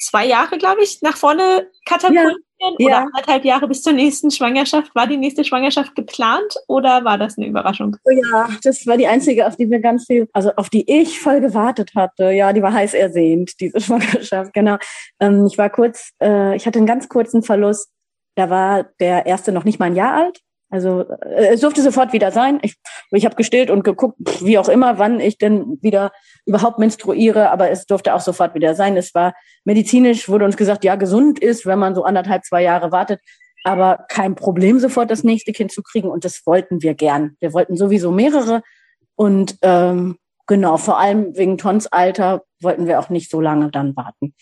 zwei 0.00 0.26
Jahre, 0.26 0.56
glaube 0.58 0.82
ich, 0.82 1.02
nach 1.02 1.16
vorne 1.16 1.68
katapultieren 1.84 2.45
ja. 2.78 2.86
oder 2.86 2.98
anderthalb 2.98 3.44
Jahre 3.44 3.68
bis 3.68 3.82
zur 3.82 3.92
nächsten 3.92 4.30
Schwangerschaft. 4.30 4.94
War 4.94 5.06
die 5.06 5.16
nächste 5.16 5.44
Schwangerschaft 5.44 5.94
geplant 5.94 6.54
oder 6.68 7.04
war 7.04 7.18
das 7.18 7.36
eine 7.36 7.46
Überraschung? 7.46 7.96
Oh 8.04 8.10
ja, 8.10 8.48
das 8.62 8.86
war 8.86 8.96
die 8.96 9.06
einzige, 9.06 9.46
auf 9.46 9.56
die 9.56 9.70
wir 9.70 9.80
ganz 9.80 10.06
viel, 10.06 10.28
also 10.32 10.50
auf 10.56 10.70
die 10.70 10.90
ich 10.90 11.20
voll 11.20 11.40
gewartet 11.40 11.92
hatte. 11.94 12.30
Ja, 12.30 12.52
die 12.52 12.62
war 12.62 12.72
heiß 12.72 12.94
ersehnt, 12.94 13.60
diese 13.60 13.80
Schwangerschaft, 13.82 14.52
genau. 14.52 14.76
Ähm, 15.20 15.46
ich 15.46 15.58
war 15.58 15.70
kurz, 15.70 16.10
äh, 16.22 16.56
ich 16.56 16.66
hatte 16.66 16.78
einen 16.78 16.86
ganz 16.86 17.08
kurzen 17.08 17.42
Verlust. 17.42 17.90
Da 18.34 18.50
war 18.50 18.84
der 19.00 19.26
erste 19.26 19.52
noch 19.52 19.64
nicht 19.64 19.78
mal 19.78 19.86
ein 19.86 19.96
Jahr 19.96 20.14
alt. 20.14 20.40
Also 20.68 21.02
äh, 21.22 21.54
es 21.54 21.60
durfte 21.60 21.82
sofort 21.82 22.12
wieder 22.12 22.32
sein. 22.32 22.58
Ich, 22.62 22.76
ich 23.12 23.24
habe 23.24 23.36
gestillt 23.36 23.70
und 23.70 23.84
geguckt, 23.84 24.18
wie 24.42 24.58
auch 24.58 24.68
immer, 24.68 24.98
wann 24.98 25.20
ich 25.20 25.38
denn 25.38 25.78
wieder 25.80 26.12
überhaupt 26.46 26.78
menstruiere, 26.78 27.50
aber 27.50 27.70
es 27.70 27.86
durfte 27.86 28.14
auch 28.14 28.20
sofort 28.20 28.54
wieder 28.54 28.74
sein. 28.74 28.96
Es 28.96 29.14
war 29.14 29.34
medizinisch, 29.64 30.28
wurde 30.28 30.44
uns 30.44 30.56
gesagt, 30.56 30.84
ja, 30.84 30.94
gesund 30.94 31.38
ist, 31.38 31.66
wenn 31.66 31.78
man 31.78 31.94
so 31.94 32.04
anderthalb, 32.04 32.44
zwei 32.44 32.62
Jahre 32.62 32.92
wartet, 32.92 33.20
aber 33.64 34.06
kein 34.08 34.36
Problem, 34.36 34.78
sofort 34.78 35.10
das 35.10 35.24
nächste 35.24 35.52
Kind 35.52 35.72
zu 35.72 35.82
kriegen. 35.82 36.08
Und 36.08 36.24
das 36.24 36.42
wollten 36.46 36.82
wir 36.82 36.94
gern. 36.94 37.36
Wir 37.40 37.52
wollten 37.52 37.76
sowieso 37.76 38.12
mehrere. 38.12 38.62
Und 39.16 39.56
ähm, 39.62 40.18
genau, 40.46 40.76
vor 40.76 41.00
allem 41.00 41.36
wegen 41.36 41.58
Tons 41.58 41.88
Alter 41.88 42.44
wollten 42.60 42.86
wir 42.86 43.00
auch 43.00 43.08
nicht 43.08 43.28
so 43.28 43.40
lange 43.40 43.70
dann 43.70 43.96
warten. 43.96 44.34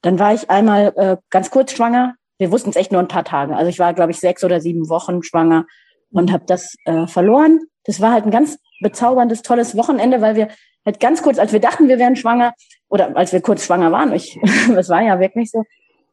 Dann 0.00 0.18
war 0.18 0.32
ich 0.32 0.48
einmal 0.48 0.94
äh, 0.96 1.16
ganz 1.28 1.50
kurz 1.50 1.72
schwanger, 1.72 2.14
wir 2.38 2.50
wussten 2.50 2.70
es 2.70 2.76
echt 2.76 2.90
nur 2.90 3.00
ein 3.00 3.08
paar 3.08 3.24
Tage. 3.24 3.54
Also 3.54 3.68
ich 3.68 3.78
war, 3.78 3.94
glaube 3.94 4.10
ich, 4.10 4.18
sechs 4.18 4.42
oder 4.42 4.60
sieben 4.60 4.88
Wochen 4.88 5.22
schwanger 5.22 5.66
und 6.10 6.32
habe 6.32 6.44
das 6.46 6.74
äh, 6.86 7.06
verloren. 7.06 7.60
Das 7.84 8.00
war 8.00 8.12
halt 8.12 8.24
ein 8.24 8.32
ganz 8.32 8.58
bezauberndes, 8.80 9.42
tolles 9.42 9.76
Wochenende, 9.76 10.20
weil 10.20 10.34
wir 10.34 10.48
halt 10.84 11.00
ganz 11.00 11.22
kurz, 11.22 11.38
als 11.38 11.52
wir 11.52 11.60
dachten, 11.60 11.88
wir 11.88 11.98
wären 11.98 12.16
schwanger, 12.16 12.54
oder 12.88 13.16
als 13.16 13.32
wir 13.32 13.40
kurz 13.40 13.64
schwanger 13.64 13.92
waren, 13.92 14.12
ich, 14.12 14.38
das 14.74 14.88
war 14.88 15.02
ja 15.02 15.20
wirklich 15.20 15.50
so, 15.50 15.64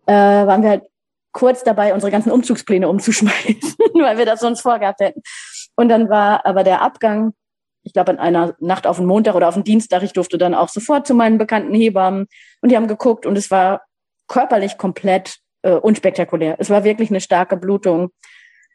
äh, 0.05 0.13
waren 0.13 0.63
wir 0.63 0.69
halt 0.69 0.83
kurz 1.31 1.63
dabei, 1.63 1.93
unsere 1.93 2.11
ganzen 2.11 2.31
Umzugspläne 2.31 2.87
umzuschmeißen, 2.87 3.75
weil 3.93 4.17
wir 4.17 4.25
das 4.25 4.39
sonst 4.39 4.61
vorgehabt 4.61 4.99
hätten. 4.99 5.21
Und 5.75 5.89
dann 5.89 6.09
war 6.09 6.45
aber 6.45 6.63
der 6.63 6.81
Abgang, 6.81 7.33
ich 7.83 7.93
glaube, 7.93 8.11
an 8.11 8.19
einer 8.19 8.55
Nacht 8.59 8.87
auf 8.87 8.97
den 8.97 9.05
Montag 9.05 9.35
oder 9.35 9.47
auf 9.47 9.53
den 9.53 9.63
Dienstag, 9.63 10.03
ich 10.03 10.13
durfte 10.13 10.37
dann 10.37 10.53
auch 10.53 10.69
sofort 10.69 11.07
zu 11.07 11.13
meinen 11.13 11.37
bekannten 11.37 11.73
Hebammen 11.73 12.27
und 12.61 12.69
die 12.69 12.75
haben 12.75 12.87
geguckt 12.87 13.25
und 13.25 13.37
es 13.37 13.51
war 13.51 13.81
körperlich 14.27 14.77
komplett 14.77 15.37
äh, 15.61 15.71
unspektakulär. 15.71 16.55
Es 16.59 16.69
war 16.69 16.83
wirklich 16.83 17.09
eine 17.09 17.21
starke 17.21 17.57
Blutung. 17.57 18.11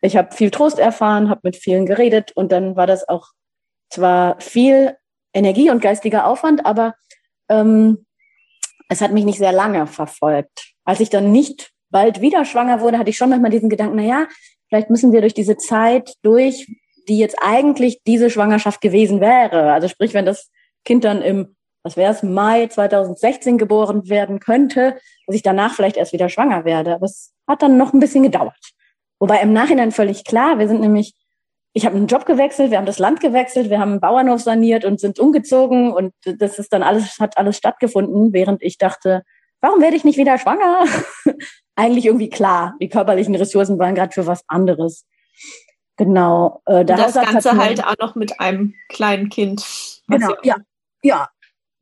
Ich 0.01 0.17
habe 0.17 0.35
viel 0.35 0.51
Trost 0.51 0.79
erfahren, 0.79 1.29
habe 1.29 1.41
mit 1.45 1.57
vielen 1.57 1.87
geredet 1.87 2.33
und 2.35 2.53
dann 2.53 2.77
war 2.77 2.87
das 2.87 3.09
auch 3.09 3.29
zwar 3.91 4.41
viel 4.41 4.97
Energie 5.35 5.71
und 5.71 5.83
geistiger 5.83 6.27
Aufwand, 6.27 6.65
aber 6.65 6.95
ähm, 7.49 8.07
es 8.89 9.01
hat 9.01 9.13
mich 9.13 9.25
nicht 9.25 9.39
sehr 9.39 9.53
lange 9.53 9.87
verfolgt. 9.87 10.73
Als 10.85 11.01
ich 11.01 11.11
dann 11.11 11.33
nicht 11.33 11.73
bald 11.91 12.21
wieder 12.21 12.45
schwanger 12.45 12.81
wurde, 12.81 12.99
hatte 12.99 13.11
ich 13.11 13.17
schon 13.17 13.31
manchmal 13.31 13.51
diesen 13.51 13.69
Gedanken, 13.69 13.97
na 13.97 14.03
ja, 14.03 14.27
vielleicht 14.69 14.91
müssen 14.91 15.13
wir 15.13 15.21
durch 15.21 15.35
diese 15.35 15.57
Zeit 15.57 16.15
durch, 16.23 16.67
die 17.09 17.19
jetzt 17.19 17.37
eigentlich 17.43 18.01
diese 18.07 18.31
Schwangerschaft 18.31 18.81
gewesen 18.81 19.21
wäre. 19.21 19.73
Also 19.73 19.89
sprich, 19.89 20.15
wenn 20.15 20.27
das 20.27 20.51
Kind 20.85 21.05
dann 21.05 21.23
im 21.23 21.55
was 21.85 21.97
wäre 21.97 22.13
es, 22.13 22.23
Mai 22.23 22.67
2016 22.67 23.59
geboren 23.59 24.09
werden 24.09 24.41
könnte, 24.41 24.97
dass 25.27 25.37
ich 25.37 25.43
danach 25.43 25.75
vielleicht 25.75 25.99
erst 25.99 26.15
wieder 26.15 26.31
schwanger 26.31 26.65
werde. 26.65 26.95
Aber 26.95 27.05
es 27.05 27.33
hat 27.47 27.63
dann 27.63 27.77
noch 27.77 27.93
ein 27.93 28.01
bisschen 28.01 28.23
gedauert. 28.23 28.73
Wobei 29.21 29.41
im 29.43 29.53
Nachhinein 29.53 29.93
völlig 29.93 30.25
klar, 30.25 30.59
wir 30.59 30.67
sind 30.67 30.81
nämlich, 30.81 31.15
ich 31.77 31.85
habe 31.85 31.97
einen 31.97 32.07
Job 32.07 32.25
gewechselt, 32.25 32.71
wir 32.71 32.79
haben 32.79 32.87
das 32.87 33.01
Land 33.01 33.21
gewechselt, 33.21 33.69
wir 33.69 33.81
haben 33.81 33.93
einen 33.93 34.01
Bauernhof 34.01 34.41
saniert 34.41 34.85
und 34.85 35.01
sind 35.01 35.19
umgezogen 35.19 35.93
und 35.93 36.15
das 36.25 36.61
ist 36.61 36.73
dann 36.73 36.85
alles, 36.85 37.19
hat 37.19 37.37
alles 37.37 37.57
stattgefunden, 37.57 38.33
während 38.33 38.63
ich 38.63 38.79
dachte, 38.79 39.23
warum 39.61 39.83
werde 39.83 39.97
ich 39.97 40.05
nicht 40.05 40.17
wieder 40.17 40.39
schwanger? 40.39 40.85
Eigentlich 41.75 42.07
irgendwie 42.07 42.31
klar, 42.31 42.75
die 42.81 42.89
körperlichen 42.89 43.35
Ressourcen 43.35 43.79
waren 43.81 43.97
gerade 43.97 44.13
für 44.13 44.27
was 44.27 44.45
anderes. 44.47 45.05
Genau. 45.97 46.63
Äh, 46.67 46.85
der 46.85 46.97
das 46.97 47.15
Ganze 47.15 47.57
halt 47.57 47.85
auch 47.85 47.97
noch 47.99 48.15
mit 48.15 48.41
einem 48.41 48.75
kleinen 48.89 49.29
Kind. 49.29 49.65
Genau, 50.07 50.35
ja, 50.45 50.57
ja, 51.03 51.29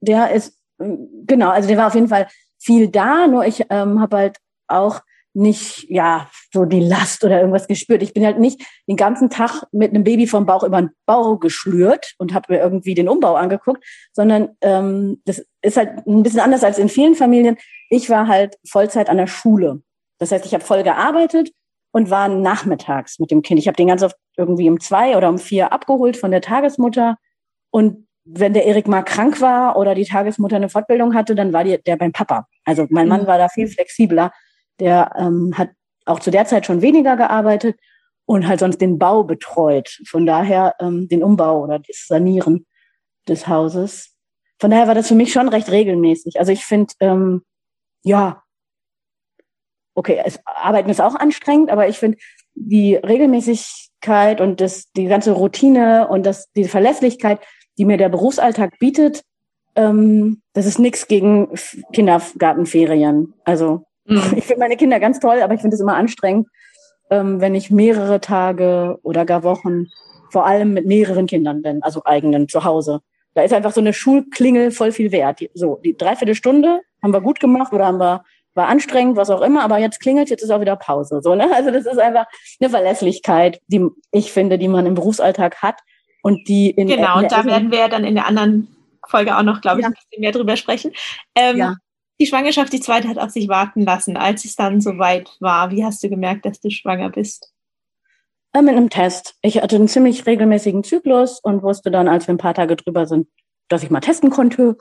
der 0.01 0.31
ist, 0.31 0.59
genau, 0.79 1.51
also 1.51 1.69
der 1.69 1.77
war 1.77 1.89
auf 1.89 1.95
jeden 1.95 2.09
Fall 2.09 2.29
viel 2.59 2.89
da, 2.89 3.27
nur 3.27 3.45
ich 3.45 3.67
ähm, 3.69 4.01
habe 4.01 4.17
halt 4.17 4.39
auch 4.69 5.01
nicht, 5.35 5.87
ja, 5.89 6.29
so 6.53 6.65
die 6.65 6.81
Last 6.81 7.25
oder 7.25 7.39
irgendwas 7.39 7.67
gespürt. 7.67 8.03
Ich 8.03 8.13
bin 8.13 8.25
halt 8.25 8.39
nicht 8.39 8.63
den 8.87 8.97
ganzen 8.97 9.31
Tag 9.31 9.65
mit 9.73 9.91
einem 9.91 10.05
Baby 10.05 10.27
vom 10.27 10.47
Bauch 10.47 10.63
über 10.63 10.81
den 10.81 10.91
Bauch 11.07 11.41
geschlürt 11.41 12.15
und 12.19 12.35
habe 12.35 12.53
mir 12.53 12.61
irgendwie 12.61 12.95
den 12.95 13.09
Umbau 13.09 13.35
angeguckt, 13.35 13.85
sondern 14.13 14.51
ähm, 14.61 15.23
das 15.25 15.45
ist 15.63 15.77
halt 15.77 16.07
ein 16.07 16.23
bisschen 16.23 16.41
anders 16.41 16.65
als 16.65 16.79
in 16.79 16.89
vielen 16.89 17.15
Familien. 17.15 17.57
Ich 17.89 18.11
war 18.11 18.29
halt 18.29 18.59
Vollzeit 18.69 19.09
an 19.09 19.17
der 19.17 19.27
Schule. 19.27 19.83
Das 20.19 20.33
heißt, 20.33 20.45
ich 20.47 20.55
habe 20.55 20.65
voll 20.65 20.83
gearbeitet 20.83 21.51
und 21.93 22.11
war 22.11 22.29
nachmittags 22.29 23.19
mit 23.19 23.31
dem 23.31 23.43
Kind. 23.43 23.59
Ich 23.59 23.69
habe 23.69 23.77
den 23.77 23.89
ganz 23.89 24.03
oft 24.03 24.17
irgendwie 24.37 24.69
um 24.69 24.81
zwei 24.81 25.17
oder 25.17 25.29
um 25.29 25.39
vier 25.39 25.73
abgeholt 25.73 26.17
von 26.17 26.31
der 26.31 26.41
Tagesmutter 26.41 27.17
und 27.71 28.07
wenn 28.25 28.53
der 28.53 28.67
Erik 28.67 28.87
mal 28.87 29.03
krank 29.03 29.41
war 29.41 29.77
oder 29.77 29.95
die 29.95 30.05
Tagesmutter 30.05 30.57
eine 30.57 30.69
Fortbildung 30.69 31.15
hatte, 31.15 31.35
dann 31.35 31.53
war 31.53 31.65
die, 31.65 31.83
der 31.83 31.97
beim 31.97 32.13
Papa. 32.13 32.47
Also 32.65 32.87
mein 32.91 33.09
Mann 33.09 33.23
mhm. 33.23 33.27
war 33.27 33.39
da 33.39 33.49
viel 33.49 33.67
flexibler. 33.67 34.33
Der 34.83 35.13
ähm, 35.17 35.57
hat 35.57 35.71
auch 36.07 36.19
zu 36.19 36.33
der 36.33 36.45
Zeit 36.45 36.67
schon 36.67 36.83
weniger 36.83 37.17
gearbeitet 37.17 37.79
und 38.27 38.49
halt 38.49 38.59
sonst 38.59 38.81
den 38.81 38.99
Bau 38.99 39.23
betreut. 39.23 40.01
Von 40.09 40.27
daher 40.27 40.75
ähm, 40.81 41.09
den 41.09 41.23
Umbau 41.23 41.63
oder 41.63 41.79
das 41.79 42.07
Sanieren 42.09 42.67
des 43.29 43.47
Hauses. 43.47 44.17
Von 44.59 44.73
daher 44.73 44.89
war 44.89 44.97
das 44.97 45.07
für 45.07 45.15
mich 45.15 45.33
schon 45.33 45.49
recht 45.49 45.71
regelmäßig. 45.71 46.41
Also 46.41 46.51
ich 46.51 46.65
finde, 46.65 46.93
ähm, 46.99 47.43
ja, 48.03 48.43
okay, 49.95 50.21
es, 50.25 50.41
Arbeiten 50.45 50.91
ist 50.91 51.01
auch 51.01 51.15
anstrengend, 51.15 51.71
aber 51.71 51.89
ich 51.89 51.99
finde 51.99 52.19
die 52.55 52.97
Regelmäßigkeit 52.97 54.41
und 54.41 54.61
das, 54.61 54.91
die 54.97 55.07
ganze 55.07 55.33
Routine 55.33 56.09
und 56.09 56.27
das, 56.27 56.51
die 56.53 56.65
Verlässlichkeit, 56.65 57.41
die 57.79 57.85
mir 57.85 57.99
der 57.99 58.09
Berufsalltag 58.09 58.79
bietet, 58.81 59.23
ähm, 59.77 60.43
das 60.53 60.67
ist 60.67 60.79
nichts 60.79 61.07
gegen 61.07 61.49
Kindergartenferien. 61.93 63.35
Also 63.45 63.87
mhm. 64.05 64.35
ich 64.37 64.45
finde 64.45 64.61
meine 64.61 64.77
Kinder 64.77 65.01
ganz 65.01 65.21
toll, 65.21 65.41
aber 65.43 65.55
ich 65.55 65.61
finde 65.61 65.75
es 65.75 65.81
immer 65.81 65.97
anstrengend, 65.97 66.49
ähm, 67.11 67.41
wenn 67.41 67.55
ich 67.55 67.71
mehrere 67.71 68.21
Tage 68.21 68.99
oder 69.03 69.25
gar 69.25 69.43
Wochen, 69.43 69.87
vor 70.31 70.47
allem 70.47 70.73
mit 70.73 70.87
mehreren 70.87 71.27
Kindern 71.27 71.63
bin, 71.63 71.83
also 71.83 72.03
eigenen 72.05 72.49
zu 72.49 72.65
Hause. 72.65 73.01
Da 73.35 73.43
ist 73.43 73.53
einfach 73.53 73.73
so 73.73 73.81
eine 73.81 73.93
Schulklingel 73.93 74.71
voll 74.71 74.93
viel 74.93 75.13
wert. 75.13 75.41
So, 75.55 75.81
die 75.85 75.97
Dreiviertelstunde 75.97 76.81
haben 77.03 77.13
wir 77.13 77.21
gut 77.21 77.41
gemacht 77.41 77.73
oder 77.73 77.87
haben 77.87 77.99
wir 77.99 78.25
war 78.55 78.69
anstrengend, 78.69 79.17
was 79.17 79.31
auch 79.31 79.41
immer, 79.41 79.63
aber 79.63 79.79
jetzt 79.79 79.99
klingelt, 80.01 80.29
jetzt 80.29 80.43
ist 80.43 80.51
auch 80.51 80.61
wieder 80.61 80.77
Pause. 80.77 81.21
So, 81.23 81.35
ne? 81.35 81.49
Also 81.55 81.71
das 81.71 81.87
ist 81.87 81.99
einfach 81.99 82.27
eine 82.61 82.69
Verlässlichkeit, 82.69 83.63
die 83.69 83.87
ich 84.11 84.31
finde, 84.31 84.59
die 84.59 84.69
man 84.69 84.85
im 84.85 84.93
Berufsalltag 84.93 85.63
hat, 85.63 85.77
und 86.23 86.49
die 86.49 86.71
in 86.71 86.89
Genau, 86.89 87.19
in 87.19 87.25
und 87.25 87.33
da 87.33 87.45
werden 87.45 87.71
wir 87.71 87.79
ja 87.79 87.89
dann 87.89 88.05
in 88.05 88.15
der 88.15 88.27
anderen 88.27 88.69
Folge 89.07 89.37
auch 89.37 89.43
noch, 89.43 89.61
glaube 89.61 89.81
ich, 89.81 89.83
ja. 89.83 89.91
ein 89.91 89.95
bisschen 89.95 90.21
mehr 90.21 90.33
drüber 90.33 90.57
sprechen. 90.57 90.93
Ähm, 91.35 91.57
ja. 91.59 91.75
Die 92.23 92.29
Schwangerschaft, 92.29 92.73
die 92.73 92.79
zweite, 92.79 93.09
hat 93.09 93.19
auf 93.19 93.31
sich 93.31 93.49
warten 93.49 93.83
lassen, 93.83 94.17
als 94.17 94.45
es 94.45 94.55
dann 94.55 94.81
soweit 94.81 95.29
war. 95.41 95.73
Wie 95.73 95.85
hast 95.85 96.05
du 96.05 96.09
gemerkt, 96.09 96.47
dass 96.47 96.61
du 96.61 96.71
schwanger 96.71 97.11
bist? 97.11 97.53
Äh, 98.53 98.63
mit 98.63 98.77
einem 98.77 98.91
Test. 98.91 99.35
Ich 99.43 99.61
hatte 99.61 99.75
einen 99.75 99.89
ziemlich 99.89 100.25
regelmäßigen 100.25 100.85
Zyklus 100.85 101.41
und 101.43 101.65
wusste 101.65 101.91
dann, 101.91 102.07
als 102.07 102.29
wir 102.29 102.35
ein 102.37 102.39
paar 102.39 102.55
Tage 102.55 102.77
drüber 102.77 103.07
sind, 103.07 103.27
dass 103.67 103.83
ich 103.83 103.91
mal 103.91 103.99
testen 103.99 104.31
konnte. 104.31 104.77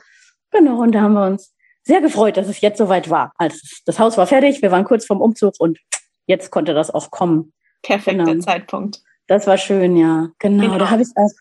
Genau, 0.51 0.83
und 0.83 0.91
da 0.91 1.01
haben 1.01 1.13
wir 1.13 1.25
uns 1.25 1.55
sehr 1.81 1.99
gefreut, 1.99 2.37
dass 2.37 2.47
es 2.47 2.61
jetzt 2.61 2.77
soweit 2.77 3.09
war. 3.09 3.33
Als 3.39 3.81
das 3.87 3.97
Haus 3.97 4.19
war 4.19 4.27
fertig, 4.27 4.61
wir 4.61 4.69
waren 4.69 4.83
kurz 4.83 5.07
vorm 5.07 5.19
Umzug 5.19 5.55
und 5.57 5.79
jetzt 6.27 6.51
konnte 6.51 6.75
das 6.75 6.91
auch 6.91 7.09
kommen. 7.09 7.53
Perfekter 7.81 8.25
genau. 8.25 8.39
Zeitpunkt. 8.39 9.01
Das 9.25 9.47
war 9.47 9.57
schön, 9.57 9.97
ja. 9.97 10.29
Genau. 10.37 10.61
genau. 10.61 10.77
Da 10.77 10.91
habe 10.91 11.01
ich 11.01 11.09
auch, 11.15 11.31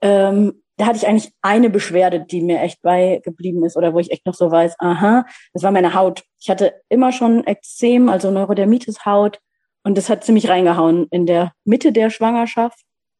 ähm, 0.00 0.63
da 0.76 0.86
hatte 0.86 0.96
ich 0.96 1.06
eigentlich 1.06 1.32
eine 1.40 1.70
Beschwerde, 1.70 2.20
die 2.20 2.42
mir 2.42 2.60
echt 2.60 2.82
beigeblieben 2.82 3.64
ist 3.64 3.76
oder 3.76 3.94
wo 3.94 4.00
ich 4.00 4.10
echt 4.10 4.26
noch 4.26 4.34
so 4.34 4.50
weiß, 4.50 4.74
aha, 4.78 5.24
das 5.52 5.62
war 5.62 5.70
meine 5.70 5.94
Haut. 5.94 6.24
Ich 6.40 6.50
hatte 6.50 6.74
immer 6.88 7.12
schon 7.12 7.46
Ekzem, 7.46 8.08
also 8.08 8.30
Neurodermitis 8.30 9.04
Haut 9.04 9.38
und 9.84 9.96
das 9.96 10.08
hat 10.08 10.24
ziemlich 10.24 10.48
reingehauen 10.48 11.06
in 11.10 11.26
der 11.26 11.52
Mitte 11.64 11.92
der 11.92 12.10
Schwangerschaft. 12.10 12.78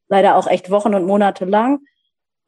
Leider 0.08 0.36
auch 0.36 0.46
echt 0.46 0.70
Wochen 0.70 0.94
und 0.94 1.06
Monate 1.06 1.44
lang. 1.44 1.80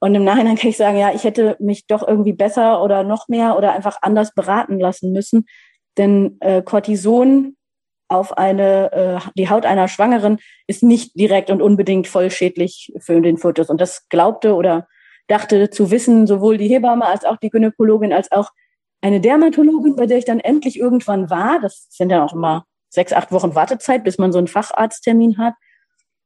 Und 0.00 0.14
im 0.14 0.24
Nachhinein 0.24 0.56
kann 0.58 0.70
ich 0.70 0.76
sagen, 0.76 0.98
ja, 0.98 1.12
ich 1.14 1.24
hätte 1.24 1.56
mich 1.60 1.86
doch 1.86 2.06
irgendwie 2.06 2.32
besser 2.32 2.82
oder 2.82 3.04
noch 3.04 3.28
mehr 3.28 3.56
oder 3.56 3.72
einfach 3.72 3.98
anders 4.02 4.34
beraten 4.34 4.80
lassen 4.80 5.12
müssen. 5.12 5.46
Denn 5.96 6.36
äh, 6.40 6.62
Cortison 6.62 7.56
auf 8.08 8.36
eine, 8.36 8.92
äh, 8.92 9.30
die 9.36 9.50
Haut 9.50 9.66
einer 9.66 9.88
Schwangeren 9.88 10.38
ist 10.66 10.82
nicht 10.82 11.18
direkt 11.18 11.50
und 11.50 11.62
unbedingt 11.62 12.06
voll 12.06 12.30
schädlich 12.30 12.92
für 12.98 13.20
den 13.20 13.36
Fotos. 13.36 13.68
Und 13.68 13.80
das 13.80 14.08
glaubte 14.08 14.54
oder 14.54 14.86
dachte 15.28 15.70
zu 15.70 15.90
wissen, 15.90 16.26
sowohl 16.26 16.58
die 16.58 16.68
Hebamme 16.68 17.04
als 17.04 17.24
auch 17.24 17.36
die 17.36 17.50
Gynäkologin 17.50 18.12
als 18.12 18.30
auch 18.32 18.50
eine 19.00 19.20
Dermatologin, 19.20 19.96
bei 19.96 20.06
der 20.06 20.18
ich 20.18 20.24
dann 20.24 20.40
endlich 20.40 20.78
irgendwann 20.78 21.30
war. 21.30 21.60
Das 21.60 21.86
sind 21.90 22.10
ja 22.10 22.24
auch 22.24 22.32
immer 22.32 22.64
sechs, 22.88 23.12
acht 23.12 23.32
Wochen 23.32 23.54
Wartezeit, 23.54 24.04
bis 24.04 24.18
man 24.18 24.32
so 24.32 24.38
einen 24.38 24.48
Facharzttermin 24.48 25.38
hat. 25.38 25.54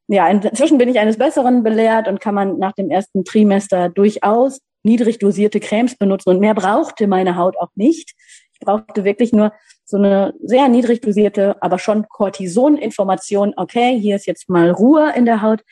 Ja, 0.08 0.28
inzwischen 0.28 0.78
bin 0.78 0.88
ich 0.88 0.98
eines 0.98 1.18
Besseren 1.18 1.62
belehrt 1.62 2.08
und 2.08 2.20
kann 2.20 2.34
man 2.34 2.58
nach 2.58 2.72
dem 2.72 2.90
ersten 2.90 3.24
Trimester 3.24 3.88
durchaus 3.88 4.60
niedrig 4.82 5.18
dosierte 5.18 5.60
Cremes 5.60 5.96
benutzen 5.96 6.30
und 6.30 6.40
mehr 6.40 6.54
brauchte 6.54 7.06
meine 7.06 7.36
Haut 7.36 7.56
auch 7.58 7.70
nicht. 7.74 8.14
Ich 8.52 8.60
brauchte 8.60 9.04
wirklich 9.04 9.32
nur 9.32 9.52
so 9.90 9.96
eine 9.96 10.34
sehr 10.42 10.68
niedrig 10.68 11.00
dosierte, 11.00 11.56
aber 11.60 11.78
schon 11.78 12.08
Cortison-Information. 12.08 13.54
Okay, 13.56 13.98
hier 13.98 14.16
ist 14.16 14.26
jetzt 14.26 14.48
mal 14.48 14.70
Ruhe 14.70 15.12
in 15.14 15.24
der 15.24 15.42
Haut. 15.42 15.62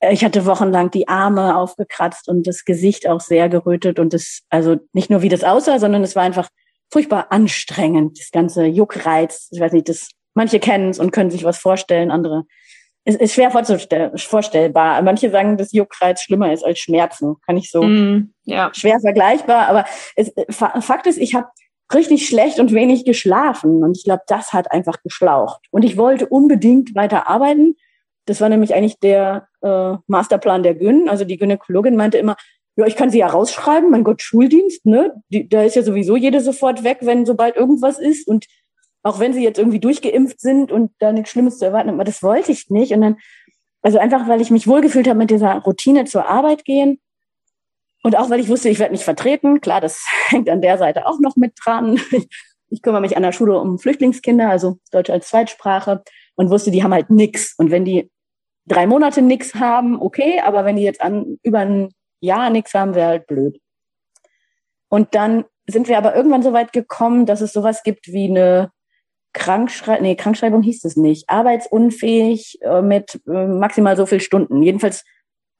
Äh, 0.00 0.12
ich 0.12 0.24
hatte 0.24 0.46
wochenlang 0.46 0.90
die 0.90 1.08
Arme 1.08 1.56
aufgekratzt 1.56 2.28
und 2.28 2.46
das 2.46 2.64
Gesicht 2.64 3.08
auch 3.08 3.20
sehr 3.20 3.48
gerötet 3.48 3.98
und 3.98 4.12
das, 4.12 4.42
also 4.50 4.76
nicht 4.92 5.10
nur 5.10 5.22
wie 5.22 5.28
das 5.28 5.44
aussah, 5.44 5.78
sondern 5.78 6.02
es 6.02 6.16
war 6.16 6.22
einfach 6.22 6.48
furchtbar 6.90 7.28
anstrengend. 7.30 8.18
Das 8.18 8.30
ganze 8.30 8.64
Juckreiz. 8.66 9.48
Ich 9.50 9.60
weiß 9.60 9.72
nicht, 9.72 9.88
das, 9.88 10.08
manche 10.34 10.60
kennen 10.60 10.90
es 10.90 10.98
und 10.98 11.10
können 11.10 11.30
sich 11.30 11.44
was 11.44 11.58
vorstellen, 11.58 12.10
andere 12.10 12.44
es 13.04 13.16
ist 13.16 13.34
schwer 13.34 13.50
vorstellbar. 13.50 15.02
Manche 15.02 15.30
sagen, 15.30 15.56
dass 15.56 15.72
Juckreiz 15.72 16.22
schlimmer 16.22 16.52
ist 16.52 16.64
als 16.64 16.78
Schmerzen. 16.78 17.36
Kann 17.44 17.56
ich 17.56 17.70
so 17.70 17.82
mm, 17.82 18.32
ja. 18.44 18.70
schwer 18.74 19.00
vergleichbar. 19.00 19.66
Aber 19.68 19.84
es, 20.14 20.32
Fakt 20.48 21.06
ist, 21.08 21.18
ich 21.18 21.34
habe 21.34 21.48
richtig 21.94 22.26
schlecht 22.26 22.58
und 22.58 22.72
wenig 22.72 23.04
geschlafen. 23.04 23.82
Und 23.82 23.96
ich 23.96 24.04
glaube, 24.04 24.22
das 24.26 24.52
hat 24.52 24.70
einfach 24.70 25.02
geschlaucht. 25.02 25.60
Und 25.70 25.84
ich 25.84 25.96
wollte 25.96 26.26
unbedingt 26.26 26.94
weiter 26.94 27.28
arbeiten. 27.28 27.76
Das 28.26 28.40
war 28.40 28.48
nämlich 28.48 28.74
eigentlich 28.74 28.98
der 29.00 29.48
äh, 29.62 29.94
Masterplan 30.06 30.62
der 30.62 30.74
Gyn. 30.74 31.08
Also 31.08 31.24
die 31.24 31.36
Gynäkologin 31.36 31.96
meinte 31.96 32.18
immer, 32.18 32.36
ja, 32.76 32.86
ich 32.86 32.96
kann 32.96 33.10
sie 33.10 33.18
ja 33.18 33.26
rausschreiben, 33.26 33.90
mein 33.90 34.04
Gott, 34.04 34.22
Schuldienst, 34.22 34.86
ne? 34.86 35.12
Die, 35.28 35.48
da 35.48 35.62
ist 35.62 35.76
ja 35.76 35.82
sowieso 35.82 36.16
jede 36.16 36.40
sofort 36.40 36.84
weg, 36.84 36.98
wenn 37.02 37.26
sobald 37.26 37.56
irgendwas 37.56 37.98
ist. 37.98 38.26
Und 38.26 38.46
auch 39.02 39.18
wenn 39.18 39.34
sie 39.34 39.42
jetzt 39.42 39.58
irgendwie 39.58 39.80
durchgeimpft 39.80 40.40
sind 40.40 40.72
und 40.72 40.92
da 40.98 41.12
nichts 41.12 41.30
Schlimmes 41.30 41.58
zu 41.58 41.66
erwarten 41.66 41.90
aber 41.90 42.04
das 42.04 42.22
wollte 42.22 42.52
ich 42.52 42.70
nicht. 42.70 42.92
Und 42.92 43.02
dann, 43.02 43.16
also 43.82 43.98
einfach, 43.98 44.28
weil 44.28 44.40
ich 44.40 44.50
mich 44.50 44.66
wohlgefühlt 44.66 45.08
habe 45.08 45.18
mit 45.18 45.30
dieser 45.30 45.58
Routine 45.58 46.04
zur 46.04 46.28
Arbeit 46.28 46.64
gehen 46.64 47.00
und 48.02 48.16
auch 48.16 48.30
weil 48.30 48.40
ich 48.40 48.48
wusste, 48.48 48.68
ich 48.68 48.78
werde 48.78 48.92
nicht 48.92 49.04
vertreten. 49.04 49.60
Klar, 49.60 49.80
das 49.80 50.04
hängt 50.28 50.50
an 50.50 50.60
der 50.60 50.78
Seite 50.78 51.06
auch 51.06 51.18
noch 51.20 51.36
mit 51.36 51.54
dran. 51.62 52.00
Ich 52.74 52.80
kümmere 52.80 53.02
mich 53.02 53.18
an 53.18 53.22
der 53.22 53.32
Schule 53.32 53.60
um 53.60 53.78
Flüchtlingskinder, 53.78 54.48
also 54.48 54.78
Deutsch 54.92 55.10
als 55.10 55.28
Zweitsprache 55.28 56.02
und 56.36 56.48
wusste, 56.48 56.70
die 56.70 56.82
haben 56.82 56.94
halt 56.94 57.10
nix. 57.10 57.54
Und 57.58 57.70
wenn 57.70 57.84
die 57.84 58.10
drei 58.66 58.86
Monate 58.86 59.20
nix 59.20 59.54
haben, 59.54 60.00
okay, 60.00 60.40
aber 60.40 60.64
wenn 60.64 60.76
die 60.76 60.82
jetzt 60.82 61.02
an 61.02 61.38
über 61.42 61.58
ein 61.58 61.90
Jahr 62.20 62.48
nix 62.48 62.72
haben, 62.72 62.94
wäre 62.94 63.08
halt 63.08 63.26
blöd. 63.26 63.60
Und 64.88 65.14
dann 65.14 65.44
sind 65.66 65.86
wir 65.86 65.98
aber 65.98 66.16
irgendwann 66.16 66.42
so 66.42 66.54
weit 66.54 66.72
gekommen, 66.72 67.26
dass 67.26 67.42
es 67.42 67.52
sowas 67.52 67.82
gibt 67.82 68.06
wie 68.06 68.30
eine 68.30 68.70
Krankschreibung, 69.34 70.02
nee, 70.02 70.14
Krankschreibung 70.14 70.62
hieß 70.62 70.84
es 70.84 70.96
nicht, 70.96 71.28
arbeitsunfähig 71.28 72.58
äh, 72.62 72.80
mit 72.80 73.20
äh, 73.26 73.46
maximal 73.46 73.98
so 73.98 74.06
viel 74.06 74.20
Stunden. 74.20 74.62
Jedenfalls 74.62 75.04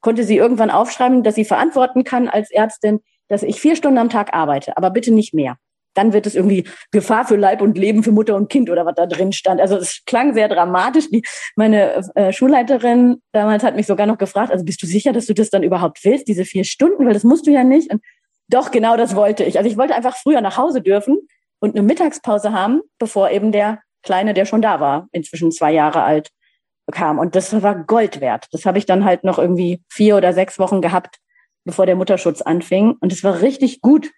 konnte 0.03 0.23
sie 0.23 0.37
irgendwann 0.37 0.69
aufschreiben, 0.69 1.23
dass 1.23 1.35
sie 1.35 1.45
verantworten 1.45 2.03
kann 2.03 2.29
als 2.29 2.51
Ärztin, 2.51 2.99
dass 3.29 3.41
ich 3.41 3.59
vier 3.59 3.75
Stunden 3.75 3.97
am 3.97 4.09
Tag 4.09 4.35
arbeite, 4.35 4.77
aber 4.77 4.91
bitte 4.91 5.11
nicht 5.11 5.33
mehr. 5.33 5.55
Dann 5.95 6.11
wird 6.11 6.25
es 6.25 6.35
irgendwie 6.35 6.67
Gefahr 6.91 7.25
für 7.25 7.35
Leib 7.35 7.61
und 7.61 7.77
Leben 7.77 8.03
für 8.03 8.11
Mutter 8.11 8.35
und 8.35 8.49
Kind 8.49 8.69
oder 8.69 8.85
was 8.85 8.95
da 8.95 9.05
drin 9.05 9.31
stand. 9.31 9.61
Also 9.61 9.77
es 9.77 10.01
klang 10.05 10.33
sehr 10.33 10.49
dramatisch. 10.49 11.09
Die, 11.09 11.23
meine 11.55 12.03
äh, 12.15 12.33
Schulleiterin 12.33 13.21
damals 13.31 13.63
hat 13.63 13.75
mich 13.75 13.85
sogar 13.85 14.07
noch 14.07 14.17
gefragt, 14.17 14.51
also 14.51 14.65
bist 14.65 14.81
du 14.81 14.87
sicher, 14.87 15.13
dass 15.13 15.27
du 15.27 15.33
das 15.33 15.49
dann 15.49 15.63
überhaupt 15.63 16.03
willst, 16.03 16.27
diese 16.27 16.45
vier 16.45 16.63
Stunden, 16.63 17.05
weil 17.05 17.13
das 17.13 17.23
musst 17.23 17.47
du 17.47 17.51
ja 17.51 17.63
nicht. 17.63 17.91
Und 17.91 18.01
doch, 18.49 18.71
genau 18.71 18.97
das 18.97 19.15
wollte 19.15 19.43
ich. 19.43 19.57
Also 19.57 19.69
ich 19.69 19.77
wollte 19.77 19.95
einfach 19.95 20.17
früher 20.17 20.41
nach 20.41 20.57
Hause 20.57 20.81
dürfen 20.81 21.19
und 21.59 21.75
eine 21.75 21.83
Mittagspause 21.83 22.51
haben, 22.51 22.81
bevor 22.97 23.29
eben 23.29 23.51
der 23.51 23.79
Kleine, 24.01 24.33
der 24.33 24.45
schon 24.45 24.61
da 24.61 24.79
war, 24.79 25.07
inzwischen 25.11 25.51
zwei 25.51 25.71
Jahre 25.71 26.03
alt, 26.03 26.29
kam. 26.91 27.19
Und 27.19 27.35
das 27.35 27.61
war 27.61 27.75
Gold 27.83 28.21
wert. 28.21 28.47
Das 28.51 28.65
habe 28.65 28.77
ich 28.77 28.85
dann 28.85 29.05
halt 29.05 29.23
noch 29.23 29.39
irgendwie 29.39 29.81
vier 29.89 30.17
oder 30.17 30.33
sechs 30.33 30.59
Wochen 30.59 30.81
gehabt, 30.81 31.17
bevor 31.65 31.85
der 31.85 31.95
Mutterschutz 31.95 32.41
anfing. 32.41 32.95
Und 32.99 33.11
es 33.11 33.23
war 33.23 33.41
richtig 33.41 33.81
gut. 33.81 34.11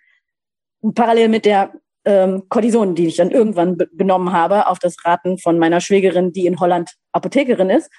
Parallel 0.93 1.30
mit 1.30 1.45
der 1.45 1.74
ähm, 2.05 2.43
Kortison, 2.49 2.95
die 2.95 3.07
ich 3.07 3.18
dann 3.18 3.32
irgendwann 3.32 3.78
genommen 3.93 4.32
habe, 4.32 4.68
auf 4.68 4.80
das 4.80 4.95
Raten 5.03 5.38
von 5.38 5.57
meiner 5.57 5.82
Schwägerin, 5.82 6.32
die 6.32 6.45
in 6.45 6.59
Holland 6.59 6.91
Apothekerin 7.11 7.70
ist. 7.70 7.91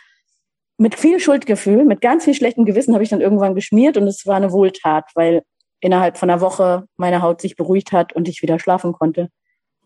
Mit 0.79 0.95
viel 0.95 1.21
Schuldgefühl, 1.21 1.85
mit 1.85 2.01
ganz 2.01 2.25
viel 2.25 2.35
schlechtem 2.35 2.65
Gewissen 2.65 2.95
habe 2.95 3.03
ich 3.03 3.11
dann 3.11 3.21
irgendwann 3.21 3.55
geschmiert 3.55 3.97
und 3.97 4.07
es 4.07 4.27
war 4.27 4.37
eine 4.37 4.53
Wohltat, 4.53 5.11
weil 5.15 5.43
innerhalb 5.81 6.19
von 6.19 6.31
einer 6.31 6.41
Woche 6.41 6.87
meine 6.97 7.23
Haut 7.23 7.41
sich 7.41 7.57
beruhigt 7.57 7.93
hat 7.93 8.13
und 8.13 8.29
ich 8.29 8.43
wieder 8.43 8.59
schlafen 8.59 8.93
konnte. 8.93 9.29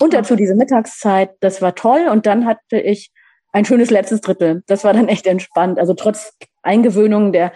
Und 0.00 0.14
dazu 0.14 0.34
diese 0.34 0.54
Mittagszeit, 0.54 1.30
das 1.40 1.62
war 1.62 1.74
toll. 1.74 2.08
Und 2.10 2.26
dann 2.26 2.46
hatte 2.46 2.80
ich 2.80 3.12
ein 3.52 3.64
schönes 3.64 3.90
letztes 3.90 4.20
Drittel. 4.20 4.62
Das 4.66 4.84
war 4.84 4.92
dann 4.92 5.08
echt 5.08 5.26
entspannt. 5.26 5.78
Also 5.78 5.94
trotz 5.94 6.36
Eingewöhnung, 6.62 7.32
der, 7.32 7.52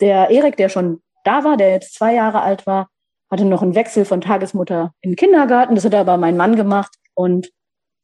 der 0.00 0.30
Erik, 0.30 0.56
der 0.56 0.68
schon 0.68 1.02
da 1.24 1.44
war, 1.44 1.56
der 1.56 1.70
jetzt 1.70 1.94
zwei 1.94 2.14
Jahre 2.14 2.40
alt 2.40 2.66
war, 2.66 2.88
hatte 3.30 3.44
noch 3.44 3.62
einen 3.62 3.74
Wechsel 3.74 4.04
von 4.04 4.20
Tagesmutter 4.20 4.94
in 5.02 5.10
den 5.10 5.16
Kindergarten. 5.16 5.74
Das 5.74 5.84
hat 5.84 5.94
aber 5.94 6.16
mein 6.16 6.36
Mann 6.36 6.56
gemacht. 6.56 6.94
Und 7.14 7.50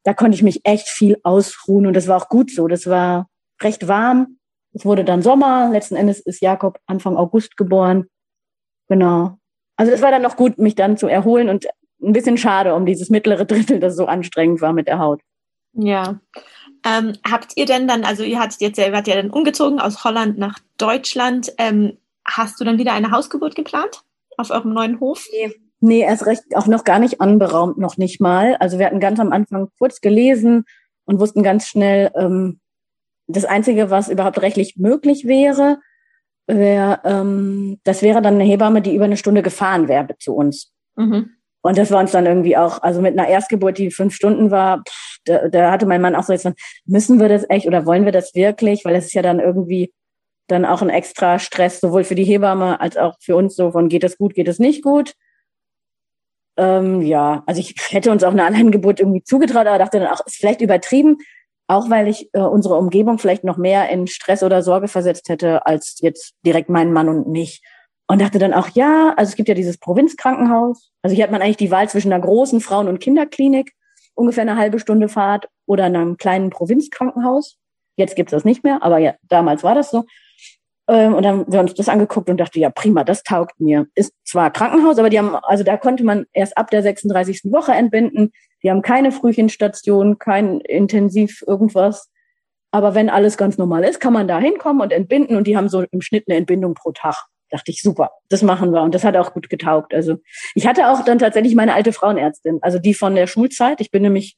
da 0.03 0.13
konnte 0.13 0.35
ich 0.35 0.43
mich 0.43 0.61
echt 0.65 0.87
viel 0.87 1.17
ausruhen. 1.23 1.87
Und 1.87 1.95
das 1.95 2.07
war 2.07 2.17
auch 2.17 2.29
gut 2.29 2.51
so. 2.51 2.67
Das 2.67 2.87
war 2.87 3.27
recht 3.61 3.87
warm. 3.87 4.37
Es 4.73 4.85
wurde 4.85 5.03
dann 5.03 5.21
Sommer. 5.21 5.69
Letzten 5.71 5.95
Endes 5.95 6.19
ist 6.19 6.41
Jakob 6.41 6.79
Anfang 6.85 7.17
August 7.17 7.57
geboren. 7.57 8.05
Genau. 8.87 9.37
Also 9.77 9.91
es 9.91 10.01
war 10.01 10.11
dann 10.11 10.21
noch 10.21 10.35
gut, 10.35 10.57
mich 10.57 10.75
dann 10.75 10.97
zu 10.97 11.07
erholen 11.07 11.49
und 11.49 11.65
ein 12.01 12.13
bisschen 12.13 12.37
schade 12.37 12.75
um 12.75 12.85
dieses 12.85 13.09
mittlere 13.09 13.45
Drittel, 13.45 13.79
das 13.79 13.95
so 13.95 14.05
anstrengend 14.05 14.61
war 14.61 14.73
mit 14.73 14.87
der 14.87 14.99
Haut. 14.99 15.21
Ja, 15.73 16.19
ähm, 16.85 17.13
habt 17.29 17.53
ihr 17.55 17.65
denn 17.65 17.87
dann, 17.87 18.03
also 18.03 18.23
ihr 18.23 18.39
hattet 18.39 18.61
jetzt 18.61 18.77
ja, 18.77 18.85
ihr 18.85 18.93
wart 18.93 19.07
ja 19.07 19.15
dann 19.15 19.31
umgezogen 19.31 19.79
aus 19.79 20.03
Holland 20.03 20.37
nach 20.37 20.59
Deutschland. 20.77 21.51
Ähm, 21.57 21.97
hast 22.23 22.59
du 22.59 22.63
dann 22.63 22.77
wieder 22.77 22.93
eine 22.93 23.11
Hausgeburt 23.11 23.55
geplant 23.55 24.03
auf 24.37 24.51
eurem 24.51 24.73
neuen 24.73 24.99
Hof? 24.99 25.25
Nee. 25.31 25.53
Nee, 25.81 26.01
erst 26.01 26.25
recht 26.25 26.43
auch 26.55 26.67
noch 26.67 26.83
gar 26.83 26.99
nicht 26.99 27.21
anberaumt, 27.21 27.77
noch 27.77 27.97
nicht 27.97 28.21
mal. 28.21 28.55
Also 28.55 28.79
wir 28.79 28.85
hatten 28.85 28.99
ganz 28.99 29.19
am 29.19 29.31
Anfang 29.31 29.69
kurz 29.77 30.01
gelesen 30.01 30.65
und 31.05 31.19
wussten 31.19 31.43
ganz 31.43 31.67
schnell, 31.67 32.11
ähm, 32.15 32.59
das 33.27 33.45
Einzige, 33.45 33.89
was 33.89 34.09
überhaupt 34.09 34.41
rechtlich 34.41 34.77
möglich 34.77 35.25
wäre, 35.25 35.79
wär, 36.47 37.01
ähm, 37.03 37.79
das 37.83 38.01
wäre 38.01 38.21
dann 38.21 38.35
eine 38.35 38.43
Hebamme, 38.43 38.81
die 38.81 38.95
über 38.95 39.05
eine 39.05 39.17
Stunde 39.17 39.41
gefahren 39.41 39.87
wäre 39.87 40.17
zu 40.19 40.33
uns. 40.33 40.71
Mhm. 40.95 41.31
Und 41.61 41.77
das 41.77 41.91
war 41.91 41.99
uns 41.99 42.11
dann 42.11 42.25
irgendwie 42.25 42.57
auch, 42.57 42.81
also 42.83 43.01
mit 43.01 43.17
einer 43.17 43.27
Erstgeburt, 43.27 43.77
die 43.77 43.91
fünf 43.91 44.13
Stunden 44.15 44.51
war, 44.51 44.83
pff, 44.83 45.14
da, 45.25 45.49
da 45.49 45.71
hatte 45.71 45.85
mein 45.85 46.01
Mann 46.01 46.15
auch 46.15 46.23
so 46.23 46.33
jetzt, 46.33 46.47
müssen 46.85 47.19
wir 47.19 47.29
das 47.29 47.45
echt 47.49 47.67
oder 47.67 47.85
wollen 47.85 48.05
wir 48.05 48.11
das 48.11 48.33
wirklich? 48.35 48.85
Weil 48.85 48.95
es 48.95 49.05
ist 49.05 49.13
ja 49.13 49.21
dann 49.21 49.39
irgendwie 49.39 49.93
dann 50.47 50.65
auch 50.65 50.81
ein 50.81 50.89
extra 50.89 51.39
Stress, 51.39 51.79
sowohl 51.79 52.03
für 52.03 52.15
die 52.15 52.23
Hebamme 52.23 52.79
als 52.79 52.97
auch 52.97 53.15
für 53.19 53.35
uns 53.35 53.55
so 53.55 53.71
von 53.71 53.89
geht 53.89 54.03
es 54.03 54.17
gut, 54.17 54.35
geht 54.35 54.47
es 54.47 54.59
nicht 54.59 54.83
gut. 54.83 55.13
Ähm, 56.57 57.01
ja, 57.01 57.43
also 57.45 57.59
ich 57.59 57.75
hätte 57.89 58.11
uns 58.11 58.23
auch 58.23 58.31
eine 58.31 58.45
Alleingeburt 58.45 58.99
irgendwie 58.99 59.23
zugetraut, 59.23 59.67
aber 59.67 59.77
dachte 59.77 59.99
dann 59.99 60.09
auch, 60.09 60.25
ist 60.25 60.37
vielleicht 60.37 60.61
übertrieben, 60.61 61.17
auch 61.67 61.89
weil 61.89 62.07
ich 62.07 62.29
äh, 62.33 62.39
unsere 62.39 62.75
Umgebung 62.75 63.17
vielleicht 63.17 63.43
noch 63.43 63.57
mehr 63.57 63.89
in 63.89 64.07
Stress 64.07 64.43
oder 64.43 64.61
Sorge 64.61 64.87
versetzt 64.87 65.29
hätte, 65.29 65.65
als 65.65 65.97
jetzt 65.99 66.35
direkt 66.45 66.69
meinen 66.69 66.93
Mann 66.93 67.09
und 67.09 67.27
mich. 67.27 67.61
Und 68.07 68.21
dachte 68.21 68.37
dann 68.37 68.53
auch, 68.53 68.69
ja, 68.69 69.15
also 69.17 69.29
es 69.29 69.35
gibt 69.35 69.49
ja 69.49 69.55
dieses 69.55 69.79
Provinzkrankenhaus. 69.79 70.91
Also 71.01 71.15
hier 71.15 71.23
hat 71.23 71.31
man 71.31 71.41
eigentlich 71.41 71.57
die 71.57 71.71
Wahl 71.71 71.89
zwischen 71.89 72.13
einer 72.13 72.23
großen 72.23 72.61
Frauen- 72.61 72.87
und 72.87 72.99
Kinderklinik, 72.99 73.71
ungefähr 74.15 74.41
eine 74.41 74.57
halbe 74.57 74.79
Stunde 74.79 75.09
Fahrt, 75.09 75.47
oder 75.65 75.85
einem 75.85 76.17
kleinen 76.17 76.49
Provinzkrankenhaus. 76.49 77.57
Jetzt 77.97 78.15
gibt's 78.15 78.31
das 78.31 78.45
nicht 78.45 78.63
mehr, 78.63 78.79
aber 78.81 78.97
ja, 78.97 79.15
damals 79.23 79.63
war 79.63 79.75
das 79.75 79.91
so. 79.91 80.05
Ähm, 80.87 81.15
und 81.15 81.23
dann 81.23 81.39
haben 81.39 81.51
wir 81.51 81.59
uns 81.61 81.73
das 81.73 81.89
angeguckt 81.89 82.29
und 82.29 82.37
dachte, 82.37 82.59
ja, 82.59 82.69
prima, 82.69 83.03
das 83.03 83.23
taugt 83.23 83.59
mir. 83.59 83.87
Ist 83.95 84.13
zwar 84.23 84.51
Krankenhaus, 84.51 84.99
aber 84.99 85.09
die 85.09 85.17
haben, 85.17 85.35
also 85.35 85.63
da 85.63 85.77
konnte 85.77 86.03
man 86.03 86.25
erst 86.33 86.57
ab 86.57 86.69
der 86.69 86.83
36. 86.83 87.51
Woche 87.51 87.71
entbinden. 87.71 88.31
Die 88.61 88.69
haben 88.69 88.81
keine 88.81 89.11
Frühchenstation, 89.11 90.19
kein 90.19 90.59
Intensiv 90.61 91.43
irgendwas. 91.47 92.11
Aber 92.71 92.93
wenn 92.93 93.09
alles 93.09 93.37
ganz 93.37 93.57
normal 93.57 93.83
ist, 93.83 93.99
kann 93.99 94.13
man 94.13 94.27
da 94.27 94.37
hinkommen 94.37 94.81
und 94.81 94.91
entbinden 94.91 95.37
und 95.37 95.47
die 95.47 95.55
haben 95.55 95.69
so 95.69 95.85
im 95.91 96.01
Schnitt 96.01 96.25
eine 96.27 96.37
Entbindung 96.37 96.73
pro 96.73 96.91
Tag 96.91 97.25
dachte 97.49 97.71
ich, 97.71 97.81
super, 97.81 98.11
das 98.29 98.41
machen 98.41 98.71
wir. 98.71 98.81
Und 98.81 98.93
das 98.93 99.03
hat 99.03 99.15
auch 99.17 99.33
gut 99.33 99.49
getaugt. 99.49 99.93
Also 99.93 100.17
ich 100.53 100.67
hatte 100.67 100.89
auch 100.89 101.03
dann 101.03 101.19
tatsächlich 101.19 101.55
meine 101.55 101.73
alte 101.73 101.93
Frauenärztin, 101.93 102.59
also 102.61 102.79
die 102.79 102.93
von 102.93 103.15
der 103.15 103.27
Schulzeit. 103.27 103.81
Ich 103.81 103.91
bin 103.91 104.03
nämlich 104.03 104.37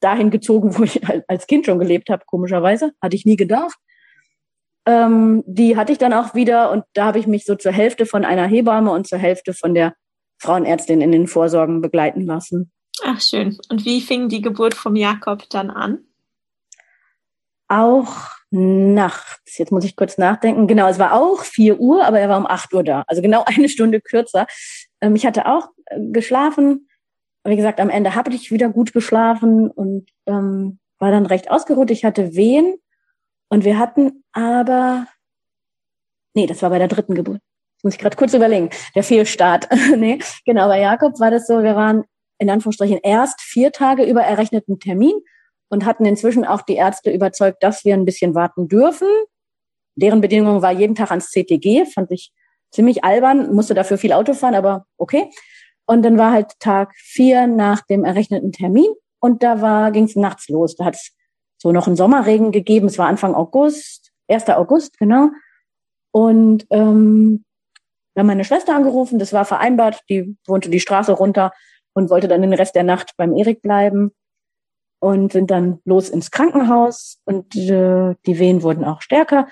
dahin 0.00 0.30
gezogen, 0.30 0.74
wo 0.78 0.84
ich 0.84 1.00
als 1.28 1.46
Kind 1.46 1.66
schon 1.66 1.78
gelebt 1.78 2.10
habe, 2.10 2.24
komischerweise. 2.26 2.92
Hatte 3.02 3.16
ich 3.16 3.24
nie 3.24 3.36
gedacht. 3.36 3.78
Ähm, 4.86 5.44
die 5.46 5.76
hatte 5.76 5.92
ich 5.92 5.98
dann 5.98 6.14
auch 6.14 6.34
wieder 6.34 6.70
und 6.70 6.84
da 6.94 7.06
habe 7.06 7.18
ich 7.18 7.26
mich 7.26 7.44
so 7.44 7.54
zur 7.54 7.72
Hälfte 7.72 8.06
von 8.06 8.24
einer 8.24 8.46
Hebamme 8.46 8.90
und 8.90 9.06
zur 9.06 9.18
Hälfte 9.18 9.52
von 9.52 9.74
der 9.74 9.94
Frauenärztin 10.38 11.00
in 11.00 11.12
den 11.12 11.26
Vorsorgen 11.26 11.82
begleiten 11.82 12.22
lassen. 12.22 12.70
Ach 13.04 13.20
schön. 13.20 13.58
Und 13.68 13.84
wie 13.84 14.00
fing 14.00 14.28
die 14.28 14.40
Geburt 14.40 14.74
vom 14.74 14.96
Jakob 14.96 15.48
dann 15.50 15.70
an? 15.70 16.04
auch 17.68 18.30
nachts. 18.50 19.58
Jetzt 19.58 19.72
muss 19.72 19.84
ich 19.84 19.96
kurz 19.96 20.18
nachdenken. 20.18 20.66
Genau, 20.66 20.88
es 20.88 20.98
war 20.98 21.12
auch 21.12 21.42
vier 21.42 21.78
Uhr, 21.80 22.04
aber 22.04 22.18
er 22.18 22.28
war 22.28 22.38
um 22.38 22.46
acht 22.46 22.72
Uhr 22.72 22.82
da. 22.82 23.04
Also 23.06 23.22
genau 23.22 23.44
eine 23.46 23.68
Stunde 23.68 24.00
kürzer. 24.00 24.46
Ähm, 25.00 25.16
ich 25.16 25.26
hatte 25.26 25.46
auch 25.46 25.68
äh, 25.86 26.00
geschlafen. 26.10 26.88
Wie 27.44 27.56
gesagt, 27.56 27.80
am 27.80 27.90
Ende 27.90 28.14
habe 28.14 28.32
ich 28.34 28.50
wieder 28.50 28.68
gut 28.68 28.92
geschlafen 28.92 29.70
und 29.70 30.10
ähm, 30.26 30.78
war 30.98 31.10
dann 31.10 31.26
recht 31.26 31.50
ausgeruht. 31.50 31.90
Ich 31.90 32.04
hatte 32.04 32.34
Wehen 32.34 32.76
und 33.48 33.64
wir 33.64 33.78
hatten 33.78 34.24
aber, 34.32 35.06
nee, 36.34 36.46
das 36.46 36.62
war 36.62 36.70
bei 36.70 36.78
der 36.78 36.88
dritten 36.88 37.14
Geburt. 37.14 37.40
Das 37.76 37.84
muss 37.84 37.94
ich 37.94 38.00
gerade 38.00 38.16
kurz 38.16 38.34
überlegen. 38.34 38.70
Der 38.94 39.04
Fehlstart. 39.04 39.68
nee, 39.96 40.18
genau, 40.44 40.68
bei 40.68 40.80
Jakob 40.80 41.20
war 41.20 41.30
das 41.30 41.46
so, 41.46 41.62
wir 41.62 41.76
waren 41.76 42.04
in 42.38 42.50
Anführungsstrichen 42.50 42.98
erst 43.02 43.40
vier 43.40 43.72
Tage 43.72 44.04
über 44.04 44.22
errechneten 44.22 44.78
Termin 44.80 45.14
und 45.68 45.84
hatten 45.84 46.04
inzwischen 46.04 46.44
auch 46.44 46.62
die 46.62 46.76
Ärzte 46.76 47.10
überzeugt, 47.10 47.62
dass 47.62 47.84
wir 47.84 47.94
ein 47.94 48.04
bisschen 48.04 48.34
warten 48.34 48.68
dürfen. 48.68 49.08
Deren 49.96 50.20
Bedingung 50.20 50.62
war 50.62 50.72
jeden 50.72 50.94
Tag 50.94 51.10
ans 51.10 51.30
CTG, 51.30 51.86
fand 51.86 52.10
ich 52.12 52.32
ziemlich 52.70 53.04
albern, 53.04 53.54
musste 53.54 53.74
dafür 53.74 53.98
viel 53.98 54.12
Auto 54.12 54.34
fahren, 54.34 54.54
aber 54.54 54.86
okay. 54.96 55.30
Und 55.86 56.02
dann 56.02 56.18
war 56.18 56.32
halt 56.32 56.52
Tag 56.60 56.92
vier 56.96 57.46
nach 57.46 57.82
dem 57.82 58.04
errechneten 58.04 58.52
Termin 58.52 58.88
und 59.20 59.42
da 59.42 59.60
war 59.62 59.90
ging 59.90 60.04
es 60.04 60.16
nachts 60.16 60.48
los. 60.48 60.76
Da 60.76 60.84
hat 60.84 60.94
es 60.94 61.12
so 61.56 61.72
noch 61.72 61.86
einen 61.86 61.96
Sommerregen 61.96 62.52
gegeben. 62.52 62.86
Es 62.86 62.98
war 62.98 63.08
Anfang 63.08 63.34
August, 63.34 64.12
1. 64.28 64.48
August, 64.50 64.98
genau. 64.98 65.30
Und 66.12 66.66
ähm, 66.70 67.44
haben 68.18 68.26
meine 68.26 68.44
Schwester 68.44 68.74
angerufen, 68.74 69.18
das 69.18 69.32
war 69.32 69.44
vereinbart, 69.44 70.00
die 70.08 70.36
wohnte 70.46 70.70
die 70.70 70.80
Straße 70.80 71.12
runter 71.12 71.52
und 71.94 72.10
wollte 72.10 72.28
dann 72.28 72.42
den 72.42 72.52
Rest 72.52 72.74
der 72.74 72.82
Nacht 72.82 73.12
beim 73.16 73.34
Erik 73.36 73.62
bleiben 73.62 74.12
und 75.00 75.32
sind 75.32 75.50
dann 75.50 75.80
los 75.84 76.08
ins 76.08 76.30
Krankenhaus 76.30 77.20
und 77.24 77.54
äh, 77.56 78.14
die 78.26 78.38
Wehen 78.38 78.62
wurden 78.62 78.84
auch 78.84 79.02
stärker. 79.02 79.48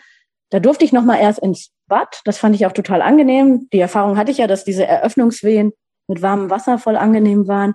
Da 0.51 0.61
durfte 0.61 0.85
ich 0.85 0.93
noch 0.93 1.05
mal 1.05 1.19
erst 1.19 1.41
ins 1.41 1.71
Bad. 1.89 2.21
Das 2.25 2.39
fand 2.39 2.55
ich 2.55 2.67
auch 2.67 2.73
total 2.73 3.03
angenehm. 3.03 3.69
Die 3.73 3.81
Erfahrung 3.81 4.17
hatte 4.17 4.31
ich 4.31 4.39
ja, 4.39 4.47
dass 4.47 4.65
diese 4.65 4.87
Eröffnungswehen 4.87 5.73
mit 6.09 6.23
warmem 6.23 6.51
Wasser 6.51 6.79
voll 6.79 6.97
angenehm 6.97 7.49
waren. 7.49 7.75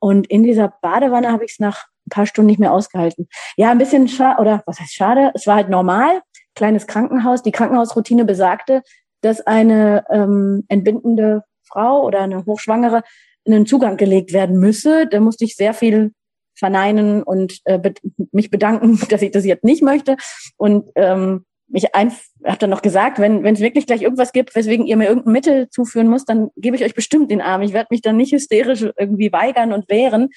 Und 0.00 0.26
in 0.28 0.42
dieser 0.42 0.72
Badewanne 0.80 1.32
habe 1.32 1.44
ich 1.44 1.52
es 1.52 1.58
nach 1.58 1.86
ein 2.06 2.10
paar 2.10 2.26
Stunden 2.26 2.46
nicht 2.46 2.60
mehr 2.60 2.72
ausgehalten. 2.72 3.28
Ja, 3.56 3.70
ein 3.70 3.78
bisschen 3.78 4.08
schade, 4.08 4.40
oder 4.40 4.62
was 4.66 4.80
heißt 4.80 4.94
schade? 4.94 5.32
Es 5.34 5.46
war 5.46 5.56
halt 5.56 5.68
normal, 5.68 6.22
kleines 6.54 6.86
Krankenhaus. 6.86 7.42
Die 7.42 7.52
Krankenhausroutine 7.52 8.24
besagte, 8.24 8.82
dass 9.22 9.40
eine 9.40 10.04
ähm, 10.10 10.64
entbindende 10.68 11.44
Frau 11.64 12.04
oder 12.04 12.20
eine 12.20 12.44
Hochschwangere 12.46 13.02
in 13.44 13.54
einen 13.54 13.66
Zugang 13.66 13.96
gelegt 13.96 14.32
werden 14.32 14.58
müsse. 14.58 15.06
Da 15.06 15.20
musste 15.20 15.44
ich 15.44 15.56
sehr 15.56 15.74
viel 15.74 16.12
verneinen 16.58 17.22
und 17.22 17.60
äh, 17.64 17.78
be 17.78 17.94
mich 18.32 18.50
bedanken, 18.50 19.00
dass 19.10 19.22
ich 19.22 19.30
das 19.30 19.44
jetzt 19.44 19.64
nicht 19.64 19.82
möchte. 19.82 20.16
Und 20.56 20.90
ähm, 20.94 21.44
ein, 21.92 22.12
habe 22.44 22.58
dann 22.58 22.70
noch 22.70 22.82
gesagt, 22.82 23.18
wenn 23.18 23.44
es 23.44 23.60
wirklich 23.60 23.86
gleich 23.86 24.02
irgendwas 24.02 24.32
gibt, 24.32 24.54
weswegen 24.54 24.86
ihr 24.86 24.96
mir 24.96 25.08
irgendein 25.08 25.32
Mittel 25.32 25.68
zuführen 25.70 26.08
müsst, 26.08 26.28
dann 26.28 26.50
gebe 26.56 26.76
ich 26.76 26.84
euch 26.84 26.94
bestimmt 26.94 27.30
den 27.30 27.42
Arm. 27.42 27.62
Ich 27.62 27.72
werde 27.72 27.88
mich 27.90 28.00
dann 28.00 28.16
nicht 28.16 28.32
hysterisch 28.32 28.86
irgendwie 28.96 29.32
weigern 29.32 29.72
und 29.72 29.88
wehren. 29.88 30.30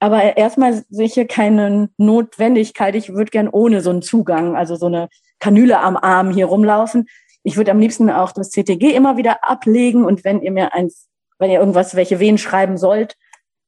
Aber 0.00 0.36
erstmal 0.36 0.82
sehe 0.90 1.06
ich 1.06 1.14
hier 1.14 1.28
keine 1.28 1.88
Notwendigkeit. 1.96 2.96
Ich 2.96 3.10
würde 3.10 3.30
gern 3.30 3.48
ohne 3.48 3.80
so 3.80 3.90
einen 3.90 4.02
Zugang, 4.02 4.56
also 4.56 4.74
so 4.74 4.86
eine 4.86 5.08
Kanüle 5.38 5.78
am 5.78 5.96
Arm 5.96 6.32
hier 6.32 6.46
rumlaufen. 6.46 7.06
Ich 7.44 7.56
würde 7.56 7.70
am 7.70 7.78
liebsten 7.78 8.10
auch 8.10 8.32
das 8.32 8.50
CTG 8.50 8.94
immer 8.94 9.16
wieder 9.16 9.48
ablegen 9.48 10.04
und 10.04 10.24
wenn 10.24 10.42
ihr 10.42 10.50
mir 10.50 10.74
eins, 10.74 11.08
wenn 11.38 11.50
ihr 11.50 11.60
irgendwas, 11.60 11.94
welche 11.94 12.18
Wehen 12.18 12.38
schreiben 12.38 12.78
sollt, 12.78 13.16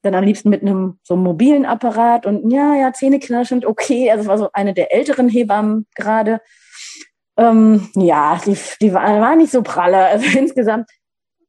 dann 0.04 0.14
am 0.14 0.24
liebsten 0.24 0.50
mit 0.50 0.62
einem 0.62 0.98
so 1.02 1.14
einem 1.14 1.22
mobilen 1.22 1.64
Apparat 1.64 2.26
und 2.26 2.50
ja, 2.50 2.74
ja, 2.74 2.92
Zähneknirschend, 2.92 3.64
okay. 3.64 4.10
Also 4.10 4.22
es 4.22 4.28
war 4.28 4.38
so 4.38 4.50
eine 4.52 4.74
der 4.74 4.94
älteren 4.94 5.28
Hebammen 5.28 5.86
gerade. 5.94 6.40
Ähm, 7.38 7.88
ja, 7.94 8.38
die, 8.44 8.56
die 8.82 8.92
war, 8.92 9.20
war 9.20 9.34
nicht 9.34 9.50
so 9.50 9.62
pralle. 9.62 10.04
Also 10.04 10.26
insgesamt 10.38 10.90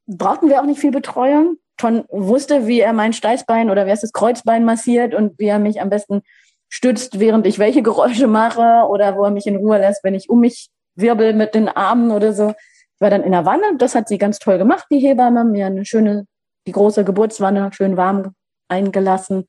brauchten 0.08 0.50
wir 0.50 0.62
auch 0.62 0.66
nicht 0.66 0.80
viel 0.80 0.92
Betreuung. 0.92 1.58
Ton 1.78 2.06
wusste, 2.10 2.66
wie 2.68 2.80
er 2.80 2.94
mein 2.94 3.12
Steißbein 3.12 3.70
oder 3.70 3.86
wie 3.86 3.90
er 3.90 3.98
das 3.98 4.14
Kreuzbein 4.14 4.64
massiert 4.64 5.14
und 5.14 5.38
wie 5.38 5.48
er 5.48 5.60
mich 5.60 5.82
am 5.82 5.90
besten 5.90 6.22
stützt, 6.70 7.20
während 7.20 7.46
ich 7.46 7.60
welche 7.60 7.84
Geräusche 7.84 8.28
mache 8.28 8.88
oder 8.88 9.18
wo 9.18 9.26
er 9.26 9.32
mich 9.32 9.48
in 9.48 9.58
Ruhe 9.58 9.80
lässt, 9.80 10.04
wenn 10.06 10.16
ich 10.16 10.30
um 10.30 10.40
mich 10.40 10.70
wirbel 10.96 11.34
mit 11.34 11.54
den 11.56 11.68
Armen 11.68 12.12
oder 12.12 12.32
so. 12.32 12.52
Ich 12.52 13.02
war 13.02 13.10
dann 13.10 13.24
in 13.24 13.34
der 13.34 13.46
Wanne. 13.46 13.76
Das 13.78 13.96
hat 13.96 14.08
sie 14.08 14.18
ganz 14.18 14.40
toll 14.40 14.58
gemacht, 14.58 14.86
die 14.90 15.00
Hebamme. 15.00 15.44
Mir 15.44 15.66
eine 15.66 15.84
schöne, 15.84 16.26
die 16.66 16.72
große 16.72 17.04
Geburtswanne 17.04 17.70
schön 17.74 17.98
warm 17.98 18.34
eingelassen. 18.68 19.46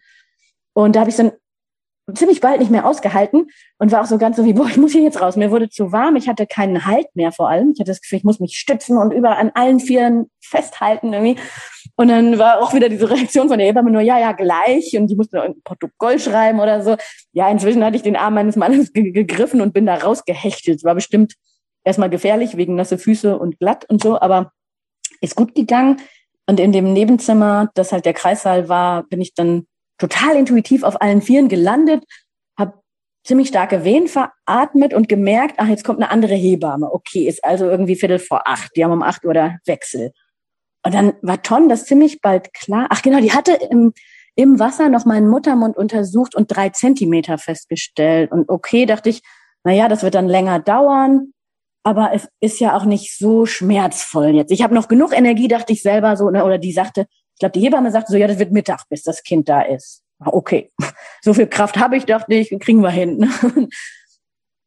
Und 0.72 0.96
da 0.96 1.00
habe 1.00 1.10
ich 1.10 1.16
dann 1.16 1.32
ziemlich 2.14 2.40
bald 2.40 2.60
nicht 2.60 2.70
mehr 2.70 2.86
ausgehalten 2.86 3.48
und 3.78 3.90
war 3.90 4.02
auch 4.02 4.06
so 4.06 4.16
ganz 4.16 4.36
so 4.36 4.44
wie, 4.44 4.52
boah, 4.52 4.68
ich 4.68 4.76
muss 4.76 4.92
hier 4.92 5.02
jetzt 5.02 5.20
raus. 5.20 5.36
Mir 5.36 5.50
wurde 5.50 5.68
zu 5.68 5.90
warm, 5.90 6.14
ich 6.14 6.28
hatte 6.28 6.46
keinen 6.46 6.86
Halt 6.86 7.06
mehr 7.14 7.32
vor 7.32 7.48
allem. 7.48 7.72
Ich 7.72 7.80
hatte 7.80 7.90
das 7.90 8.00
Gefühl, 8.00 8.18
ich 8.18 8.24
muss 8.24 8.38
mich 8.38 8.56
stützen 8.56 8.96
und 8.96 9.10
überall 9.12 9.38
an 9.38 9.50
allen 9.54 9.80
Vieren 9.80 10.30
festhalten 10.40 11.12
irgendwie. 11.12 11.40
Und 11.96 12.08
dann 12.08 12.38
war 12.38 12.62
auch 12.62 12.74
wieder 12.74 12.88
diese 12.88 13.10
Reaktion 13.10 13.48
von 13.48 13.58
der 13.58 13.66
Hebamme 13.66 13.90
nur, 13.90 14.02
ja, 14.02 14.20
ja, 14.20 14.32
gleich. 14.32 14.96
Und 14.96 15.08
die 15.08 15.16
musste 15.16 15.42
ein 15.42 15.60
Protokoll 15.64 16.20
schreiben 16.20 16.60
oder 16.60 16.82
so. 16.82 16.96
Ja, 17.32 17.50
inzwischen 17.50 17.84
hatte 17.84 17.96
ich 17.96 18.02
den 18.02 18.16
Arm 18.16 18.34
meines 18.34 18.54
Mannes 18.54 18.92
gegriffen 18.92 19.60
und 19.60 19.74
bin 19.74 19.86
da 19.86 19.96
rausgehechtelt. 19.96 20.84
War 20.84 20.94
bestimmt 20.94 21.34
erstmal 21.82 22.10
gefährlich 22.10 22.56
wegen 22.56 22.76
nasse 22.76 22.98
Füße 22.98 23.36
und 23.36 23.58
glatt 23.58 23.84
und 23.88 24.02
so, 24.02 24.20
aber 24.20 24.52
ist 25.20 25.34
gut 25.34 25.54
gegangen. 25.54 25.96
Und 26.48 26.60
in 26.60 26.72
dem 26.72 26.92
Nebenzimmer, 26.92 27.70
das 27.74 27.92
halt 27.92 28.04
der 28.04 28.14
Kreissaal 28.14 28.68
war, 28.68 29.02
bin 29.04 29.20
ich 29.20 29.34
dann 29.34 29.66
total 29.98 30.36
intuitiv 30.36 30.82
auf 30.84 31.00
allen 31.00 31.22
Vieren 31.22 31.48
gelandet, 31.48 32.04
habe 32.58 32.80
ziemlich 33.24 33.48
starke 33.48 33.84
Wehen 33.84 34.06
veratmet 34.08 34.94
und 34.94 35.08
gemerkt, 35.08 35.56
ach, 35.58 35.68
jetzt 35.68 35.84
kommt 35.84 36.00
eine 36.00 36.10
andere 36.10 36.34
Hebamme. 36.34 36.92
Okay, 36.92 37.26
ist 37.26 37.44
also 37.44 37.66
irgendwie 37.66 37.96
Viertel 37.96 38.18
vor 38.18 38.46
acht. 38.46 38.76
Die 38.76 38.84
haben 38.84 38.92
um 38.92 39.02
acht 39.02 39.24
Uhr 39.24 39.34
der 39.34 39.58
Wechsel. 39.66 40.12
Und 40.84 40.94
dann 40.94 41.14
war 41.22 41.42
Ton 41.42 41.68
das 41.68 41.84
ziemlich 41.84 42.20
bald 42.20 42.54
klar. 42.54 42.86
Ach 42.90 43.02
genau, 43.02 43.20
die 43.20 43.32
hatte 43.32 43.52
im, 43.52 43.92
im 44.36 44.60
Wasser 44.60 44.88
noch 44.88 45.04
meinen 45.04 45.28
Muttermund 45.28 45.76
untersucht 45.76 46.36
und 46.36 46.46
drei 46.54 46.68
Zentimeter 46.68 47.38
festgestellt. 47.38 48.30
Und 48.30 48.48
okay, 48.48 48.86
dachte 48.86 49.08
ich, 49.08 49.22
na 49.64 49.72
ja, 49.72 49.88
das 49.88 50.04
wird 50.04 50.14
dann 50.14 50.28
länger 50.28 50.60
dauern 50.60 51.32
aber 51.86 52.10
es 52.12 52.28
ist 52.40 52.58
ja 52.58 52.76
auch 52.76 52.84
nicht 52.84 53.16
so 53.16 53.46
schmerzvoll 53.46 54.30
jetzt. 54.30 54.50
Ich 54.50 54.62
habe 54.62 54.74
noch 54.74 54.88
genug 54.88 55.16
Energie, 55.16 55.46
dachte 55.46 55.72
ich 55.72 55.82
selber 55.82 56.16
so, 56.16 56.28
ne, 56.30 56.44
oder 56.44 56.58
die 56.58 56.72
sagte, 56.72 57.06
ich 57.34 57.38
glaube, 57.38 57.52
die 57.52 57.60
Hebamme 57.60 57.92
sagte 57.92 58.10
so, 58.10 58.18
ja, 58.18 58.26
das 58.26 58.40
wird 58.40 58.50
Mittag, 58.50 58.88
bis 58.88 59.04
das 59.04 59.22
Kind 59.22 59.48
da 59.48 59.62
ist. 59.62 60.02
Okay, 60.18 60.72
so 61.22 61.32
viel 61.32 61.46
Kraft 61.46 61.76
habe 61.76 61.96
ich, 61.96 62.04
dachte 62.04 62.34
ich, 62.34 62.52
kriegen 62.58 62.80
wir 62.80 62.90
hin. 62.90 63.30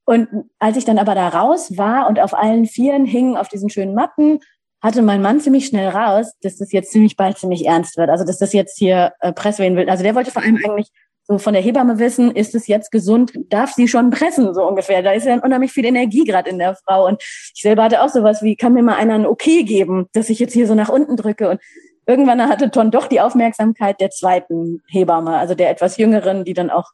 Und 0.05 0.30
als 0.59 0.78
ich 0.78 0.86
dann 0.86 0.97
aber 0.97 1.13
da 1.13 1.28
raus 1.28 1.78
war 1.78 2.07
und 2.07 2.20
auf 2.20 2.34
allen 2.34 2.65
Vieren 2.65 3.05
hing 3.05 3.36
auf 3.36 3.47
diesen 3.47 3.70
schönen 3.70 3.93
Matten, 3.93 4.39
hatte 4.82 5.03
mein 5.03 5.22
Mann 5.22 5.39
ziemlich 5.39 5.67
schnell 5.67 5.89
raus, 5.89 6.34
dass 6.41 6.57
das 6.57 6.72
jetzt 6.72 6.91
ziemlich 6.91 7.15
bald 7.15 7.38
ziemlich 7.38 7.67
ernst 7.67 7.95
wird. 7.97 8.09
Also 8.09 8.24
dass 8.24 8.39
das 8.39 8.53
jetzt 8.53 8.80
hier 8.80 9.13
äh, 9.20 9.34
Presswehen 9.34 9.76
will. 9.76 9.88
Also 9.88 10.03
der 10.03 10.15
wollte 10.15 10.32
vor 10.32 10.41
allem 10.41 10.55
eigentlich 10.55 10.89
so 11.30 11.38
von 11.38 11.53
der 11.53 11.61
Hebamme 11.61 11.99
wissen, 11.99 12.32
ist 12.32 12.55
es 12.55 12.65
jetzt 12.65 12.91
gesund, 12.91 13.34
darf 13.49 13.73
sie 13.73 13.88
schon 13.88 14.09
pressen, 14.09 14.51
so 14.55 14.67
ungefähr. 14.67 15.03
Da 15.03 15.11
ist 15.11 15.27
ja 15.27 15.36
unheimlich 15.36 15.71
viel 15.71 15.86
Energie 15.86 16.23
gerade 16.23 16.49
in 16.49 16.57
der 16.57 16.75
Frau. 16.75 17.05
Und 17.05 17.21
ich 17.21 17.61
selber 17.61 17.84
hatte 17.84 18.01
auch 18.01 18.09
sowas 18.09 18.41
wie, 18.41 18.55
kann 18.55 18.73
mir 18.73 18.82
mal 18.82 18.95
einer 18.95 19.13
ein 19.13 19.27
Okay 19.27 19.63
geben, 19.63 20.07
dass 20.13 20.32
ich 20.32 20.39
jetzt 20.39 20.53
hier 20.53 20.65
so 20.65 20.73
nach 20.73 20.89
unten 20.89 21.15
drücke. 21.17 21.47
Und 21.51 21.61
irgendwann 22.07 22.41
hatte 22.49 22.71
Ton 22.71 22.89
doch 22.89 23.05
die 23.05 23.21
Aufmerksamkeit 23.21 24.01
der 24.01 24.09
zweiten 24.09 24.82
Hebamme, 24.89 25.38
also 25.38 25.53
der 25.53 25.69
etwas 25.69 25.97
jüngeren, 25.97 26.45
die 26.45 26.55
dann 26.55 26.71
auch 26.71 26.89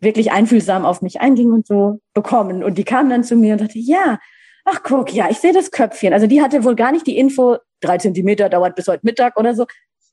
wirklich 0.00 0.32
einfühlsam 0.32 0.84
auf 0.84 1.00
mich 1.00 1.22
einging 1.22 1.52
und 1.52 1.66
so 1.66 2.00
bekommen. 2.12 2.62
Und 2.62 2.76
die 2.76 2.84
kam 2.84 3.08
dann 3.08 3.24
zu 3.24 3.36
mir 3.36 3.54
und 3.54 3.60
sagte, 3.60 3.78
ja, 3.78 4.18
ach 4.66 4.82
guck, 4.82 5.14
ja, 5.14 5.30
ich 5.30 5.38
sehe 5.38 5.54
das 5.54 5.70
Köpfchen. 5.70 6.12
Also 6.12 6.26
die 6.26 6.42
hatte 6.42 6.62
wohl 6.62 6.76
gar 6.76 6.92
nicht 6.92 7.06
die 7.06 7.16
Info, 7.16 7.56
drei 7.80 7.96
Zentimeter 7.96 8.50
dauert 8.50 8.76
bis 8.76 8.86
heute 8.86 9.00
Mittag 9.02 9.38
oder 9.38 9.54
so, 9.54 9.64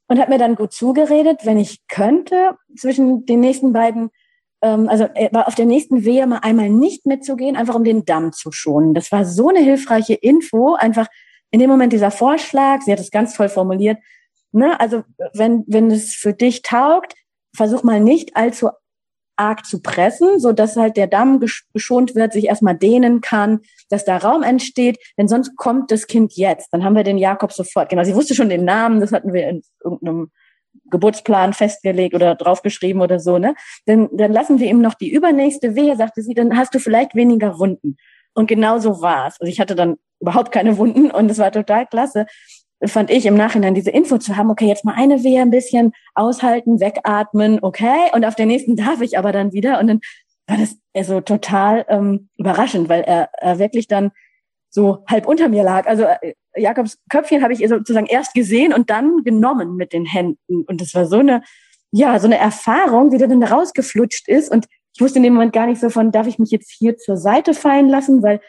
und 0.08 0.20
hat 0.20 0.30
mir 0.30 0.38
dann 0.38 0.56
gut 0.56 0.74
zugeredet, 0.74 1.46
wenn 1.46 1.58
ich 1.58 1.88
könnte, 1.88 2.58
zwischen 2.78 3.26
den 3.26 3.40
nächsten 3.40 3.74
beiden, 3.74 4.10
ähm, 4.62 4.88
also 4.90 5.06
äh, 5.16 5.30
auf 5.34 5.56
der 5.56 5.66
nächsten 5.66 6.06
Wehe 6.06 6.28
mal 6.28 6.40
einmal 6.40 6.70
nicht 6.70 7.06
mitzugehen, 7.06 7.56
einfach 7.56 7.76
um 7.76 7.84
den 7.84 8.06
Damm 8.06 8.32
zu 8.32 8.52
schonen. 8.52 8.94
Das 8.94 9.12
war 9.12 9.26
so 9.26 9.50
eine 9.50 9.60
hilfreiche 9.60 10.14
Info, 10.14 10.76
einfach 10.76 11.08
in 11.52 11.60
dem 11.60 11.70
Moment 11.70 11.94
dieser 11.94 12.12
Vorschlag, 12.12 12.82
sie 12.82 12.92
hat 12.92 13.00
es 13.00 13.12
ganz 13.12 13.34
toll 13.34 13.50
formuliert, 13.50 13.98
ne, 14.52 14.80
also 14.80 15.04
wenn, 15.34 15.64
wenn 15.68 15.92
es 15.92 16.14
für 16.14 16.34
dich 16.34 16.62
taugt, 16.62 17.14
versuch 17.56 17.84
mal 17.84 18.00
nicht 18.00 18.36
allzu 18.36 18.70
arg 19.38 19.66
zu 19.66 19.82
pressen, 19.82 20.40
so 20.40 20.52
dass 20.52 20.76
halt 20.76 20.98
der 20.98 21.08
Damm 21.08 21.44
geschont 21.74 22.16
wird, 22.16 22.34
sich 22.34 22.46
erstmal 22.46 22.78
dehnen 22.78 23.22
kann, 23.22 23.62
dass 23.90 24.06
da 24.06 24.18
Raum 24.18 24.44
entsteht, 24.44 24.98
denn 25.18 25.28
sonst 25.28 25.56
kommt 25.56 25.92
das 25.92 26.08
Kind 26.08 26.34
jetzt. 26.34 26.70
Dann 26.72 26.84
haben 26.84 26.96
wir 26.96 27.04
den 27.04 27.18
Jakob 27.18 27.52
sofort. 27.52 27.90
Genau, 27.90 28.04
sie 28.04 28.16
wusste 28.16 28.36
schon 28.36 28.50
den 28.50 28.66
Namen, 28.66 29.00
das 29.00 29.12
hatten 29.12 29.34
wir 29.34 29.48
in 29.48 29.62
irgendeinem 29.84 30.32
Geburtsplan 30.90 31.54
festgelegt 31.54 32.14
oder 32.14 32.36
draufgeschrieben 32.36 33.02
oder 33.02 33.20
so, 33.20 33.38
ne? 33.38 33.56
Dann, 33.86 34.10
dann 34.12 34.32
lassen 34.32 34.60
wir 34.60 34.68
ihm 34.68 34.82
noch 34.82 34.94
die 34.94 35.12
übernächste 35.12 35.76
Wehe, 35.76 35.96
sagte 35.96 36.22
sie, 36.22 36.34
dann 36.34 36.58
hast 36.58 36.76
du 36.76 36.80
vielleicht 36.80 37.16
weniger 37.16 37.60
Wunden. 37.60 37.98
Und 38.34 38.48
genau 38.48 38.80
so 38.80 39.02
war 39.02 39.28
es. 39.28 39.40
Also 39.40 39.52
ich 39.52 39.60
hatte 39.60 39.76
dann 39.76 39.96
überhaupt 40.20 40.52
keine 40.52 40.78
Wunden 40.78 41.12
und 41.12 41.32
es 41.32 41.38
war 41.38 41.52
total 41.52 41.88
klasse 41.88 42.26
fand 42.88 43.10
ich 43.10 43.26
im 43.26 43.36
Nachhinein 43.36 43.76
diese 43.76 43.92
Info 43.92 44.18
zu 44.18 44.38
haben, 44.38 44.50
okay, 44.50 44.68
jetzt 44.68 44.86
mal 44.86 44.96
eine 44.96 45.24
Wehe 45.24 45.42
ein 45.42 45.52
bisschen 45.52 45.94
aushalten, 46.14 46.80
wegatmen, 46.80 47.60
okay, 47.62 48.10
und 48.14 48.26
auf 48.26 48.36
der 48.36 48.46
nächsten 48.46 48.76
darf 48.76 49.02
ich 49.02 49.18
aber 49.18 49.32
dann 49.32 49.54
wieder 49.54 49.80
und 49.80 49.88
dann 49.88 50.00
war 50.48 50.58
das 50.58 50.78
also 50.94 51.22
total 51.22 51.86
ähm, 51.90 52.30
überraschend, 52.38 52.90
weil 52.90 53.02
er, 53.02 53.30
er 53.40 53.60
wirklich 53.60 53.88
dann 53.88 54.12
so 54.70 55.04
halb 55.08 55.28
unter 55.28 55.50
mir 55.50 55.64
lag. 55.64 55.88
Also 55.88 56.04
äh, 56.04 56.34
Jakobs 56.56 57.00
Köpfchen 57.10 57.42
habe 57.42 57.54
ich 57.54 57.68
sozusagen 57.68 58.06
erst 58.06 58.34
gesehen 58.34 58.74
und 58.74 58.90
dann 58.90 59.24
genommen 59.24 59.76
mit 59.76 59.94
den 59.94 60.06
Händen. 60.06 60.64
Und 60.68 60.82
das 60.82 60.94
war 60.94 61.06
so 61.06 61.20
eine, 61.20 61.42
ja, 61.92 62.20
so 62.20 62.28
eine 62.28 62.38
Erfahrung, 62.38 63.12
wie 63.12 63.18
der 63.18 63.28
dann 63.28 63.42
da 63.42 63.48
rausgeflutscht 63.48 64.28
ist. 64.28 64.52
Und 64.52 64.68
ich 64.94 65.02
wusste 65.02 65.20
in 65.20 65.24
dem 65.24 65.34
Moment 65.34 65.54
gar 65.54 65.66
nicht 65.66 65.82
so 65.82 65.90
von, 65.90 66.12
darf 66.12 66.28
ich 66.28 66.40
mich 66.40 66.52
jetzt 66.52 66.72
hier 66.72 66.98
zur 66.98 67.18
Seite 67.18 67.54
fallen 67.54 67.90
lassen, 67.90 68.22
weil 68.22 68.40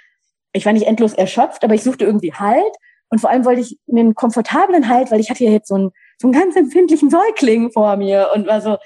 ich 0.53 0.67
war 0.67 0.73
nicht 0.73 0.87
endlos 0.87 1.15
erschöpft, 1.15 1.65
aber 1.65 1.75
ich 1.75 1.83
suchte 1.83 2.05
irgendwie 2.05 2.33
Halt. 2.33 2.75
Und 3.09 3.21
vor 3.21 3.31
allem 3.31 3.45
wollte 3.45 3.61
ich 3.61 3.79
einen 3.89 4.15
komfortablen 4.15 4.89
Halt, 4.89 5.11
weil 5.11 5.21
ich 5.21 5.31
hatte 5.31 5.45
ja 5.45 5.51
jetzt 5.51 5.69
so 5.69 5.75
einen, 5.77 5.91
so 6.21 6.29
einen 6.29 6.33
ganz 6.33 6.57
empfindlichen 6.57 7.11
Säugling 7.11 7.71
vor 7.71 7.97
mir 7.97 8.31
und 8.35 8.47
war 8.47 8.61
so, 8.61 8.79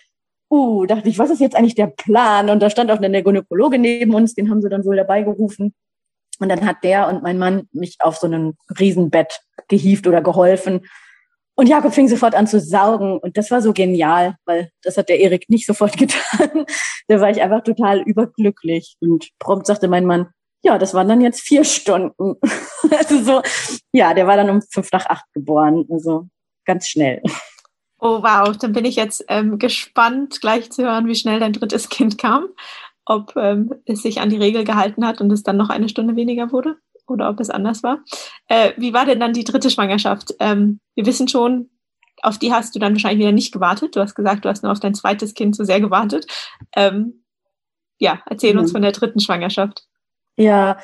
uh, 0.50 0.84
dachte 0.86 1.08
ich, 1.08 1.18
was 1.18 1.30
ist 1.30 1.40
jetzt 1.40 1.56
eigentlich 1.56 1.74
der 1.74 1.86
Plan? 1.86 2.50
Und 2.50 2.60
da 2.60 2.70
stand 2.70 2.90
auch 2.90 2.98
dann 2.98 3.12
der 3.12 3.22
Gynäkologe 3.22 3.78
neben 3.78 4.14
uns, 4.14 4.34
den 4.34 4.50
haben 4.50 4.60
sie 4.60 4.68
dann 4.68 4.84
wohl 4.84 4.96
dabei 4.96 5.22
gerufen. 5.22 5.74
Und 6.38 6.48
dann 6.48 6.66
hat 6.66 6.82
der 6.82 7.08
und 7.08 7.22
mein 7.22 7.38
Mann 7.38 7.68
mich 7.72 7.96
auf 8.00 8.16
so 8.16 8.26
ein 8.26 8.56
Riesenbett 8.78 9.40
gehievt 9.68 10.06
oder 10.06 10.22
geholfen. 10.22 10.80
Und 11.54 11.68
Jakob 11.68 11.92
fing 11.92 12.08
sofort 12.08 12.34
an 12.34 12.46
zu 12.46 12.58
saugen. 12.58 13.18
Und 13.18 13.36
das 13.36 13.50
war 13.50 13.60
so 13.60 13.74
genial, 13.74 14.36
weil 14.46 14.70
das 14.82 14.96
hat 14.96 15.10
der 15.10 15.20
Erik 15.20 15.50
nicht 15.50 15.66
sofort 15.66 15.96
getan. 15.98 16.64
da 17.08 17.20
war 17.20 17.30
ich 17.30 17.42
einfach 17.42 17.62
total 17.62 18.00
überglücklich. 18.00 18.96
Und 19.00 19.28
prompt 19.38 19.66
sagte 19.66 19.86
mein 19.86 20.06
Mann, 20.06 20.28
ja, 20.62 20.78
das 20.78 20.94
waren 20.94 21.08
dann 21.08 21.20
jetzt 21.20 21.40
vier 21.40 21.64
Stunden. 21.64 22.36
also 22.98 23.22
so, 23.22 23.42
ja, 23.92 24.14
der 24.14 24.26
war 24.26 24.36
dann 24.36 24.50
um 24.50 24.62
fünf 24.62 24.90
nach 24.92 25.06
acht 25.06 25.24
geboren. 25.32 25.86
Also 25.90 26.28
ganz 26.64 26.88
schnell. 26.88 27.22
Oh 27.98 28.22
wow, 28.22 28.56
dann 28.56 28.72
bin 28.72 28.84
ich 28.84 28.96
jetzt 28.96 29.24
ähm, 29.28 29.58
gespannt, 29.58 30.40
gleich 30.40 30.70
zu 30.70 30.84
hören, 30.84 31.06
wie 31.06 31.14
schnell 31.14 31.40
dein 31.40 31.52
drittes 31.52 31.88
Kind 31.88 32.18
kam. 32.18 32.48
Ob 33.04 33.34
ähm, 33.36 33.74
es 33.86 34.02
sich 34.02 34.20
an 34.20 34.30
die 34.30 34.38
Regel 34.38 34.64
gehalten 34.64 35.06
hat 35.06 35.20
und 35.20 35.30
es 35.32 35.42
dann 35.42 35.56
noch 35.56 35.68
eine 35.68 35.88
Stunde 35.88 36.16
weniger 36.16 36.52
wurde 36.52 36.76
oder 37.06 37.28
ob 37.28 37.40
es 37.40 37.50
anders 37.50 37.82
war. 37.82 38.04
Äh, 38.46 38.72
wie 38.76 38.92
war 38.92 39.04
denn 39.04 39.20
dann 39.20 39.32
die 39.32 39.44
dritte 39.44 39.70
Schwangerschaft? 39.70 40.34
Ähm, 40.38 40.80
wir 40.94 41.06
wissen 41.06 41.28
schon, 41.28 41.70
auf 42.22 42.38
die 42.38 42.52
hast 42.52 42.74
du 42.74 42.78
dann 42.78 42.92
wahrscheinlich 42.92 43.20
wieder 43.20 43.32
nicht 43.32 43.52
gewartet. 43.52 43.96
Du 43.96 44.00
hast 44.00 44.14
gesagt, 44.14 44.44
du 44.44 44.48
hast 44.48 44.62
nur 44.62 44.72
auf 44.72 44.80
dein 44.80 44.94
zweites 44.94 45.34
Kind 45.34 45.56
so 45.56 45.64
sehr 45.64 45.80
gewartet. 45.80 46.26
Ähm, 46.76 47.24
ja, 47.98 48.22
erzähl 48.26 48.54
mhm. 48.54 48.60
uns 48.60 48.72
von 48.72 48.82
der 48.82 48.92
dritten 48.92 49.20
Schwangerschaft. 49.20 49.84
Ja, 50.40 50.78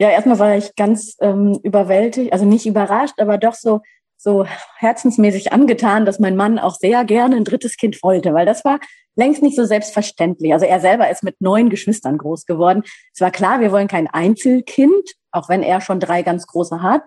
ja, 0.00 0.10
erstmal 0.10 0.38
war 0.40 0.56
ich 0.56 0.74
ganz 0.74 1.16
ähm, 1.20 1.60
überwältigt, 1.62 2.32
also 2.32 2.44
nicht 2.44 2.66
überrascht, 2.66 3.20
aber 3.20 3.38
doch 3.38 3.54
so 3.54 3.80
so 4.16 4.44
herzensmäßig 4.76 5.52
angetan, 5.52 6.04
dass 6.04 6.18
mein 6.18 6.36
Mann 6.36 6.58
auch 6.58 6.74
sehr 6.74 7.04
gerne 7.04 7.36
ein 7.36 7.44
drittes 7.44 7.78
Kind 7.78 8.02
wollte, 8.02 8.34
weil 8.34 8.44
das 8.44 8.66
war 8.66 8.78
längst 9.16 9.42
nicht 9.42 9.56
so 9.56 9.64
selbstverständlich. 9.64 10.52
Also 10.52 10.66
er 10.66 10.80
selber 10.80 11.08
ist 11.08 11.22
mit 11.22 11.40
neun 11.40 11.70
Geschwistern 11.70 12.18
groß 12.18 12.44
geworden. 12.44 12.82
Es 13.14 13.20
war 13.20 13.30
klar, 13.30 13.60
wir 13.60 13.72
wollen 13.72 13.88
kein 13.88 14.08
Einzelkind, 14.08 15.14
auch 15.30 15.48
wenn 15.48 15.62
er 15.62 15.80
schon 15.80 16.00
drei 16.00 16.22
ganz 16.22 16.46
große 16.46 16.82
hat. 16.82 17.02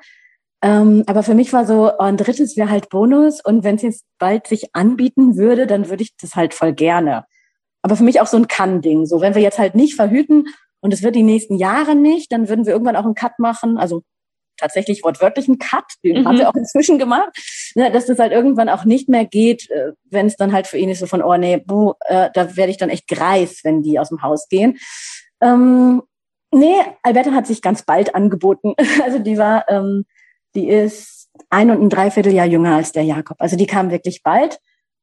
Ähm, 0.64 1.04
aber 1.06 1.22
für 1.22 1.36
mich 1.36 1.54
war 1.54 1.68
so, 1.68 1.92
oh, 1.92 2.00
ein 2.00 2.18
drittes 2.18 2.58
wäre 2.58 2.70
halt 2.70 2.90
Bonus 2.90 3.44
und 3.44 3.64
wenn 3.64 3.76
es 3.76 3.84
jetzt 3.84 4.06
bald 4.18 4.48
sich 4.48 4.74
anbieten 4.74 5.36
würde, 5.38 5.68
dann 5.68 5.90
würde 5.90 6.04
ich 6.04 6.16
das 6.20 6.36
halt 6.36 6.54
voll 6.54 6.74
gerne. 6.74 7.26
Aber 7.84 7.96
für 7.96 8.04
mich 8.04 8.22
auch 8.22 8.28
so 8.28 8.38
ein 8.38 8.48
Kann-Ding. 8.48 9.06
So, 9.06 9.22
wenn 9.22 9.36
wir 9.36 9.42
jetzt 9.42 9.60
halt 9.60 9.76
nicht 9.76 9.96
verhüten 9.96 10.46
und 10.84 10.94
es 10.94 11.02
wird 11.02 11.16
die 11.16 11.24
nächsten 11.24 11.56
Jahre 11.56 11.96
nicht, 11.96 12.32
dann 12.32 12.50
würden 12.50 12.66
wir 12.66 12.74
irgendwann 12.74 12.98
auch 12.98 13.06
einen 13.06 13.16
Cut 13.16 13.40
machen. 13.40 13.78
Also 13.78 14.04
tatsächlich 14.58 15.04
wortwörtlich 15.04 15.48
einen 15.48 15.58
Cut, 15.58 15.86
den 16.04 16.22
mhm. 16.22 16.28
haben 16.28 16.38
wir 16.38 16.50
auch 16.50 16.56
inzwischen 16.56 17.00
gemacht, 17.00 17.32
ne, 17.76 17.90
dass 17.90 18.06
das 18.06 18.20
halt 18.20 18.34
irgendwann 18.34 18.70
auch 18.70 18.84
nicht 18.84 19.08
mehr 19.08 19.26
geht, 19.26 19.70
äh, 19.72 19.94
wenn 20.10 20.28
es 20.28 20.36
dann 20.36 20.52
halt 20.52 20.68
für 20.68 20.78
ihn 20.78 20.90
ist 20.90 21.00
so 21.00 21.08
von, 21.08 21.24
oh 21.24 21.38
nee, 21.38 21.58
buh, 21.58 21.94
äh, 22.02 22.30
da 22.34 22.56
werde 22.58 22.70
ich 22.70 22.78
dann 22.78 22.90
echt 22.90 23.08
greis, 23.08 23.62
wenn 23.64 23.82
die 23.82 23.98
aus 23.98 24.10
dem 24.10 24.22
Haus 24.22 24.50
gehen. 24.50 24.78
Ähm, 25.42 26.04
nee, 26.52 26.76
Alberta 27.02 27.32
hat 27.32 27.48
sich 27.48 27.62
ganz 27.62 27.84
bald 27.84 28.14
angeboten. 28.14 28.74
Also 29.04 29.20
die 29.20 29.38
war, 29.38 29.66
ähm, 29.70 30.04
die 30.54 30.68
ist 30.68 31.30
ein 31.50 31.72
und 31.72 31.82
ein 31.82 31.90
Dreivierteljahr 31.90 32.46
jünger 32.46 32.76
als 32.76 32.92
der 32.92 33.04
Jakob. 33.04 33.38
Also 33.40 33.56
die 33.56 33.68
kam 33.68 33.90
wirklich 33.90 34.22
bald. 34.22 34.60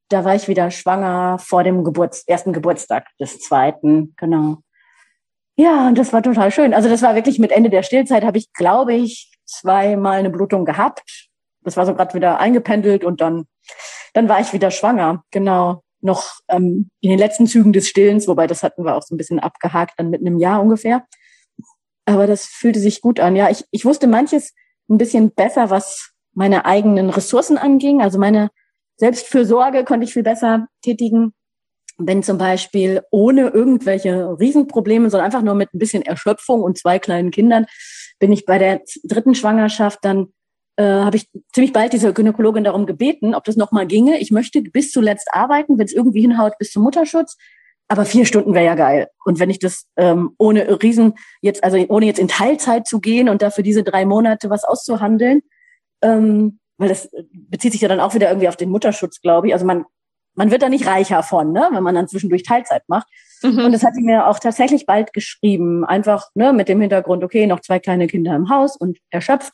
Da 0.09 0.25
war 0.25 0.35
ich 0.35 0.47
wieder 0.47 0.69
schwanger 0.69 1.39
vor 1.39 1.63
dem 1.63 1.83
Geburts 1.83 2.23
ersten 2.27 2.53
Geburtstag 2.53 3.07
des 3.19 3.39
zweiten, 3.39 4.13
genau. 4.17 4.59
Ja, 5.61 5.87
und 5.87 5.95
das 5.95 6.11
war 6.11 6.23
total 6.23 6.49
schön. 6.49 6.73
Also 6.73 6.89
das 6.89 7.03
war 7.03 7.13
wirklich 7.13 7.37
mit 7.37 7.51
Ende 7.51 7.69
der 7.69 7.83
Stillzeit 7.83 8.23
habe 8.23 8.39
ich, 8.39 8.51
glaube 8.51 8.95
ich, 8.95 9.31
zweimal 9.45 10.17
eine 10.17 10.31
Blutung 10.31 10.65
gehabt. 10.65 11.29
Das 11.61 11.77
war 11.77 11.85
so 11.85 11.93
gerade 11.93 12.15
wieder 12.15 12.39
eingependelt 12.39 13.03
und 13.03 13.21
dann, 13.21 13.45
dann 14.15 14.27
war 14.27 14.39
ich 14.41 14.53
wieder 14.53 14.71
schwanger. 14.71 15.23
Genau. 15.29 15.83
Noch 15.99 16.39
ähm, 16.47 16.89
in 17.01 17.11
den 17.11 17.19
letzten 17.19 17.45
Zügen 17.45 17.73
des 17.73 17.87
Stillens, 17.87 18.27
wobei 18.27 18.47
das 18.47 18.63
hatten 18.63 18.83
wir 18.83 18.95
auch 18.95 19.03
so 19.03 19.13
ein 19.13 19.19
bisschen 19.19 19.39
abgehakt, 19.39 19.93
dann 19.97 20.09
mit 20.09 20.21
einem 20.21 20.39
Jahr 20.39 20.63
ungefähr. 20.63 21.05
Aber 22.05 22.25
das 22.25 22.45
fühlte 22.45 22.79
sich 22.79 22.99
gut 22.99 23.19
an. 23.19 23.35
Ja, 23.35 23.51
ich, 23.51 23.63
ich 23.69 23.85
wusste 23.85 24.07
manches 24.07 24.55
ein 24.89 24.97
bisschen 24.97 25.29
besser, 25.29 25.69
was 25.69 26.11
meine 26.33 26.65
eigenen 26.65 27.11
Ressourcen 27.11 27.59
anging. 27.59 28.01
Also 28.01 28.17
meine 28.17 28.49
Selbstfürsorge 28.95 29.83
konnte 29.83 30.05
ich 30.05 30.13
viel 30.13 30.23
besser 30.23 30.65
tätigen. 30.81 31.35
Wenn 32.07 32.23
zum 32.23 32.37
Beispiel 32.37 33.01
ohne 33.11 33.49
irgendwelche 33.49 34.37
Riesenprobleme, 34.39 35.09
sondern 35.09 35.25
einfach 35.25 35.43
nur 35.43 35.55
mit 35.55 35.73
ein 35.73 35.79
bisschen 35.79 36.03
Erschöpfung 36.03 36.61
und 36.61 36.77
zwei 36.77 36.99
kleinen 36.99 37.31
Kindern 37.31 37.65
bin 38.19 38.31
ich 38.31 38.45
bei 38.45 38.57
der 38.57 38.81
dritten 39.03 39.35
Schwangerschaft 39.35 39.99
dann 40.03 40.27
äh, 40.77 40.83
habe 40.83 41.17
ich 41.17 41.27
ziemlich 41.53 41.73
bald 41.73 41.93
diese 41.93 42.13
Gynäkologin 42.13 42.63
darum 42.63 42.85
gebeten, 42.85 43.35
ob 43.35 43.43
das 43.43 43.57
nochmal 43.57 43.87
ginge. 43.87 44.19
Ich 44.19 44.31
möchte 44.31 44.61
bis 44.61 44.91
zuletzt 44.91 45.27
arbeiten, 45.31 45.77
wenn 45.77 45.85
es 45.85 45.93
irgendwie 45.93 46.21
hinhaut, 46.21 46.57
bis 46.57 46.71
zum 46.71 46.83
Mutterschutz. 46.83 47.37
Aber 47.87 48.05
vier 48.05 48.25
Stunden 48.25 48.53
wäre 48.53 48.65
ja 48.65 48.75
geil. 48.75 49.09
Und 49.25 49.39
wenn 49.39 49.49
ich 49.49 49.59
das 49.59 49.85
ähm, 49.97 50.31
ohne 50.37 50.81
Riesen 50.81 51.15
jetzt, 51.41 51.63
also 51.63 51.77
ohne 51.89 52.05
jetzt 52.05 52.19
in 52.19 52.29
Teilzeit 52.29 52.87
zu 52.87 53.01
gehen 53.01 53.27
und 53.27 53.41
dafür 53.41 53.63
diese 53.65 53.83
drei 53.83 54.05
Monate 54.05 54.49
was 54.49 54.63
auszuhandeln, 54.63 55.41
ähm, 56.01 56.59
weil 56.77 56.89
das 56.89 57.09
bezieht 57.31 57.73
sich 57.73 57.81
ja 57.81 57.89
dann 57.89 57.99
auch 57.99 58.15
wieder 58.15 58.29
irgendwie 58.29 58.47
auf 58.47 58.55
den 58.55 58.69
Mutterschutz, 58.69 59.21
glaube 59.21 59.47
ich. 59.47 59.53
Also 59.53 59.65
man 59.65 59.85
man 60.35 60.51
wird 60.51 60.61
da 60.61 60.69
nicht 60.69 60.87
reicher 60.87 61.23
von, 61.23 61.51
ne, 61.51 61.69
wenn 61.71 61.83
man 61.83 61.95
dann 61.95 62.07
zwischendurch 62.07 62.43
Teilzeit 62.43 62.83
macht. 62.87 63.07
Mhm. 63.43 63.65
Und 63.65 63.71
das 63.71 63.83
hat 63.83 63.95
sie 63.95 64.03
mir 64.03 64.27
auch 64.27 64.39
tatsächlich 64.39 64.85
bald 64.85 65.13
geschrieben, 65.13 65.83
einfach 65.85 66.27
ne, 66.35 66.53
mit 66.53 66.69
dem 66.69 66.79
Hintergrund, 66.79 67.23
okay, 67.23 67.47
noch 67.47 67.61
zwei 67.61 67.79
kleine 67.79 68.07
Kinder 68.07 68.35
im 68.35 68.49
Haus 68.49 68.75
und 68.77 68.99
erschöpft. 69.09 69.53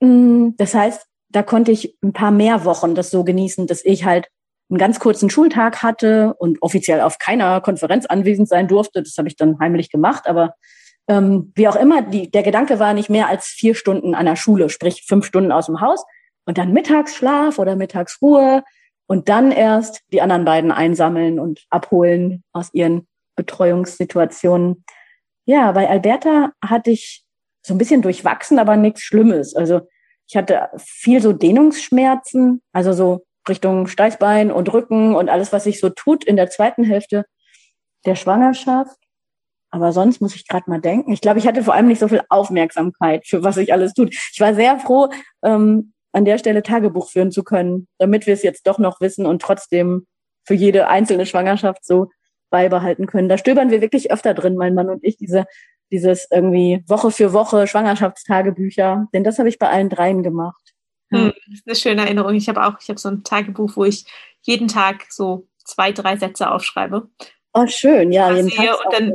Mm, 0.00 0.50
das 0.56 0.74
heißt, 0.74 1.06
da 1.28 1.42
konnte 1.42 1.72
ich 1.72 1.96
ein 2.02 2.12
paar 2.12 2.30
mehr 2.30 2.64
Wochen 2.64 2.94
das 2.94 3.10
so 3.10 3.24
genießen, 3.24 3.66
dass 3.66 3.84
ich 3.84 4.04
halt 4.04 4.28
einen 4.70 4.78
ganz 4.78 4.98
kurzen 4.98 5.30
Schultag 5.30 5.82
hatte 5.82 6.34
und 6.34 6.62
offiziell 6.62 7.00
auf 7.00 7.18
keiner 7.18 7.60
Konferenz 7.60 8.06
anwesend 8.06 8.48
sein 8.48 8.68
durfte. 8.68 9.02
Das 9.02 9.16
habe 9.18 9.28
ich 9.28 9.36
dann 9.36 9.58
heimlich 9.58 9.90
gemacht, 9.90 10.26
aber 10.26 10.54
ähm, 11.06 11.52
wie 11.54 11.68
auch 11.68 11.76
immer, 11.76 12.02
die, 12.02 12.30
der 12.30 12.42
Gedanke 12.42 12.78
war 12.78 12.94
nicht 12.94 13.10
mehr 13.10 13.28
als 13.28 13.46
vier 13.46 13.74
Stunden 13.74 14.14
an 14.14 14.26
der 14.26 14.36
Schule, 14.36 14.70
sprich 14.70 15.04
fünf 15.06 15.26
Stunden 15.26 15.52
aus 15.52 15.66
dem 15.66 15.80
Haus 15.80 16.04
und 16.46 16.56
dann 16.56 16.72
Mittagsschlaf 16.72 17.58
oder 17.58 17.76
Mittagsruhe 17.76 18.62
und 19.06 19.28
dann 19.28 19.52
erst 19.52 20.02
die 20.12 20.22
anderen 20.22 20.44
beiden 20.44 20.72
einsammeln 20.72 21.38
und 21.38 21.64
abholen 21.70 22.42
aus 22.52 22.72
ihren 22.72 23.06
Betreuungssituationen. 23.36 24.84
Ja, 25.44 25.72
bei 25.72 25.88
Alberta 25.88 26.52
hatte 26.62 26.90
ich 26.90 27.24
so 27.62 27.74
ein 27.74 27.78
bisschen 27.78 28.02
durchwachsen, 28.02 28.58
aber 28.58 28.76
nichts 28.76 29.02
Schlimmes. 29.02 29.54
Also 29.54 29.82
ich 30.26 30.36
hatte 30.36 30.68
viel 30.78 31.20
so 31.20 31.32
Dehnungsschmerzen, 31.32 32.62
also 32.72 32.92
so 32.92 33.24
Richtung 33.48 33.86
Steißbein 33.86 34.50
und 34.50 34.72
Rücken 34.72 35.14
und 35.14 35.28
alles, 35.28 35.52
was 35.52 35.64
sich 35.64 35.80
so 35.80 35.90
tut 35.90 36.24
in 36.24 36.36
der 36.36 36.48
zweiten 36.48 36.84
Hälfte 36.84 37.26
der 38.06 38.14
Schwangerschaft. 38.14 38.96
Aber 39.70 39.92
sonst 39.92 40.20
muss 40.20 40.36
ich 40.36 40.46
gerade 40.46 40.70
mal 40.70 40.80
denken. 40.80 41.12
Ich 41.12 41.20
glaube, 41.20 41.40
ich 41.40 41.46
hatte 41.46 41.64
vor 41.64 41.74
allem 41.74 41.88
nicht 41.88 41.98
so 41.98 42.08
viel 42.08 42.22
Aufmerksamkeit 42.28 43.26
für 43.26 43.42
was 43.42 43.56
sich 43.56 43.72
alles 43.72 43.92
tut. 43.92 44.14
Ich 44.14 44.38
war 44.40 44.54
sehr 44.54 44.78
froh, 44.78 45.08
ähm, 45.42 45.93
an 46.14 46.24
der 46.24 46.38
Stelle 46.38 46.62
Tagebuch 46.62 47.10
führen 47.10 47.32
zu 47.32 47.42
können, 47.42 47.88
damit 47.98 48.26
wir 48.26 48.34
es 48.34 48.42
jetzt 48.42 48.66
doch 48.66 48.78
noch 48.78 49.00
wissen 49.00 49.26
und 49.26 49.42
trotzdem 49.42 50.06
für 50.44 50.54
jede 50.54 50.88
einzelne 50.88 51.26
Schwangerschaft 51.26 51.84
so 51.84 52.10
beibehalten 52.50 53.06
können. 53.06 53.28
Da 53.28 53.36
stöbern 53.36 53.70
wir 53.70 53.80
wirklich 53.80 54.12
öfter 54.12 54.32
drin, 54.32 54.56
mein 54.56 54.74
Mann 54.74 54.88
und 54.88 55.02
ich, 55.02 55.16
diese, 55.16 55.44
dieses 55.90 56.28
irgendwie 56.30 56.84
Woche 56.86 57.10
für 57.10 57.32
Woche 57.32 57.66
Schwangerschaftstagebücher, 57.66 59.08
denn 59.12 59.24
das 59.24 59.38
habe 59.38 59.48
ich 59.48 59.58
bei 59.58 59.68
allen 59.68 59.90
dreien 59.90 60.22
gemacht. 60.22 60.74
Hm, 61.10 61.32
das 61.46 61.58
ist 61.58 61.66
eine 61.66 61.76
schöne 61.76 62.02
Erinnerung. 62.02 62.34
Ich 62.34 62.48
habe 62.48 62.64
auch, 62.64 62.74
ich 62.80 62.88
habe 62.88 63.00
so 63.00 63.08
ein 63.08 63.24
Tagebuch, 63.24 63.76
wo 63.76 63.84
ich 63.84 64.04
jeden 64.42 64.68
Tag 64.68 65.06
so 65.10 65.48
zwei, 65.64 65.90
drei 65.90 66.16
Sätze 66.16 66.50
aufschreibe. 66.50 67.08
Oh, 67.54 67.66
schön, 67.66 68.12
ja. 68.12 68.30
Jeden 68.32 68.50
Tag 68.50 68.84
und 68.84 68.92
dann, 68.92 69.12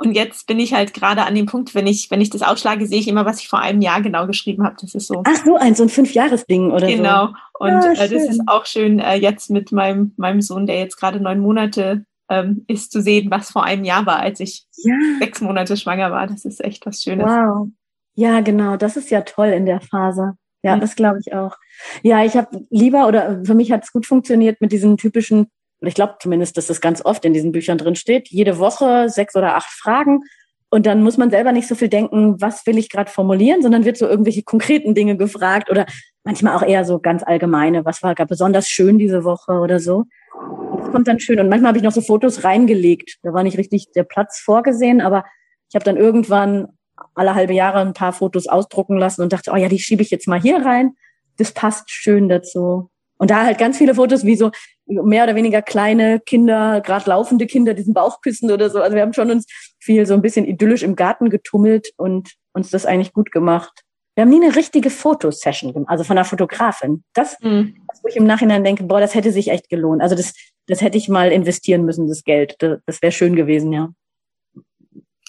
und 0.00 0.12
jetzt 0.12 0.46
bin 0.46 0.60
ich 0.60 0.74
halt 0.74 0.94
gerade 0.94 1.24
an 1.24 1.34
dem 1.34 1.46
Punkt, 1.46 1.74
wenn 1.74 1.88
ich, 1.88 2.08
wenn 2.10 2.20
ich 2.20 2.30
das 2.30 2.42
ausschlage, 2.42 2.86
sehe 2.86 3.00
ich 3.00 3.08
immer, 3.08 3.26
was 3.26 3.40
ich 3.40 3.48
vor 3.48 3.58
einem 3.58 3.80
Jahr 3.80 4.00
genau 4.00 4.28
geschrieben 4.28 4.64
habe. 4.64 4.76
Das 4.80 4.94
ist 4.94 5.08
so. 5.08 5.22
Ach 5.26 5.44
so, 5.44 5.56
ein 5.56 5.74
so 5.74 5.82
ein 5.82 5.88
Fünfjahresding 5.88 6.70
oder 6.70 6.86
genau. 6.86 7.26
so. 7.26 7.32
Genau. 7.32 7.78
Und 7.80 7.96
ja, 7.96 8.04
äh, 8.04 8.08
das 8.08 8.24
ist 8.28 8.42
auch 8.46 8.64
schön, 8.64 9.00
äh, 9.00 9.16
jetzt 9.16 9.50
mit 9.50 9.72
meinem, 9.72 10.12
meinem 10.16 10.40
Sohn, 10.40 10.66
der 10.66 10.78
jetzt 10.78 10.96
gerade 10.96 11.18
neun 11.18 11.40
Monate 11.40 12.04
ähm, 12.30 12.64
ist, 12.68 12.92
zu 12.92 13.02
sehen, 13.02 13.30
was 13.30 13.50
vor 13.50 13.64
einem 13.64 13.84
Jahr 13.84 14.06
war, 14.06 14.20
als 14.20 14.38
ich 14.38 14.66
ja. 14.76 14.94
sechs 15.18 15.40
Monate 15.40 15.76
schwanger 15.76 16.12
war. 16.12 16.28
Das 16.28 16.44
ist 16.44 16.64
echt 16.64 16.86
was 16.86 17.02
Schönes. 17.02 17.26
Wow. 17.26 17.68
Ja, 18.14 18.40
genau. 18.40 18.76
Das 18.76 18.96
ist 18.96 19.10
ja 19.10 19.22
toll 19.22 19.48
in 19.48 19.66
der 19.66 19.80
Phase. 19.80 20.34
Ja, 20.62 20.76
mhm. 20.76 20.80
das 20.80 20.94
glaube 20.94 21.18
ich 21.24 21.34
auch. 21.34 21.56
Ja, 22.02 22.24
ich 22.24 22.36
habe 22.36 22.64
lieber 22.70 23.08
oder 23.08 23.44
für 23.44 23.54
mich 23.54 23.72
hat 23.72 23.84
es 23.84 23.92
gut 23.92 24.06
funktioniert 24.06 24.60
mit 24.60 24.70
diesen 24.70 24.96
typischen 24.96 25.48
ich 25.80 25.94
glaube 25.94 26.16
zumindest, 26.20 26.56
dass 26.56 26.66
das 26.66 26.80
ganz 26.80 27.04
oft 27.04 27.24
in 27.24 27.32
diesen 27.32 27.52
Büchern 27.52 27.78
drin 27.78 27.94
steht, 27.94 28.28
jede 28.28 28.58
Woche 28.58 29.08
sechs 29.08 29.36
oder 29.36 29.54
acht 29.54 29.70
Fragen. 29.70 30.22
Und 30.70 30.86
dann 30.86 31.02
muss 31.02 31.16
man 31.16 31.30
selber 31.30 31.52
nicht 31.52 31.66
so 31.66 31.74
viel 31.74 31.88
denken, 31.88 32.40
was 32.40 32.66
will 32.66 32.76
ich 32.76 32.90
gerade 32.90 33.10
formulieren, 33.10 33.62
sondern 33.62 33.84
wird 33.84 33.96
so 33.96 34.06
irgendwelche 34.06 34.42
konkreten 34.42 34.94
Dinge 34.94 35.16
gefragt 35.16 35.70
oder 35.70 35.86
manchmal 36.24 36.56
auch 36.56 36.62
eher 36.62 36.84
so 36.84 36.98
ganz 36.98 37.22
allgemeine, 37.22 37.84
was 37.84 38.02
war 38.02 38.14
gerade 38.14 38.28
besonders 38.28 38.68
schön 38.68 38.98
diese 38.98 39.24
Woche 39.24 39.52
oder 39.52 39.80
so. 39.80 40.04
Das 40.78 40.90
kommt 40.90 41.08
dann 41.08 41.20
schön. 41.20 41.40
Und 41.40 41.48
manchmal 41.48 41.68
habe 41.68 41.78
ich 41.78 41.84
noch 41.84 41.92
so 41.92 42.02
Fotos 42.02 42.44
reingelegt. 42.44 43.16
Da 43.22 43.32
war 43.32 43.42
nicht 43.44 43.56
richtig 43.56 43.92
der 43.92 44.04
Platz 44.04 44.40
vorgesehen, 44.40 45.00
aber 45.00 45.24
ich 45.70 45.74
habe 45.74 45.84
dann 45.84 45.96
irgendwann 45.96 46.68
alle 47.14 47.34
halbe 47.34 47.54
Jahre 47.54 47.80
ein 47.80 47.94
paar 47.94 48.12
Fotos 48.12 48.46
ausdrucken 48.46 48.98
lassen 48.98 49.22
und 49.22 49.32
dachte, 49.32 49.52
oh 49.52 49.56
ja, 49.56 49.68
die 49.68 49.78
schiebe 49.78 50.02
ich 50.02 50.10
jetzt 50.10 50.28
mal 50.28 50.40
hier 50.40 50.64
rein. 50.64 50.94
Das 51.36 51.52
passt 51.52 51.90
schön 51.90 52.28
dazu. 52.28 52.90
Und 53.18 53.30
da 53.30 53.44
halt 53.44 53.58
ganz 53.58 53.76
viele 53.76 53.94
Fotos, 53.94 54.24
wie 54.24 54.36
so 54.36 54.50
mehr 54.86 55.24
oder 55.24 55.34
weniger 55.34 55.60
kleine 55.60 56.20
Kinder, 56.20 56.80
gerade 56.80 57.10
laufende 57.10 57.46
Kinder, 57.46 57.74
diesen 57.74 57.94
Bauch 57.94 58.20
küssen 58.20 58.50
oder 58.50 58.70
so. 58.70 58.80
Also 58.80 58.94
wir 58.94 59.02
haben 59.02 59.12
schon 59.12 59.30
uns 59.30 59.46
viel 59.80 60.06
so 60.06 60.14
ein 60.14 60.22
bisschen 60.22 60.46
idyllisch 60.46 60.82
im 60.82 60.96
Garten 60.96 61.28
getummelt 61.28 61.88
und 61.96 62.30
uns 62.52 62.70
das 62.70 62.86
eigentlich 62.86 63.12
gut 63.12 63.32
gemacht. 63.32 63.82
Wir 64.14 64.22
haben 64.22 64.30
nie 64.30 64.44
eine 64.44 64.56
richtige 64.56 64.90
Fotosession 64.90 65.72
gemacht, 65.72 65.90
also 65.90 66.04
von 66.04 66.16
einer 66.16 66.24
Fotografin. 66.24 67.04
Das, 67.14 67.36
mhm. 67.40 67.76
wo 68.02 68.08
ich 68.08 68.16
im 68.16 68.24
Nachhinein 68.24 68.64
denke, 68.64 68.84
boah, 68.84 69.00
das 69.00 69.14
hätte 69.14 69.30
sich 69.30 69.48
echt 69.48 69.68
gelohnt. 69.68 70.02
Also 70.02 70.16
das, 70.16 70.34
das 70.66 70.80
hätte 70.80 70.98
ich 70.98 71.08
mal 71.08 71.30
investieren 71.30 71.84
müssen, 71.84 72.08
das 72.08 72.24
Geld. 72.24 72.56
Das, 72.58 72.80
das 72.86 73.02
wäre 73.02 73.12
schön 73.12 73.36
gewesen, 73.36 73.72
ja. 73.72 73.90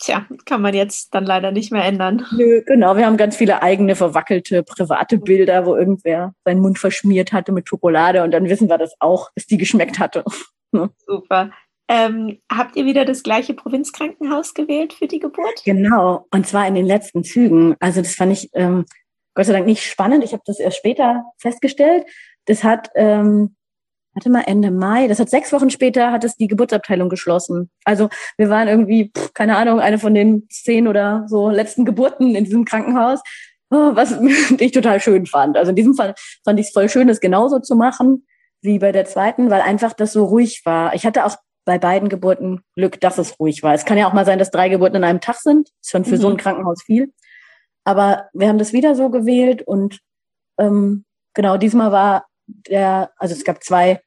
Tja, 0.01 0.25
kann 0.45 0.61
man 0.61 0.73
jetzt 0.73 1.13
dann 1.13 1.25
leider 1.25 1.51
nicht 1.51 1.71
mehr 1.71 1.83
ändern. 1.83 2.25
Nö, 2.31 2.61
genau. 2.65 2.95
Wir 2.95 3.05
haben 3.05 3.17
ganz 3.17 3.35
viele 3.35 3.61
eigene 3.61 3.95
verwackelte 3.95 4.63
private 4.63 5.17
Bilder, 5.17 5.65
wo 5.65 5.75
irgendwer 5.75 6.33
seinen 6.45 6.61
Mund 6.61 6.79
verschmiert 6.79 7.33
hatte 7.33 7.51
mit 7.51 7.67
Schokolade 7.67 8.23
und 8.23 8.31
dann 8.31 8.47
wissen 8.47 8.69
wir 8.69 8.77
das 8.77 8.93
auch, 8.99 9.29
dass 9.35 9.45
die 9.45 9.57
geschmeckt 9.57 9.99
hatte. 9.99 10.23
Super. 11.05 11.51
Ähm, 11.89 12.39
habt 12.51 12.75
ihr 12.75 12.85
wieder 12.85 13.03
das 13.03 13.23
gleiche 13.23 13.55
Provinzkrankenhaus 13.55 14.53
gewählt 14.53 14.93
für 14.93 15.07
die 15.07 15.19
Geburt? 15.19 15.63
Genau, 15.65 16.27
und 16.31 16.47
zwar 16.47 16.67
in 16.67 16.75
den 16.75 16.85
letzten 16.85 17.23
Zügen. 17.23 17.75
Also 17.79 18.01
das 18.01 18.13
fand 18.13 18.31
ich 18.31 18.49
ähm, 18.53 18.85
Gott 19.39 19.45
sei 19.45 19.53
Dank 19.53 19.65
nicht 19.65 19.83
spannend. 19.83 20.23
Ich 20.23 20.33
habe 20.33 20.43
das 20.45 20.59
erst 20.59 20.77
später 20.77 21.23
festgestellt. 21.37 22.05
Das 22.45 22.63
hat 22.63 22.89
ähm, 22.95 23.55
warte 24.19 24.29
mal, 24.29 24.43
Ende 24.45 24.69
Mai, 24.69 25.07
das 25.07 25.19
hat 25.19 25.29
sechs 25.29 25.53
Wochen 25.53 25.69
später, 25.69 26.11
hat 26.11 26.25
es 26.25 26.35
die 26.35 26.47
Geburtsabteilung 26.47 27.07
geschlossen. 27.07 27.69
Also 27.85 28.09
wir 28.37 28.49
waren 28.49 28.67
irgendwie, 28.67 29.13
pff, 29.17 29.33
keine 29.33 29.55
Ahnung, 29.55 29.79
eine 29.79 29.97
von 29.97 30.13
den 30.13 30.45
zehn 30.49 30.89
oder 30.89 31.23
so 31.27 31.49
letzten 31.49 31.85
Geburten 31.85 32.35
in 32.35 32.43
diesem 32.43 32.65
Krankenhaus, 32.65 33.21
oh, 33.69 33.95
was 33.95 34.19
ich 34.59 34.73
total 34.73 34.99
schön 34.99 35.25
fand. 35.25 35.55
Also 35.55 35.69
in 35.69 35.77
diesem 35.77 35.93
Fall 35.93 36.15
fand 36.43 36.59
ich 36.59 36.67
es 36.67 36.73
voll 36.73 36.89
schön, 36.89 37.07
das 37.07 37.21
genauso 37.21 37.59
zu 37.59 37.77
machen 37.77 38.25
wie 38.61 38.77
bei 38.77 38.91
der 38.91 39.05
zweiten, 39.05 39.49
weil 39.49 39.61
einfach 39.61 39.93
das 39.93 40.11
so 40.11 40.25
ruhig 40.25 40.63
war. 40.65 40.93
Ich 40.93 41.05
hatte 41.05 41.25
auch 41.25 41.37
bei 41.63 41.79
beiden 41.79 42.09
Geburten 42.09 42.59
Glück, 42.75 42.99
dass 42.99 43.17
es 43.17 43.39
ruhig 43.39 43.63
war. 43.63 43.73
Es 43.73 43.85
kann 43.85 43.97
ja 43.97 44.09
auch 44.09 44.13
mal 44.13 44.25
sein, 44.25 44.37
dass 44.37 44.51
drei 44.51 44.67
Geburten 44.67 44.97
in 44.97 45.05
einem 45.05 45.21
Tag 45.21 45.37
sind. 45.37 45.69
Ist 45.81 45.91
schon 45.91 46.03
für 46.03 46.15
mhm. 46.15 46.21
so 46.21 46.27
ein 46.27 46.33
mhm. 46.33 46.39
Krankenhaus 46.39 46.83
viel. 46.83 47.13
Aber 47.85 48.27
wir 48.33 48.49
haben 48.49 48.57
das 48.57 48.73
wieder 48.73 48.95
so 48.95 49.09
gewählt 49.09 49.61
und 49.61 49.99
ähm, 50.59 51.05
genau, 51.33 51.55
diesmal 51.55 51.93
war 51.93 52.25
der, 52.47 53.11
also 53.17 53.33
es 53.33 53.45
gab 53.45 53.63
zwei 53.63 54.01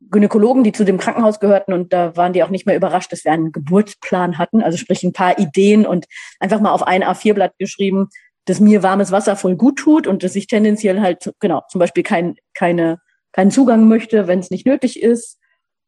Gynäkologen, 0.00 0.64
die 0.64 0.72
zu 0.72 0.84
dem 0.84 0.98
Krankenhaus 0.98 1.40
gehörten 1.40 1.72
und 1.72 1.92
da 1.92 2.16
waren 2.16 2.32
die 2.32 2.42
auch 2.42 2.50
nicht 2.50 2.66
mehr 2.66 2.76
überrascht, 2.76 3.12
dass 3.12 3.24
wir 3.24 3.32
einen 3.32 3.52
Geburtsplan 3.52 4.38
hatten, 4.38 4.62
also 4.62 4.78
sprich 4.78 5.02
ein 5.02 5.12
paar 5.12 5.38
Ideen 5.38 5.86
und 5.86 6.06
einfach 6.38 6.60
mal 6.60 6.72
auf 6.72 6.84
ein 6.84 7.02
A4-Blatt 7.02 7.58
geschrieben, 7.58 8.08
dass 8.44 8.60
mir 8.60 8.82
warmes 8.82 9.12
Wasser 9.12 9.36
voll 9.36 9.56
gut 9.56 9.78
tut 9.78 10.06
und 10.06 10.22
dass 10.22 10.36
ich 10.36 10.46
tendenziell 10.46 11.00
halt, 11.00 11.32
genau, 11.40 11.62
zum 11.68 11.80
Beispiel 11.80 12.02
kein, 12.02 12.36
keine, 12.54 12.98
keinen 13.32 13.50
Zugang 13.50 13.88
möchte, 13.88 14.26
wenn 14.26 14.38
es 14.38 14.50
nicht 14.50 14.66
nötig 14.66 15.02
ist 15.02 15.38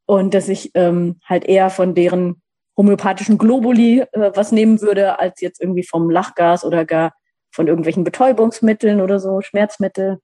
und 0.07 0.35
dass 0.35 0.49
ich 0.49 0.73
ähm, 0.75 1.21
halt 1.25 1.45
eher 1.45 1.71
von 1.71 1.95
deren 1.95 2.43
homöopathischen 2.77 3.39
Globuli 3.39 4.01
äh, 4.01 4.33
was 4.35 4.53
nehmen 4.53 4.81
würde, 4.81 5.19
als 5.19 5.41
jetzt 5.41 5.61
irgendwie 5.61 5.85
vom 5.85 6.11
Lachgas 6.11 6.65
oder 6.65 6.85
gar 6.85 7.13
von 7.53 7.67
irgendwelchen 7.67 8.05
Betäubungsmitteln 8.05 9.01
oder 9.01 9.19
so, 9.21 9.41
Schmerzmittel. 9.41 10.19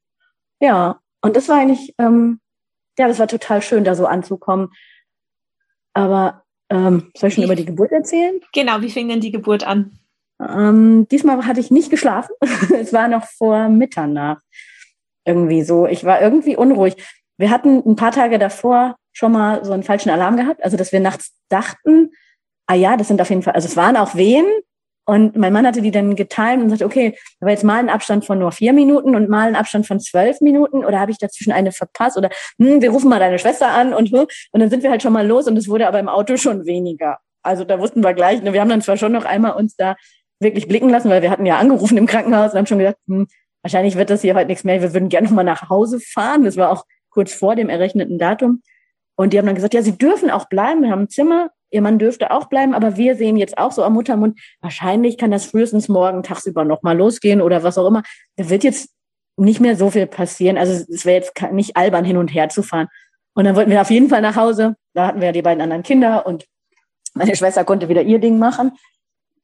Ja, 0.61 1.01
und 1.23 1.37
das 1.37 1.49
war 1.49 1.59
eigentlich, 1.59 1.95
ähm, 1.99 2.41
ja, 2.99 3.09
das 3.09 3.19
war 3.19 3.29
total 3.29 3.63
schön, 3.63 3.85
da 3.85 3.95
so 3.95 4.07
anzukommen. 4.07 4.69
Aber 5.93 6.43
ähm, 6.71 7.11
soll 7.17 7.29
ich 7.29 7.35
schon 7.35 7.43
wie, 7.43 7.47
über 7.47 7.57
die 7.57 7.65
Geburt 7.65 7.93
erzählen? 7.93 8.41
Genau, 8.53 8.81
wie 8.81 8.91
fing 8.91 9.09
denn 9.09 9.21
die 9.21 9.33
Geburt 9.33 9.67
an? 9.67 9.99
Ähm, 10.41 11.07
diesmal 11.09 11.47
hatte 11.47 11.61
ich 11.61 11.71
nicht 11.71 11.91
geschlafen. 11.91 12.35
es 12.75 12.93
war 12.93 13.09
noch 13.09 13.25
vor 13.25 13.69
Mitternacht. 13.69 14.43
Irgendwie 15.25 15.63
so. 15.63 15.87
Ich 15.87 16.05
war 16.05 16.21
irgendwie 16.21 16.57
unruhig. 16.57 16.97
Wir 17.39 17.51
hatten 17.51 17.83
ein 17.85 17.97
paar 17.97 18.13
Tage 18.13 18.39
davor 18.39 18.97
schon 19.13 19.33
mal 19.33 19.65
so 19.65 19.73
einen 19.73 19.83
falschen 19.83 20.11
Alarm 20.11 20.37
gehabt. 20.37 20.63
Also, 20.63 20.77
dass 20.77 20.93
wir 20.93 21.01
nachts 21.01 21.35
dachten, 21.49 22.11
ah 22.67 22.75
ja, 22.75 22.97
das 22.97 23.09
sind 23.09 23.21
auf 23.21 23.31
jeden 23.31 23.43
Fall, 23.43 23.55
also 23.55 23.67
es 23.67 23.77
waren 23.77 23.97
auch 23.97 24.15
Wehen, 24.15 24.47
und 25.07 25.37
mein 25.37 25.53
Mann 25.53 25.67
hatte 25.67 25.83
die 25.83 25.93
dann 25.93 26.17
getimt 26.17 26.63
und 26.63 26.71
sagte, 26.71 26.85
okay, 26.85 27.17
war 27.41 27.51
jetzt 27.51 27.63
mal 27.63 27.79
ein 27.79 27.89
Abstand 27.89 28.25
von 28.25 28.41
nur 28.41 28.51
vier 28.51 28.73
Minuten 28.73 29.15
und 29.15 29.29
mal 29.29 29.47
ein 29.47 29.57
Abstand 29.57 29.87
von 29.87 30.01
zwölf 30.01 30.41
Minuten 30.41 30.85
oder 30.85 30.99
habe 30.99 31.13
ich 31.13 31.19
dazwischen 31.19 31.53
eine 31.53 31.71
verpasst 31.71 32.19
oder 32.19 32.29
hm, 32.59 32.83
wir 32.83 32.91
rufen 32.91 33.09
mal 33.09 33.21
deine 33.21 33.39
Schwester 33.39 33.69
an 33.69 33.95
und 33.95 34.11
hm, 34.11 34.27
und 34.51 34.61
dann 34.61 34.69
sind 34.69 34.83
wir 34.83 34.91
halt 34.91 35.03
schon 35.03 35.13
mal 35.13 35.27
los 35.27 35.47
und 35.47 35.57
es 35.57 35.69
wurde 35.69 35.87
aber 35.87 36.01
im 36.01 36.09
Auto 36.09 36.37
schon 36.37 36.67
weniger. 36.67 37.19
Also 37.43 37.65
da 37.65 37.79
wussten 37.79 38.03
wir 38.03 38.15
gleich, 38.15 38.43
ne, 38.43 38.53
wir 38.53 38.61
haben 38.61 38.69
dann 38.69 38.83
zwar 38.83 38.97
schon 38.97 39.13
noch 39.13 39.25
einmal 39.25 39.53
uns 39.53 39.77
da 39.77 39.95
wirklich 40.41 40.67
blicken 40.67 40.91
lassen, 40.91 41.09
weil 41.09 41.23
wir 41.23 41.31
hatten 41.31 41.47
ja 41.47 41.59
angerufen 41.59 41.97
im 41.97 42.07
Krankenhaus 42.07 42.53
und 42.53 42.59
haben 42.59 42.67
schon 42.67 42.79
gesagt, 42.79 42.99
hm, 43.07 43.29
wahrscheinlich 43.63 43.97
wird 43.97 44.11
das 44.11 44.23
hier 44.23 44.35
heute 44.35 44.49
nichts 44.49 44.65
mehr, 44.65 44.83
wir 44.83 44.93
würden 44.93 45.09
gerne 45.09 45.29
noch 45.29 45.35
mal 45.35 45.45
nach 45.45 45.69
Hause 45.69 46.01
fahren. 46.01 46.45
Das 46.45 46.57
war 46.57 46.71
auch 46.71 46.85
kurz 47.11 47.33
vor 47.33 47.55
dem 47.55 47.69
errechneten 47.69 48.19
Datum. 48.19 48.63
Und 49.17 49.33
die 49.33 49.39
haben 49.39 49.47
dann 49.47 49.55
gesagt, 49.55 49.73
ja, 49.73 49.83
sie 49.83 49.97
dürfen 49.97 50.31
auch 50.31 50.49
bleiben, 50.49 50.83
wir 50.83 50.91
haben 50.91 51.03
ein 51.03 51.09
Zimmer, 51.09 51.51
ihr 51.71 51.83
Mann 51.83 51.99
dürfte 51.99 52.31
auch 52.31 52.47
bleiben, 52.47 52.75
aber 52.75 52.97
wir 52.97 53.17
sehen 53.17 53.37
jetzt 53.37 53.59
auch 53.59 53.73
so 53.73 53.83
am 53.83 53.95
Muttermund, 53.95 54.39
wahrscheinlich 54.61 55.19
kann 55.19 55.31
das 55.31 55.47
frühestens 55.47 55.89
morgen 55.89 56.23
tagsüber 56.23 56.65
nochmal 56.65 56.97
losgehen 56.97 57.41
oder 57.41 57.63
was 57.63 57.79
auch 57.79 57.87
immer. 57.87 58.03
Da 58.37 58.49
wird 58.49 58.65
jetzt 58.65 58.91
nicht 59.37 59.61
mehr 59.61 59.77
so 59.77 59.91
viel 59.91 60.07
passieren. 60.07 60.57
Also 60.59 60.85
es 60.93 61.05
wäre 61.05 61.19
jetzt 61.19 61.33
nicht 61.53 61.77
albern, 61.77 62.05
hin 62.05 62.17
und 62.17 62.29
her 62.29 62.49
zu 62.49 62.63
fahren. 62.63 62.89
Und 63.35 63.45
dann 63.45 63.55
wollten 63.55 63.71
wir 63.71 63.83
auf 63.83 63.91
jeden 63.91 64.09
Fall 64.09 64.23
nach 64.23 64.37
Hause. 64.37 64.77
Da 64.95 65.09
hatten 65.09 65.21
wir 65.21 65.27
ja 65.27 65.33
die 65.33 65.43
beiden 65.43 65.61
anderen 65.61 65.83
Kinder 65.83 66.27
und 66.27 66.47
meine 67.15 67.37
Schwester 67.37 67.65
konnte 67.65 67.89
wieder 67.89 68.03
ihr 68.03 68.19
Ding 68.19 68.39
machen. 68.39 68.73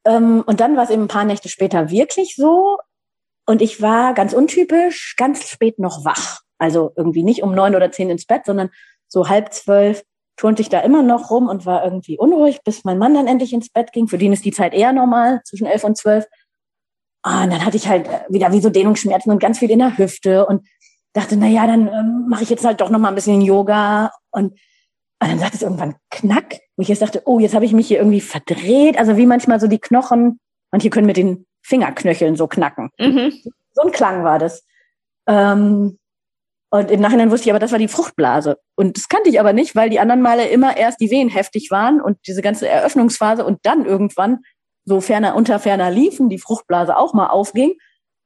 Ähm, 0.05 0.43
und 0.47 0.61
dann 0.61 0.77
war 0.77 0.85
es 0.85 0.91
eben 0.91 1.03
ein 1.03 1.09
paar 1.09 1.25
Nächte 1.25 1.49
später 1.49 1.91
wirklich 1.91 2.37
so. 2.37 2.79
Und 3.47 3.61
ich 3.61 3.83
war 3.83 4.15
ganz 4.15 4.33
untypisch, 4.33 5.15
ganz 5.17 5.49
spät 5.49 5.79
noch 5.79 6.05
wach. 6.05 6.41
Also 6.59 6.93
irgendwie 6.97 7.23
nicht 7.23 7.43
um 7.43 7.55
neun 7.55 7.75
oder 7.75 7.91
zehn 7.91 8.09
ins 8.09 8.25
Bett, 8.25 8.47
sondern 8.47 8.71
so 9.09 9.29
halb 9.29 9.53
zwölf 9.53 10.05
turnte 10.37 10.63
ich 10.63 10.69
da 10.69 10.81
immer 10.81 11.03
noch 11.03 11.31
rum 11.31 11.49
und 11.49 11.67
war 11.67 11.85
irgendwie 11.85 12.19
unruhig, 12.19 12.63
bis 12.65 12.85
mein 12.85 12.99
Mann 12.99 13.15
dann 13.15 13.27
endlich 13.27 13.53
ins 13.53 13.71
Bett 13.71 13.93
ging. 13.93 14.09
Für 14.09 14.19
den 14.19 14.33
ist 14.33 14.45
die 14.45 14.53
Zeit 14.53 14.75
eher 14.75 14.93
normal, 14.93 15.41
zwischen 15.45 15.67
elf 15.67 15.85
und 15.85 15.97
zwölf. 15.97 16.27
Ah, 17.23 17.45
und 17.45 17.53
dann 17.53 17.65
hatte 17.65 17.77
ich 17.77 17.89
halt 17.89 18.09
wieder 18.29 18.53
wie 18.53 18.61
so 18.61 18.71
Dehnungsschmerzen 18.71 19.31
und 19.31 19.39
ganz 19.39 19.59
viel 19.59 19.71
in 19.71 19.79
der 19.79 19.97
Hüfte 19.97 20.47
und 20.47 20.67
dachte, 21.13 21.37
na 21.37 21.47
ja, 21.47 21.67
dann 21.67 21.87
ähm, 21.87 22.27
mache 22.29 22.43
ich 22.43 22.51
jetzt 22.51 22.65
halt 22.65 22.81
doch 22.81 22.91
noch 22.91 22.99
mal 22.99 23.09
ein 23.09 23.15
bisschen 23.15 23.43
Yoga 23.43 24.11
und, 24.31 24.53
und 24.53 24.59
dann 25.31 25.39
sagt 25.39 25.55
es 25.55 25.63
irgendwann 25.63 25.95
knack, 26.11 26.59
wo 26.77 26.83
ich 26.83 26.89
jetzt 26.89 27.03
dachte, 27.03 27.23
oh, 27.27 27.39
jetzt 27.39 27.55
habe 27.55 27.65
ich 27.65 27.73
mich 27.73 27.87
hier 27.87 27.99
irgendwie 27.99 28.21
verdreht, 28.21 28.99
also 28.99 29.17
wie 29.17 29.27
manchmal 29.27 29.61
so 29.61 29.69
die 29.69 29.79
Knochen, 29.79 30.41
manche 30.73 30.91
können 30.91 31.07
mit 31.07 31.17
den 31.17 31.47
Fingerknöcheln 31.63 32.35
so 32.35 32.49
knacken. 32.49 32.91
Mhm. 32.99 33.33
So 33.73 33.83
ein 33.83 33.93
Klang 33.93 34.25
war 34.25 34.39
das. 34.39 34.65
Ähm, 35.29 35.99
und 36.75 36.91
im 36.91 37.03
Nachhinein 37.03 37.31
wusste 37.31 37.45
ich 37.45 37.53
aber, 37.53 37.59
das 37.59 37.71
war 37.71 37.79
die 37.79 37.87
Fruchtblase. 37.87 38.57
Und 38.77 38.97
das 38.97 39.09
kannte 39.09 39.29
ich 39.29 39.39
aber 39.39 39.53
nicht, 39.53 39.77
weil 39.77 39.91
die 39.91 40.01
anderen 40.01 40.23
Male 40.23 40.49
immer 40.49 40.75
erst 40.75 41.03
die 41.03 41.11
Wehen 41.11 41.29
heftig 41.29 41.71
waren 41.71 42.01
und 42.01 42.17
diese 42.27 42.41
ganze 42.41 42.67
Eröffnungsphase 42.67 43.45
und 43.45 43.59
dann 43.65 43.85
irgendwann 43.85 44.39
so 44.87 45.03
ferner, 45.03 45.37
unter 45.37 45.59
ferner 45.59 45.91
liefen, 45.91 46.31
die 46.31 46.39
Fruchtblase 46.39 46.97
auch 46.97 47.13
mal 47.13 47.27
aufging. 47.27 47.75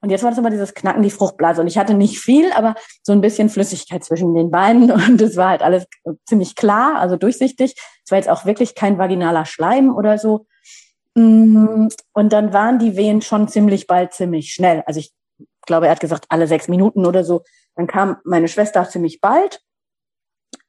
Und 0.00 0.10
jetzt 0.10 0.22
war 0.22 0.30
das 0.30 0.38
immer 0.38 0.50
dieses 0.50 0.74
Knacken, 0.74 1.02
die 1.02 1.10
Fruchtblase. 1.10 1.60
Und 1.60 1.66
ich 1.66 1.76
hatte 1.76 1.94
nicht 1.94 2.20
viel, 2.20 2.52
aber 2.52 2.76
so 3.02 3.10
ein 3.10 3.20
bisschen 3.20 3.48
Flüssigkeit 3.48 4.04
zwischen 4.04 4.32
den 4.32 4.52
Beinen. 4.52 4.92
Und 4.92 5.20
es 5.20 5.36
war 5.36 5.48
halt 5.48 5.62
alles 5.62 5.86
ziemlich 6.24 6.54
klar, 6.54 7.00
also 7.00 7.16
durchsichtig. 7.16 7.74
Es 8.04 8.12
war 8.12 8.18
jetzt 8.18 8.28
auch 8.28 8.44
wirklich 8.44 8.76
kein 8.76 8.96
vaginaler 8.96 9.44
Schleim 9.44 9.92
oder 9.92 10.18
so. 10.18 10.46
Mm, 11.16 11.88
und 12.12 12.32
dann 12.32 12.52
waren 12.52 12.78
die 12.78 12.94
Wehen 12.94 13.22
schon 13.22 13.48
ziemlich 13.48 13.88
bald 13.88 14.12
ziemlich 14.12 14.52
schnell. 14.52 14.84
Also 14.86 15.00
ich 15.00 15.12
glaube, 15.66 15.86
er 15.86 15.92
hat 15.92 16.00
gesagt, 16.00 16.26
alle 16.28 16.46
sechs 16.46 16.68
Minuten 16.68 17.04
oder 17.06 17.24
so 17.24 17.42
dann 17.76 17.86
kam 17.86 18.16
meine 18.24 18.48
Schwester 18.48 18.88
ziemlich 18.88 19.20
bald. 19.20 19.60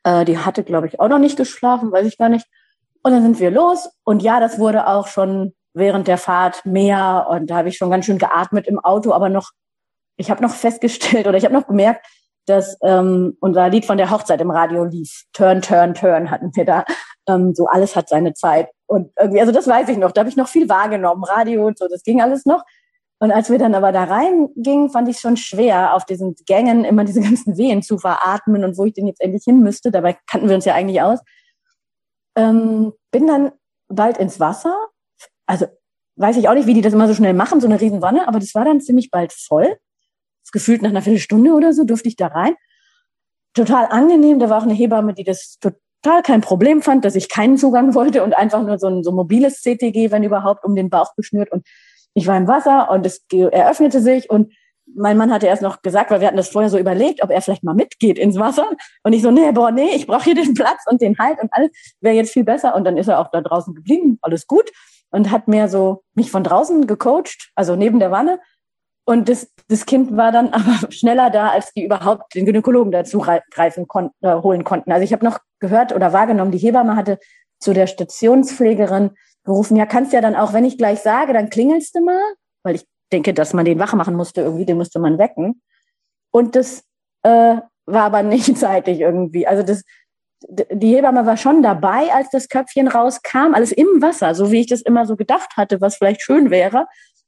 Äh, 0.03 0.25
die 0.25 0.37
hatte, 0.37 0.63
glaube 0.63 0.87
ich, 0.87 0.99
auch 0.99 1.07
noch 1.07 1.19
nicht 1.19 1.37
geschlafen, 1.37 1.91
weiß 1.91 2.05
ich 2.05 2.17
gar 2.17 2.29
nicht. 2.29 2.45
Und 3.01 3.11
dann 3.11 3.23
sind 3.23 3.39
wir 3.39 3.51
los. 3.51 3.89
Und 4.03 4.21
ja, 4.21 4.39
das 4.39 4.59
wurde 4.59 4.87
auch 4.87 5.07
schon 5.07 5.53
während 5.73 6.07
der 6.07 6.17
Fahrt 6.17 6.65
mehr. 6.65 7.27
Und 7.29 7.49
da 7.49 7.57
habe 7.57 7.69
ich 7.69 7.77
schon 7.77 7.89
ganz 7.89 8.05
schön 8.05 8.17
geatmet 8.17 8.67
im 8.67 8.79
Auto, 8.79 9.13
aber 9.13 9.29
noch, 9.29 9.51
ich 10.17 10.29
habe 10.29 10.43
noch 10.43 10.53
festgestellt 10.53 11.27
oder 11.27 11.37
ich 11.37 11.45
habe 11.45 11.53
noch 11.53 11.67
gemerkt, 11.67 12.05
dass 12.45 12.77
ähm, 12.81 13.37
unser 13.41 13.69
Lied 13.69 13.85
von 13.85 13.97
der 13.97 14.09
Hochzeit 14.09 14.41
im 14.41 14.51
Radio 14.51 14.85
lief. 14.85 15.23
Turn, 15.33 15.61
turn, 15.61 15.93
turn 15.93 16.31
hatten 16.31 16.55
wir 16.55 16.65
da. 16.65 16.85
Ähm, 17.27 17.53
so 17.53 17.67
alles 17.67 17.95
hat 17.95 18.07
seine 18.09 18.33
Zeit. 18.33 18.69
Und 18.85 19.11
irgendwie, 19.19 19.41
also 19.41 19.51
das 19.51 19.67
weiß 19.67 19.89
ich 19.89 19.97
noch. 19.97 20.11
Da 20.11 20.21
habe 20.21 20.29
ich 20.29 20.37
noch 20.37 20.47
viel 20.47 20.69
wahrgenommen. 20.69 21.25
Radio 21.25 21.67
und 21.67 21.77
so, 21.77 21.87
das 21.89 22.03
ging 22.03 22.21
alles 22.21 22.45
noch. 22.45 22.63
Und 23.19 23.31
als 23.31 23.49
wir 23.49 23.57
dann 23.57 23.73
aber 23.73 23.91
da 23.91 24.03
reingingen, 24.03 24.89
fand 24.89 25.09
ich 25.09 25.15
es 25.15 25.21
schon 25.21 25.37
schwer, 25.37 25.95
auf 25.95 26.05
diesen 26.05 26.35
Gängen 26.45 26.85
immer 26.85 27.03
diese 27.03 27.21
ganzen 27.21 27.57
Wehen 27.57 27.81
zu 27.81 27.97
veratmen 27.97 28.63
und 28.63 28.77
wo 28.77 28.85
ich 28.85 28.93
denn 28.93 29.07
jetzt 29.07 29.21
endlich 29.21 29.43
hin 29.43 29.61
müsste. 29.61 29.91
Dabei 29.91 30.17
kannten 30.27 30.49
wir 30.49 30.55
uns 30.55 30.65
ja 30.65 30.75
eigentlich 30.75 31.01
aus. 31.01 31.19
Ähm, 32.35 32.93
bin 33.11 33.25
dann 33.25 33.51
bald 33.87 34.17
ins 34.17 34.39
Wasser. 34.39 34.75
Also 35.47 35.65
weiß 36.17 36.37
ich 36.37 36.47
auch 36.47 36.53
nicht, 36.53 36.67
wie 36.67 36.73
die 36.73 36.81
das 36.81 36.93
immer 36.93 37.07
so 37.07 37.13
schnell 37.13 37.33
machen, 37.33 37.61
so 37.61 37.67
eine 37.67 37.79
Riesenwanne, 37.79 38.27
aber 38.27 38.39
das 38.39 38.53
war 38.53 38.65
dann 38.65 38.81
ziemlich 38.81 39.09
bald 39.11 39.33
voll. 39.33 39.77
Gefühlt 40.51 40.81
nach 40.81 40.91
einer 40.91 41.01
Viertelstunde 41.01 41.51
oder 41.51 41.73
so 41.73 41.83
durfte 41.83 42.07
ich 42.07 42.15
da 42.15 42.27
rein. 42.27 42.55
Total 43.53 43.87
angenehm. 43.87 44.39
Da 44.39 44.49
war 44.49 44.59
auch 44.59 44.63
eine 44.63 44.73
Hebamme, 44.73 45.13
die 45.13 45.25
das 45.25 45.57
total 45.59 46.21
kein 46.21 46.39
Problem 46.39 46.81
fand, 46.81 47.03
dass 47.03 47.15
ich 47.15 47.27
keinen 47.27 47.57
Zugang 47.57 47.95
wollte 47.95 48.23
und 48.23 48.33
einfach 48.33 48.63
nur 48.63 48.79
so 48.79 48.87
ein 48.87 49.03
so 49.03 49.11
mobiles 49.11 49.61
CTG, 49.61 50.09
wenn 50.11 50.23
überhaupt, 50.23 50.63
um 50.63 50.73
den 50.73 50.89
Bauch 50.89 51.15
geschnürt. 51.15 51.51
Und 51.51 51.67
ich 52.17 52.25
war 52.25 52.35
im 52.35 52.47
Wasser 52.47 52.89
und 52.89 53.05
es 53.05 53.23
eröffnete 53.29 54.01
sich 54.01 54.27
und 54.27 54.51
mein 54.95 55.17
Mann 55.17 55.31
hatte 55.31 55.45
erst 55.45 55.61
noch 55.61 55.83
gesagt, 55.83 56.09
weil 56.09 56.19
wir 56.19 56.27
hatten 56.27 56.37
das 56.37 56.49
vorher 56.49 56.71
so 56.71 56.79
überlegt, 56.79 57.21
ob 57.21 57.29
er 57.29 57.41
vielleicht 57.43 57.63
mal 57.63 57.75
mitgeht 57.75 58.17
ins 58.17 58.39
Wasser. 58.39 58.67
Und 59.03 59.13
ich 59.13 59.21
so, 59.21 59.29
nee, 59.29 59.51
boah, 59.51 59.69
nee, 59.69 59.91
ich 59.93 60.07
brauche 60.07 60.23
hier 60.23 60.33
den 60.33 60.55
Platz 60.55 60.81
und 60.89 60.99
den 60.99 61.19
Halt 61.19 61.39
und 61.39 61.53
alles 61.53 61.69
wäre 62.01 62.15
jetzt 62.15 62.31
viel 62.31 62.43
besser. 62.43 62.73
Und 62.73 62.85
dann 62.85 62.97
ist 62.97 63.07
er 63.07 63.19
auch 63.19 63.29
da 63.29 63.41
draußen 63.41 63.75
geblieben, 63.75 64.17
alles 64.21 64.47
gut. 64.47 64.71
Und 65.11 65.29
hat 65.29 65.47
mir 65.47 65.67
so 65.67 66.03
mich 66.15 66.31
von 66.31 66.43
draußen 66.43 66.87
gecoacht, 66.87 67.51
also 67.53 67.75
neben 67.75 67.99
der 67.99 68.09
Wanne. 68.09 68.39
Und 69.05 69.29
das, 69.29 69.53
das 69.67 69.85
Kind 69.85 70.17
war 70.17 70.31
dann 70.31 70.49
aber 70.53 70.91
schneller 70.91 71.29
da, 71.29 71.49
als 71.49 71.71
die 71.73 71.85
überhaupt 71.85 72.33
den 72.33 72.47
Gynäkologen 72.47 72.91
dazu 72.91 73.23
greifen 73.51 73.87
konnten, 73.87 74.15
äh, 74.25 74.41
holen 74.41 74.63
konnten. 74.63 74.91
Also 74.91 75.03
ich 75.03 75.13
habe 75.13 75.23
noch 75.23 75.37
gehört 75.59 75.93
oder 75.93 76.13
wahrgenommen, 76.13 76.51
die 76.51 76.57
Hebamme 76.57 76.95
hatte 76.95 77.19
zu 77.59 77.73
der 77.73 77.85
Stationspflegerin 77.85 79.11
gerufen, 79.47 79.75
ja, 79.75 79.87
kannst 79.87 80.13
ja 80.13 80.21
dann 80.21 80.35
auch, 80.35 80.53
wenn 80.53 80.65
ich 80.65 80.77
gleich 80.77 80.99
sage, 80.99 81.33
dann 81.33 81.49
klingelst 81.49 81.95
du 81.95 82.01
mal, 82.01 82.21
weil 82.63 82.75
ich 82.75 82.85
denke, 83.11 83.33
dass 83.33 83.53
man 83.53 83.65
den 83.65 83.79
wach 83.79 83.93
machen 83.93 84.15
musste 84.15 84.41
irgendwie, 84.41 84.65
den 84.65 84.77
musste 84.77 84.99
man 84.99 85.17
wecken. 85.17 85.61
Und 86.31 86.55
das 86.55 86.83
äh, 87.23 87.55
war 87.85 88.03
aber 88.03 88.23
nicht 88.23 88.57
zeitig 88.57 88.99
irgendwie. 88.99 89.47
Also 89.47 89.63
das, 89.63 89.83
die 90.49 90.95
Hebamme 90.95 91.25
war 91.25 91.37
schon 91.37 91.63
dabei, 91.63 92.13
als 92.13 92.29
das 92.29 92.49
Köpfchen 92.49 92.87
rauskam, 92.87 93.53
alles 93.53 93.71
im 93.71 94.01
Wasser, 94.01 94.35
so 94.35 94.51
wie 94.51 94.61
ich 94.61 94.67
das 94.67 94.81
immer 94.81 95.05
so 95.05 95.15
gedacht 95.15 95.57
hatte, 95.57 95.81
was 95.81 95.95
vielleicht 95.95 96.21
schön 96.21 96.51
wäre. 96.51 96.85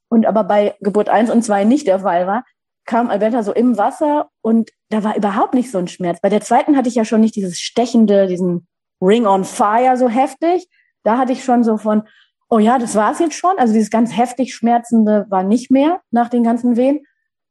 Und 0.09 0.25
aber 0.25 0.43
bei 0.43 0.75
Geburt 0.81 1.09
eins 1.09 1.29
und 1.31 1.43
zwei 1.43 1.63
nicht 1.63 1.87
der 1.87 1.99
Fall 1.99 2.27
war, 2.27 2.43
kam 2.85 3.09
Alberta 3.09 3.43
so 3.43 3.53
im 3.53 3.77
Wasser 3.77 4.29
und 4.41 4.71
da 4.89 5.03
war 5.03 5.15
überhaupt 5.15 5.53
nicht 5.53 5.71
so 5.71 5.77
ein 5.77 5.87
Schmerz. 5.87 6.19
Bei 6.21 6.29
der 6.29 6.41
zweiten 6.41 6.75
hatte 6.75 6.89
ich 6.89 6.95
ja 6.95 7.05
schon 7.05 7.21
nicht 7.21 7.35
dieses 7.35 7.59
stechende, 7.59 8.27
diesen 8.27 8.67
Ring 9.01 9.27
on 9.27 9.45
Fire 9.45 9.95
so 9.95 10.09
heftig. 10.09 10.67
Da 11.09 11.17
hatte 11.17 11.33
ich 11.33 11.43
schon 11.43 11.63
so 11.63 11.77
von, 11.77 12.03
oh 12.51 12.59
ja, 12.59 12.77
das 12.77 12.93
war's 12.93 13.17
jetzt 13.17 13.33
schon. 13.33 13.57
Also 13.57 13.73
dieses 13.73 13.89
ganz 13.89 14.15
heftig 14.15 14.53
Schmerzende 14.53 15.25
war 15.29 15.41
nicht 15.41 15.71
mehr 15.71 16.01
nach 16.11 16.29
den 16.29 16.43
ganzen 16.43 16.77
Wehen. 16.77 17.03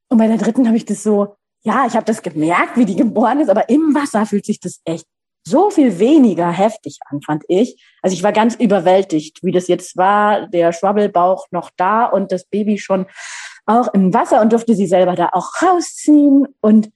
Und 0.08 0.18
bei 0.18 0.28
der 0.28 0.36
dritten 0.36 0.68
habe 0.68 0.76
ich 0.76 0.84
das 0.84 1.02
so, 1.02 1.34
ja, 1.64 1.84
ich 1.84 1.94
habe 1.94 2.04
das 2.04 2.22
gemerkt, 2.22 2.76
wie 2.76 2.84
die 2.84 2.94
geboren 2.94 3.40
ist, 3.40 3.48
aber 3.48 3.68
im 3.68 3.96
Wasser 3.96 4.26
fühlt 4.26 4.46
sich 4.46 4.60
das 4.60 4.80
echt 4.84 5.06
so 5.44 5.70
viel 5.70 5.98
weniger 5.98 6.52
heftig 6.52 7.00
an, 7.10 7.20
fand 7.20 7.42
ich. 7.48 7.84
Also 8.00 8.14
ich 8.14 8.22
war 8.22 8.30
ganz 8.30 8.54
überwältigt, 8.54 9.42
wie 9.42 9.50
das 9.50 9.66
jetzt 9.66 9.96
war, 9.96 10.46
der 10.46 10.72
Schwabbelbauch 10.72 11.48
noch 11.50 11.70
da 11.76 12.04
und 12.04 12.30
das 12.30 12.44
Baby 12.44 12.78
schon 12.78 13.06
auch 13.66 13.92
im 13.92 14.14
Wasser 14.14 14.40
und 14.40 14.52
durfte 14.52 14.76
sie 14.76 14.86
selber 14.86 15.16
da 15.16 15.30
auch 15.32 15.50
rausziehen. 15.60 16.46
Und 16.60 16.90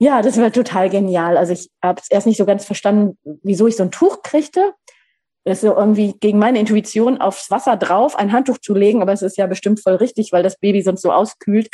ja, 0.00 0.20
das 0.20 0.36
war 0.40 0.50
total 0.50 0.90
genial. 0.90 1.36
Also 1.36 1.52
ich 1.52 1.70
habe 1.80 2.00
es 2.02 2.10
erst 2.10 2.26
nicht 2.26 2.38
so 2.38 2.44
ganz 2.44 2.64
verstanden, 2.64 3.16
wieso 3.44 3.68
ich 3.68 3.76
so 3.76 3.84
ein 3.84 3.92
Tuch 3.92 4.22
kriegte. 4.24 4.74
Das 5.48 5.58
ist 5.58 5.68
so 5.68 5.76
irgendwie 5.76 6.14
gegen 6.20 6.38
meine 6.38 6.58
Intuition 6.58 7.20
aufs 7.20 7.50
Wasser 7.50 7.76
drauf, 7.76 8.16
ein 8.16 8.32
Handtuch 8.32 8.58
zu 8.58 8.74
legen, 8.74 9.02
aber 9.02 9.12
es 9.12 9.22
ist 9.22 9.36
ja 9.36 9.46
bestimmt 9.46 9.80
voll 9.80 9.94
richtig, 9.94 10.32
weil 10.32 10.42
das 10.42 10.58
Baby 10.58 10.82
sonst 10.82 11.02
so 11.02 11.12
auskühlt. 11.12 11.68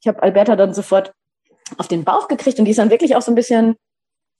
Ich 0.00 0.08
habe 0.08 0.22
Alberta 0.22 0.56
dann 0.56 0.74
sofort 0.74 1.12
auf 1.76 1.88
den 1.88 2.04
Bauch 2.04 2.28
gekriegt 2.28 2.58
und 2.58 2.64
die 2.64 2.70
ist 2.70 2.78
dann 2.78 2.90
wirklich 2.90 3.16
auch 3.16 3.22
so 3.22 3.30
ein 3.30 3.34
bisschen 3.34 3.76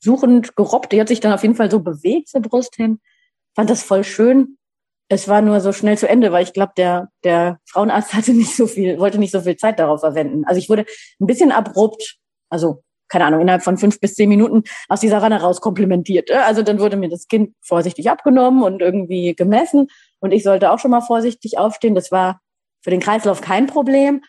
suchend 0.00 0.56
gerobbt. 0.56 0.92
Die 0.92 1.00
hat 1.00 1.08
sich 1.08 1.20
dann 1.20 1.32
auf 1.32 1.42
jeden 1.42 1.54
Fall 1.54 1.70
so 1.70 1.80
bewegt 1.80 2.28
zur 2.28 2.40
Brust 2.40 2.76
hin. 2.76 3.00
Fand 3.54 3.68
das 3.68 3.82
voll 3.82 4.04
schön 4.04 4.58
es 5.08 5.26
war 5.26 5.40
nur 5.40 5.60
so 5.60 5.72
schnell 5.72 5.96
zu 5.96 6.08
Ende, 6.08 6.32
weil 6.32 6.44
ich 6.44 6.52
glaube, 6.52 6.72
der, 6.76 7.08
der 7.24 7.58
Frauenarzt 7.66 8.12
hatte 8.14 8.32
nicht 8.32 8.54
so 8.54 8.66
viel, 8.66 8.98
wollte 8.98 9.18
nicht 9.18 9.32
so 9.32 9.40
viel 9.40 9.56
Zeit 9.56 9.78
darauf 9.78 10.00
verwenden. 10.00 10.44
Also 10.44 10.58
ich 10.58 10.68
wurde 10.68 10.84
ein 11.20 11.26
bisschen 11.26 11.52
abrupt, 11.52 12.16
also 12.50 12.82
keine 13.08 13.24
Ahnung, 13.24 13.40
innerhalb 13.40 13.62
von 13.62 13.78
fünf 13.78 14.00
bis 14.00 14.14
zehn 14.14 14.28
Minuten 14.28 14.64
aus 14.88 15.00
dieser 15.00 15.22
Ranne 15.22 15.40
raus 15.40 15.60
komplimentiert. 15.60 16.30
Also 16.30 16.62
dann 16.62 16.78
wurde 16.78 16.96
mir 16.96 17.08
das 17.08 17.28
Kind 17.28 17.54
vorsichtig 17.60 18.10
abgenommen 18.10 18.62
und 18.62 18.80
irgendwie 18.80 19.34
gemessen 19.34 19.88
und 20.20 20.32
ich 20.32 20.42
sollte 20.42 20.70
auch 20.70 20.78
schon 20.78 20.90
mal 20.90 21.00
vorsichtig 21.00 21.58
aufstehen. 21.58 21.94
Das 21.94 22.10
war 22.10 22.40
für 22.82 22.90
den 22.90 23.00
Kreislauf 23.00 23.40
kein 23.40 23.66
Problem. 23.66 24.22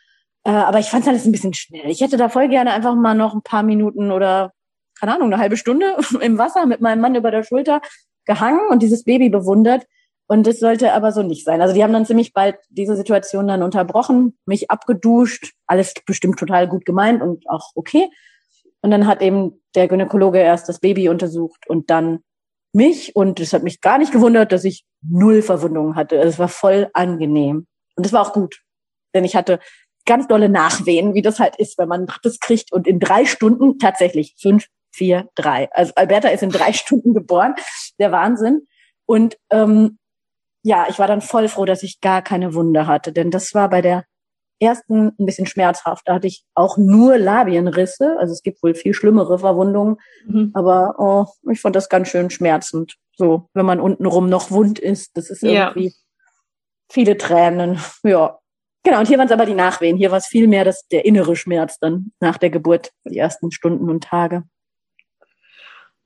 Äh, 0.43 0.51
aber 0.51 0.79
ich 0.79 0.87
fand 0.87 1.03
es 1.03 1.09
alles 1.09 1.25
ein 1.25 1.31
bisschen 1.31 1.53
schnell. 1.53 1.89
Ich 1.89 2.01
hätte 2.01 2.17
da 2.17 2.29
voll 2.29 2.47
gerne 2.47 2.71
einfach 2.71 2.95
mal 2.95 3.15
noch 3.15 3.33
ein 3.33 3.41
paar 3.41 3.63
Minuten 3.63 4.11
oder, 4.11 4.53
keine 4.99 5.15
Ahnung, 5.15 5.33
eine 5.33 5.41
halbe 5.41 5.57
Stunde 5.57 5.97
im 6.21 6.37
Wasser 6.37 6.65
mit 6.65 6.81
meinem 6.81 7.01
Mann 7.01 7.15
über 7.15 7.31
der 7.31 7.43
Schulter 7.43 7.81
gehangen 8.25 8.67
und 8.69 8.81
dieses 8.81 9.03
Baby 9.03 9.29
bewundert. 9.29 9.85
Und 10.27 10.45
es 10.45 10.59
sollte 10.59 10.93
aber 10.93 11.11
so 11.11 11.23
nicht 11.23 11.43
sein. 11.43 11.59
Also 11.59 11.73
die 11.73 11.83
haben 11.83 11.93
dann 11.93 12.05
ziemlich 12.05 12.33
bald 12.33 12.57
diese 12.69 12.95
Situation 12.95 13.47
dann 13.47 13.63
unterbrochen, 13.63 14.37
mich 14.45 14.69
abgeduscht, 14.69 15.53
alles 15.65 15.95
bestimmt 16.05 16.37
total 16.37 16.67
gut 16.67 16.85
gemeint 16.85 17.23
und 17.23 17.49
auch 17.49 17.71
okay. 17.73 18.09
Und 18.81 18.91
dann 18.91 19.07
hat 19.07 19.21
eben 19.21 19.61
der 19.75 19.87
Gynäkologe 19.87 20.39
erst 20.39 20.69
das 20.69 20.79
Baby 20.79 21.09
untersucht 21.09 21.67
und 21.67 21.89
dann 21.89 22.19
mich. 22.73 23.15
Und 23.15 23.39
es 23.39 23.53
hat 23.53 23.63
mich 23.63 23.81
gar 23.81 23.97
nicht 23.97 24.11
gewundert, 24.11 24.51
dass 24.51 24.63
ich 24.63 24.85
null 25.01 25.41
Verwundungen 25.41 25.95
hatte. 25.95 26.17
Also 26.17 26.29
es 26.29 26.39
war 26.39 26.47
voll 26.47 26.89
angenehm. 26.93 27.67
Und 27.95 28.05
es 28.05 28.13
war 28.13 28.21
auch 28.21 28.33
gut. 28.33 28.61
Denn 29.13 29.25
ich 29.25 29.35
hatte 29.35 29.59
ganz 30.05 30.27
dolle 30.27 30.49
Nachwehen, 30.49 31.13
wie 31.13 31.21
das 31.21 31.39
halt 31.39 31.57
ist, 31.57 31.77
wenn 31.77 31.89
man 31.89 32.07
das 32.23 32.39
kriegt 32.39 32.71
und 32.71 32.87
in 32.87 32.99
drei 32.99 33.25
Stunden 33.25 33.77
tatsächlich 33.79 34.35
fünf, 34.41 34.65
vier, 34.91 35.29
drei. 35.35 35.69
Also 35.71 35.93
Alberta 35.95 36.29
ist 36.29 36.43
in 36.43 36.49
drei 36.49 36.73
Stunden 36.73 37.13
geboren. 37.13 37.55
Der 37.99 38.11
Wahnsinn. 38.11 38.67
Und 39.05 39.37
ähm, 39.49 39.97
ja, 40.63 40.87
ich 40.89 40.99
war 40.99 41.07
dann 41.07 41.21
voll 41.21 41.47
froh, 41.47 41.65
dass 41.65 41.83
ich 41.83 42.01
gar 42.01 42.21
keine 42.21 42.53
Wunde 42.53 42.85
hatte, 42.85 43.11
denn 43.13 43.31
das 43.31 43.53
war 43.53 43.69
bei 43.69 43.81
der 43.81 44.05
ersten 44.59 45.13
ein 45.19 45.25
bisschen 45.25 45.45
schmerzhaft. 45.45 46.07
Da 46.07 46.15
hatte 46.15 46.27
ich 46.27 46.43
auch 46.53 46.77
nur 46.77 47.17
Labienrisse, 47.17 48.17
also 48.19 48.33
es 48.33 48.43
gibt 48.43 48.61
wohl 48.61 48.75
viel 48.75 48.93
schlimmere 48.93 49.39
Verwundungen, 49.39 49.97
mhm. 50.25 50.51
aber 50.53 50.95
oh, 50.97 51.51
ich 51.51 51.61
fand 51.61 51.75
das 51.75 51.89
ganz 51.89 52.09
schön 52.09 52.29
schmerzend. 52.29 52.95
So, 53.15 53.49
wenn 53.53 53.65
man 53.65 53.79
untenrum 53.79 54.29
noch 54.29 54.51
wund 54.51 54.79
ist, 54.79 55.17
das 55.17 55.29
ist 55.29 55.43
irgendwie 55.43 55.87
ja. 55.87 55.93
viele 56.89 57.17
Tränen. 57.17 57.79
Ja. 58.03 58.39
Genau, 58.83 58.99
und 58.99 59.09
hier 59.09 59.17
waren 59.17 59.27
es 59.27 59.33
aber 59.33 59.45
die 59.45 59.55
Nachwehen. 59.55 59.97
Hier 59.97 60.09
war 60.09 60.19
es 60.19 60.27
viel 60.27 60.47
mehr 60.47 60.63
das, 60.63 60.87
der 60.87 61.03
innere 61.03 61.35
Schmerz 61.35 61.79
dann 61.79 62.13
nach 62.21 62.37
der 62.37 62.49
Geburt, 62.49 62.91
die 63.03 63.17
ersten 63.17 63.51
Stunden 63.51 63.89
und 63.89 64.05
Tage. 64.05 64.43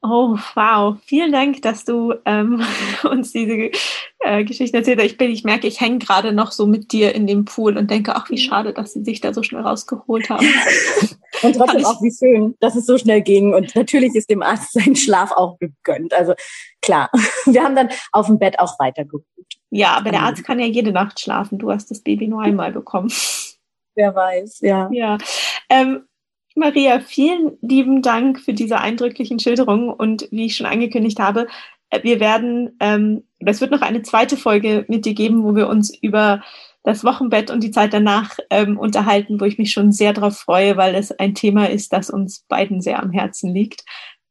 Oh, 0.06 0.38
wow. 0.56 0.98
Vielen 1.06 1.32
Dank, 1.32 1.62
dass 1.62 1.86
du 1.86 2.14
ähm, 2.26 2.62
uns 3.10 3.32
diese 3.32 3.72
äh, 4.20 4.44
Geschichte 4.44 4.76
erzählt 4.76 5.00
hast. 5.00 5.06
Ich, 5.06 5.18
bin, 5.18 5.32
ich 5.32 5.46
merke, 5.46 5.66
ich 5.66 5.80
hänge 5.80 6.00
gerade 6.00 6.34
noch 6.34 6.52
so 6.52 6.68
mit 6.68 6.92
dir 6.92 7.16
in 7.16 7.26
dem 7.26 7.46
Pool 7.46 7.78
und 7.78 7.90
denke, 7.90 8.14
ach, 8.14 8.30
wie 8.30 8.38
schade, 8.38 8.74
dass 8.74 8.92
sie 8.92 9.06
sich 9.06 9.22
da 9.22 9.34
so 9.34 9.44
schnell 9.44 9.62
rausgeholt 9.62 10.30
haben. 10.30 10.46
und 11.42 11.56
trotzdem 11.56 11.86
auch, 11.86 12.02
wie 12.02 12.12
schön, 12.12 12.54
dass 12.60 12.76
es 12.76 12.86
so 12.86 12.98
schnell 12.98 13.22
ging. 13.22 13.54
Und 13.54 13.74
natürlich 13.76 14.14
ist 14.14 14.30
dem 14.30 14.44
Arzt 14.44 14.74
sein 14.74 14.98
Schlaf 14.98 15.32
auch 15.32 15.58
gegönnt. 15.60 16.14
Also 16.14 16.34
klar, 16.82 17.10
wir 17.46 17.64
haben 17.64 17.78
dann 17.78 17.88
auf 18.12 18.28
dem 18.28 18.40
Bett 18.40 18.60
auch 18.60 18.78
weitergeruht. 18.80 19.24
Ja, 19.70 19.94
aber 19.94 20.12
der 20.12 20.20
ähm. 20.20 20.26
Arzt 20.26 20.44
kann 20.44 20.60
ja 20.60 20.66
jede 20.66 20.92
Nacht 20.92 21.22
schlafen. 21.22 21.60
Du 21.60 21.72
hast 21.72 21.90
das 21.90 22.02
Baby 22.02 22.28
nur 22.28 22.42
einmal 22.42 22.74
bekommen. 22.74 23.12
Wer 23.96 24.14
weiß, 24.14 24.60
ja. 24.62 24.90
Ja. 24.92 25.18
Ähm, 25.70 26.04
Maria, 26.56 27.00
vielen 27.00 27.58
lieben 27.62 28.02
Dank 28.02 28.40
für 28.40 28.54
diese 28.54 28.80
eindrücklichen 28.80 29.40
Schilderungen 29.40 29.90
und 29.90 30.28
wie 30.32 30.46
ich 30.46 30.56
schon 30.56 30.68
angekündigt 30.68 31.20
habe, 31.20 31.48
äh, 31.90 32.04
wir 32.04 32.20
werden, 32.20 32.76
ähm, 32.80 33.24
es 33.40 33.62
wird 33.62 33.72
noch 33.72 33.82
eine 33.82 34.02
zweite 34.04 34.38
Folge 34.38 34.86
mit 34.88 35.06
dir 35.06 35.14
geben, 35.14 35.44
wo 35.44 35.56
wir 35.56 35.68
uns 35.68 35.96
über 35.98 36.44
das 36.84 37.04
Wochenbett 37.04 37.50
und 37.50 37.64
die 37.64 37.72
Zeit 37.72 37.94
danach 37.94 38.38
ähm, 38.50 38.78
unterhalten, 38.78 39.40
wo 39.40 39.46
ich 39.46 39.58
mich 39.58 39.72
schon 39.72 39.92
sehr 39.92 40.14
darauf 40.14 40.38
freue, 40.38 40.76
weil 40.78 40.96
es 40.96 41.12
ein 41.12 41.34
Thema 41.34 41.70
ist, 41.70 41.94
das 41.94 42.10
uns 42.10 42.42
beiden 42.50 42.82
sehr 42.82 43.02
am 43.02 43.12
Herzen 43.12 43.54
liegt. 43.54 43.84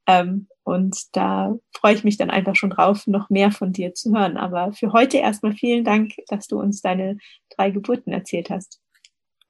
Ähm, 0.06 0.48
und 0.64 0.96
da 1.16 1.54
freue 1.74 1.94
ich 1.94 2.04
mich 2.04 2.18
dann 2.18 2.30
einfach 2.30 2.54
schon 2.54 2.70
drauf, 2.70 3.06
noch 3.06 3.30
mehr 3.30 3.50
von 3.50 3.72
dir 3.72 3.94
zu 3.94 4.12
hören. 4.14 4.36
Aber 4.36 4.72
für 4.72 4.92
heute 4.92 5.18
erstmal 5.18 5.54
vielen 5.54 5.84
Dank, 5.84 6.12
dass 6.28 6.46
du 6.46 6.60
uns 6.60 6.82
deine 6.82 7.16
drei 7.56 7.70
Geburten 7.70 8.12
erzählt 8.12 8.50
hast. 8.50 8.80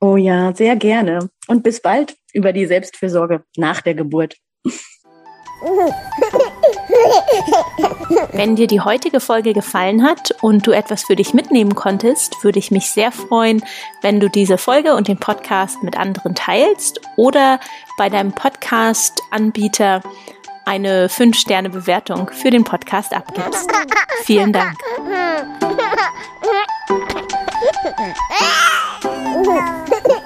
Oh 0.02 0.16
ja, 0.16 0.52
sehr 0.52 0.74
gerne. 0.74 1.30
Und 1.46 1.62
bis 1.62 1.80
bald 1.80 2.16
über 2.32 2.52
die 2.52 2.66
Selbstfürsorge 2.66 3.44
nach 3.56 3.82
der 3.82 3.94
Geburt. 3.94 4.34
Wenn 8.32 8.56
dir 8.56 8.66
die 8.66 8.80
heutige 8.80 9.20
Folge 9.20 9.52
gefallen 9.52 10.02
hat 10.02 10.34
und 10.42 10.66
du 10.66 10.72
etwas 10.72 11.04
für 11.04 11.14
dich 11.14 11.34
mitnehmen 11.34 11.76
konntest, 11.76 12.42
würde 12.42 12.58
ich 12.58 12.72
mich 12.72 12.90
sehr 12.90 13.12
freuen, 13.12 13.62
wenn 14.00 14.18
du 14.18 14.28
diese 14.28 14.58
Folge 14.58 14.96
und 14.96 15.06
den 15.06 15.18
Podcast 15.18 15.84
mit 15.84 15.96
anderen 15.96 16.34
teilst 16.34 17.00
oder 17.16 17.60
bei 17.96 18.08
deinem 18.08 18.32
Podcast-Anbieter 18.32 20.02
eine 20.64 21.06
5-Sterne-Bewertung 21.06 22.28
für 22.32 22.50
den 22.50 22.64
Podcast 22.64 23.14
abgibst. 23.14 23.70
Vielen 24.24 24.52
Dank. 24.52 24.76